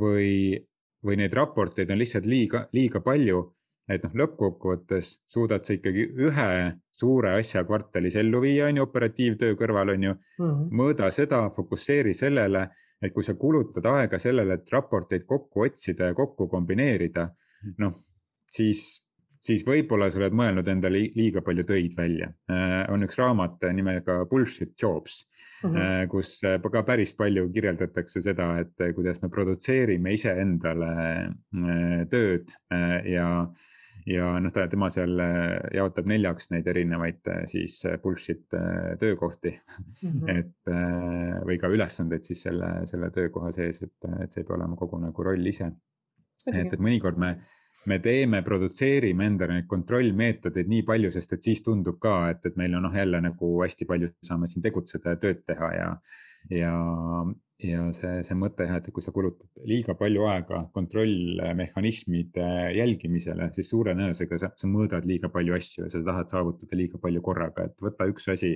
või, 0.00 0.58
või 1.06 1.16
neid 1.18 1.32
raporteid 1.34 1.90
on 1.90 1.98
lihtsalt 1.98 2.26
liiga, 2.26 2.66
liiga 2.72 3.00
palju 3.02 3.40
et 3.90 4.04
noh, 4.06 4.14
lõppkokkuvõttes 4.22 5.16
suudad 5.26 5.66
sa 5.66 5.74
ikkagi 5.74 6.06
ühe 6.28 6.50
suure 7.00 7.34
asja 7.38 7.64
kvartalis 7.68 8.16
ellu 8.20 8.42
viia, 8.44 8.68
on 8.68 8.80
ju, 8.80 8.86
operatiivtöö 8.86 9.56
kõrval, 9.58 9.94
on 9.94 10.08
ju 10.08 10.14
mm. 10.14 10.46
-hmm. 10.46 10.72
mõõda 10.80 11.10
seda, 11.14 11.42
fokusseeri 11.56 12.14
sellele, 12.16 12.68
et 13.02 13.14
kui 13.14 13.26
sa 13.26 13.34
kulutad 13.34 13.86
aega 13.94 14.18
sellele, 14.18 14.60
et 14.60 14.72
raporteid 14.72 15.28
kokku 15.28 15.66
otsida 15.68 16.10
ja 16.10 16.16
kokku 16.16 16.48
kombineerida, 16.52 17.28
noh, 17.80 17.94
siis, 18.50 18.82
siis 19.40 19.64
võib-olla 19.66 20.10
sa 20.10 20.20
oled 20.20 20.36
mõelnud 20.36 20.68
endale 20.68 21.00
liiga 21.16 21.42
palju 21.46 21.64
töid 21.68 21.96
välja. 21.96 22.28
Äh, 22.52 22.84
on 22.92 23.06
üks 23.06 23.18
raamat 23.20 23.64
nimega 23.72 24.24
Bullshit 24.30 24.74
Jobs 24.82 25.22
mm, 25.64 25.74
-hmm. 25.74 26.08
kus 26.12 26.34
äh, 26.44 26.60
ka 26.72 26.82
päris 26.82 27.14
palju 27.16 27.48
kirjeldatakse 27.52 28.20
seda, 28.20 28.52
et 28.60 28.94
kuidas 28.94 29.22
me 29.22 29.32
produtseerime 29.32 30.12
iseendale 30.12 30.94
tööd 32.10 32.52
ja 33.08 33.28
ja 34.06 34.30
noh, 34.40 34.52
ta, 34.54 34.66
tema 34.70 34.88
seal 34.92 35.20
äh, 35.22 35.56
jaotab 35.76 36.08
neljaks 36.10 36.50
neid 36.54 36.68
erinevaid 36.70 37.30
äh, 37.32 37.42
siis 37.50 37.80
äh, 37.88 37.98
bullshit 38.02 38.46
töökohti 39.00 39.52
mm. 39.52 40.10
-hmm. 40.10 40.30
et 40.38 41.46
või 41.46 41.58
ka 41.60 41.68
ülesandeid 41.68 42.24
siis 42.26 42.42
selle, 42.48 42.70
selle 42.88 43.10
töökoha 43.14 43.50
sees, 43.52 43.82
et, 43.82 44.10
et 44.24 44.32
see 44.32 44.44
ei 44.44 44.48
pea 44.48 44.56
olema 44.56 44.76
kogu 44.76 45.00
nagu 45.00 45.24
roll 45.24 45.46
ise. 45.46 45.72
et, 46.46 46.72
et 46.72 46.80
mõnikord 46.80 47.18
me, 47.20 47.34
me 47.86 47.98
teeme, 47.98 48.42
produtseerime 48.42 49.26
endale 49.26 49.58
neid 49.58 49.68
kontrollmeetodeid 49.68 50.68
nii 50.68 50.82
palju, 50.88 51.10
sest 51.10 51.36
et 51.36 51.50
siis 51.50 51.62
tundub 51.62 51.98
ka, 52.00 52.30
et, 52.30 52.46
et 52.46 52.56
meil 52.56 52.74
on 52.76 52.86
noh, 52.88 52.96
jälle 52.96 53.20
nagu 53.20 53.52
hästi 53.62 53.88
palju 53.88 54.12
saame 54.24 54.48
siin 54.50 54.64
tegutseda 54.64 55.14
ja 55.14 55.20
tööd 55.20 55.44
teha 55.46 55.70
ja, 55.76 55.90
ja, 56.50 56.74
ja 57.64 57.86
see, 57.96 58.20
see 58.26 58.36
mõte 58.38 58.66
jah, 58.66 58.78
et 58.80 58.88
kui 58.94 59.04
sa 59.04 59.12
kulutad 59.14 59.66
liiga 59.68 59.94
palju 59.98 60.26
aega 60.30 60.62
kontrollmehhanismide 60.74 62.46
jälgimisele, 62.76 63.50
siis 63.56 63.70
suure 63.72 63.94
tõenäosusega 63.94 64.38
sa, 64.40 64.52
sa 64.56 64.70
mõõdad 64.70 65.08
liiga 65.08 65.30
palju 65.32 65.56
asju 65.56 65.84
ja 65.86 65.92
sa 65.92 66.02
tahad 66.06 66.32
saavutada 66.32 66.78
liiga 66.78 67.00
palju 67.02 67.22
korraga, 67.24 67.68
et 67.68 67.84
võta 67.84 68.08
üks 68.10 68.30
asi, 68.32 68.54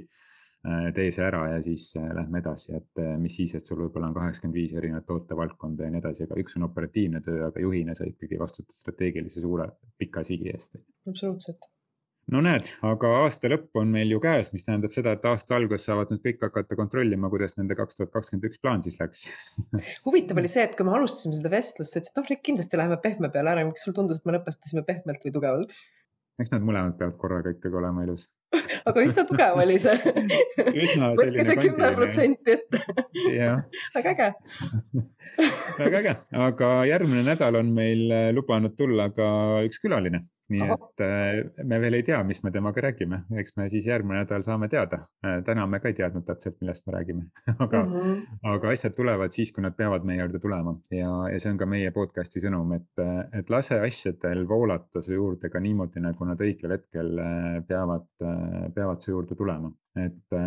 äh, 0.68 0.88
tee 0.96 1.10
see 1.14 1.26
ära 1.26 1.44
ja 1.54 1.60
siis 1.64 1.90
äh, 2.00 2.08
lähme 2.16 2.40
edasi, 2.40 2.72
et 2.78 3.04
äh, 3.04 3.14
mis 3.20 3.36
siis, 3.40 3.54
et 3.58 3.66
sul 3.66 3.82
võib-olla 3.84 4.10
on 4.10 4.16
kaheksakümmend 4.16 4.60
viis 4.60 4.74
erinevat 4.76 5.08
tootevaldkonda 5.10 5.86
ja 5.88 5.94
nii 5.94 6.02
edasi, 6.04 6.26
aga 6.28 6.40
üks 6.40 6.58
on 6.58 6.68
operatiivne 6.70 7.22
töö, 7.24 7.46
aga 7.48 7.64
juhina 7.66 7.96
sa 7.98 8.08
ikkagi 8.08 8.40
vastutad 8.40 8.76
strateegilise 8.78 9.44
suure 9.44 9.70
pika 9.98 10.24
sigi 10.26 10.52
eest. 10.54 10.80
absoluutselt 11.08 11.73
no 12.32 12.40
näed, 12.44 12.68
aga 12.86 13.10
aasta 13.22 13.50
lõpp 13.52 13.80
on 13.80 13.90
meil 13.94 14.12
ju 14.14 14.20
käes, 14.22 14.50
mis 14.54 14.64
tähendab 14.66 14.94
seda, 14.94 15.14
et 15.16 15.26
aasta 15.28 15.58
alguses 15.58 15.84
saavad 15.88 16.12
nüüd 16.12 16.22
kõik 16.24 16.46
hakata 16.46 16.78
kontrollima, 16.78 17.30
kuidas 17.32 17.58
nende 17.58 17.76
kaks 17.78 17.98
tuhat 17.98 18.14
kakskümmend 18.14 18.48
üks 18.48 18.62
plaan 18.62 18.84
siis 18.86 19.00
läks. 19.02 19.26
Huvitav 20.06 20.40
oli 20.40 20.50
see, 20.52 20.64
et 20.68 20.76
kui 20.78 20.88
me 20.88 20.94
alustasime 20.96 21.36
seda 21.38 21.52
vestlust, 21.52 21.92
sa 21.92 22.00
ütlesid, 22.00 22.14
et 22.14 22.22
noh, 22.22 22.46
kindlasti 22.48 22.80
läheme 22.80 23.00
pehme 23.02 23.32
peale 23.34 23.54
ära. 23.54 23.66
kas 23.70 23.88
sul 23.88 23.96
tundus, 23.96 24.22
et 24.22 24.30
me 24.30 24.38
lõpetasime 24.38 24.86
pehmelt 24.88 25.26
või 25.26 25.36
tugevalt? 25.36 25.76
eks 26.42 26.50
nad 26.50 26.64
mõlemad 26.66 26.96
peavad 26.98 27.14
korraga 27.14 27.52
ikkagi 27.54 27.76
olema 27.78 28.02
ilus 28.02 28.24
aga 28.88 29.04
üsna 29.06 29.24
tugev 29.28 29.60
oli 29.62 29.76
see. 29.80 29.94
Võtke 31.20 31.44
see 31.46 31.56
kümme 31.60 31.90
protsenti 31.96 32.54
ette. 32.56 32.80
Väga 33.94 34.12
äge. 34.12 34.28
Väga 35.78 36.00
äge, 36.00 36.14
aga 36.46 36.70
järgmine 36.90 37.24
nädal 37.26 37.60
on 37.60 37.72
meil 37.76 38.06
lubanud 38.36 38.76
tulla 38.78 39.10
ka 39.14 39.28
üks 39.66 39.82
külaline 39.82 40.22
nii 40.54 40.64
Aha. 40.64 40.76
et 40.78 41.02
äh, 41.04 41.64
me 41.66 41.78
veel 41.82 41.98
ei 41.98 42.04
tea, 42.06 42.20
mis 42.26 42.40
me 42.46 42.52
temaga 42.54 42.84
räägime, 42.86 43.20
eks 43.40 43.56
me 43.58 43.66
siis 43.72 43.86
järgmine 43.88 44.22
nädal 44.22 44.44
saame 44.46 44.68
teada. 44.72 45.00
Äh, 45.24 45.40
täna 45.46 45.66
me 45.70 45.80
ka 45.82 45.90
ei 45.90 45.96
teadnud 45.98 46.26
täpselt, 46.28 46.58
millest 46.62 46.86
me 46.88 46.96
räägime 46.96 47.26
aga 47.64 47.84
mm, 47.84 47.92
-hmm. 47.92 48.40
aga 48.54 48.72
asjad 48.74 48.96
tulevad 48.96 49.34
siis, 49.34 49.52
kui 49.52 49.64
nad 49.64 49.76
peavad 49.76 50.06
meie 50.08 50.22
juurde 50.22 50.40
tulema 50.42 50.76
ja, 50.90 51.12
ja 51.32 51.38
see 51.40 51.52
on 51.52 51.60
ka 51.60 51.68
meie 51.70 51.92
podcast'i 51.94 52.42
sõnum, 52.44 52.74
et, 52.76 53.04
et 53.38 53.50
lase 53.50 53.80
asjadel 53.80 54.44
voolata 54.48 55.02
su 55.02 55.14
juurde 55.14 55.50
ka 55.50 55.60
niimoodi, 55.60 56.02
nagu 56.04 56.28
nad 56.28 56.40
õigel 56.40 56.76
hetkel 56.78 57.18
äh, 57.18 57.48
peavad, 57.68 58.10
peavad 58.74 59.00
su 59.00 59.14
juurde 59.14 59.34
tulema, 59.38 59.72
et 60.00 60.38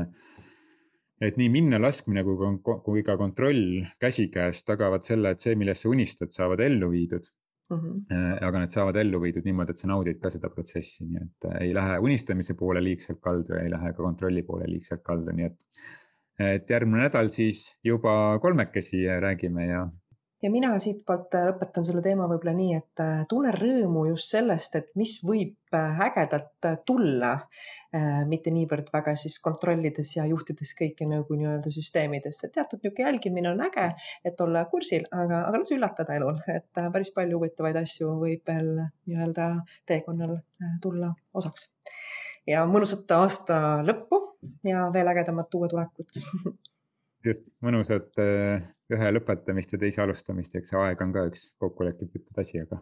et 1.22 1.38
nii 1.38 1.50
minna 1.50 1.80
laskmine 1.82 2.24
kui, 2.24 2.52
kui 2.86 3.04
ka 3.04 3.18
kontroll 3.18 3.82
käsikäes 4.02 4.64
tagavad 4.68 5.06
selle, 5.08 5.34
et 5.34 5.42
see, 5.42 5.56
millest 5.58 5.86
sa 5.86 5.90
unistad, 5.90 6.34
saavad 6.36 6.62
ellu 6.62 6.92
viidud 6.94 7.26
Mm 7.70 7.80
-hmm. 7.80 8.44
aga 8.48 8.60
need 8.62 8.72
saavad 8.72 8.96
ellu 9.02 9.20
viidud 9.22 9.44
niimoodi, 9.44 9.74
et 9.76 9.82
sa 9.82 9.88
naudid 9.92 10.20
ka 10.24 10.30
seda 10.32 10.50
protsessi, 10.50 11.06
nii 11.06 11.24
et 11.26 11.48
äh, 11.50 11.56
ei 11.66 11.74
lähe 11.76 11.98
unistamise 12.00 12.54
poole 12.60 12.84
liigselt 12.84 13.20
kaldu 13.22 13.58
ja 13.58 13.64
ei 13.64 13.72
lähe 13.74 13.92
ka 13.94 14.04
kontrolli 14.04 14.44
poole 14.50 14.70
liigselt 14.74 15.04
kaldu, 15.10 15.36
nii 15.36 15.50
et. 15.50 15.58
et 16.40 16.70
järgmine 16.70 17.02
nädal 17.04 17.28
siis 17.34 17.80
juba 17.84 18.14
kolmekesi 18.40 19.04
räägime 19.26 19.66
ja 19.68 19.82
ja 20.44 20.52
mina 20.54 20.70
siitpoolt 20.82 21.36
äh, 21.38 21.48
lõpetan 21.50 21.86
selle 21.86 22.02
teema 22.06 22.28
võib-olla 22.30 22.54
nii, 22.58 22.78
et 22.78 23.02
äh, 23.02 23.22
tunnen 23.30 23.56
rõõmu 23.56 24.06
just 24.12 24.34
sellest, 24.36 24.76
et 24.78 24.92
mis 25.00 25.16
võib 25.26 25.76
äh, 25.76 26.02
ägedat 26.08 26.70
tulla, 26.86 27.34
mitte 28.28 28.52
niivõrd 28.52 28.90
väga 28.92 29.14
siis 29.18 29.38
kontrollides 29.42 30.10
ja 30.18 30.26
juhtides 30.28 30.74
kõiki 30.78 31.06
nagu 31.08 31.38
nii-öelda 31.40 31.72
süsteemidesse. 31.72 32.50
teatud 32.54 32.84
niisugune 32.84 33.08
jälgimine 33.08 33.50
on 33.50 33.64
äge, 33.64 33.86
et 34.28 34.42
olla 34.44 34.66
kursil, 34.70 35.08
aga, 35.08 35.40
aga 35.48 35.62
las 35.62 35.72
üllatada 35.72 36.18
elul, 36.20 36.42
et 36.52 36.68
päris 36.76 37.14
palju 37.16 37.40
huvitavaid 37.40 37.80
asju 37.80 38.12
võib 38.20 38.44
veel 38.52 38.74
nii-öelda 39.08 39.48
teekonnal 39.88 40.36
tulla 40.84 41.14
osaks. 41.34 41.72
ja 42.48 42.68
mõnusat 42.68 43.16
aasta 43.18 43.62
lõppu 43.88 44.20
ja 44.68 44.90
veel 44.94 45.14
ägedamat 45.16 45.58
uue 45.58 45.72
tulekut 45.72 46.22
just, 47.30 47.54
mõnusat 47.64 48.12
ühe 48.94 49.10
lõpetamist 49.12 49.74
ja 49.74 49.80
teise 49.82 50.02
alustamist, 50.04 50.56
eks 50.56 50.72
see 50.74 50.80
aeg 50.82 51.02
on 51.04 51.12
ka 51.16 51.26
üks 51.30 51.50
kokku 51.60 51.88
lepitud 51.88 52.44
asi, 52.44 52.62
aga 52.64 52.80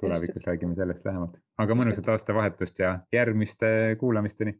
tulevikus 0.00 0.34
just. 0.34 0.46
räägime 0.46 0.76
sellest 0.78 1.06
lähemalt. 1.08 1.38
aga 1.58 1.78
mõnusat 1.78 2.10
aastavahetust 2.14 2.82
ja 2.84 2.98
järgmiste 3.12 3.96
kuulamisteni. 4.00 4.58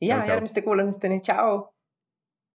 ja 0.00 0.22
järgmiste 0.26 0.62
kuulamisteni, 0.62 1.20
tšau. 1.20 1.60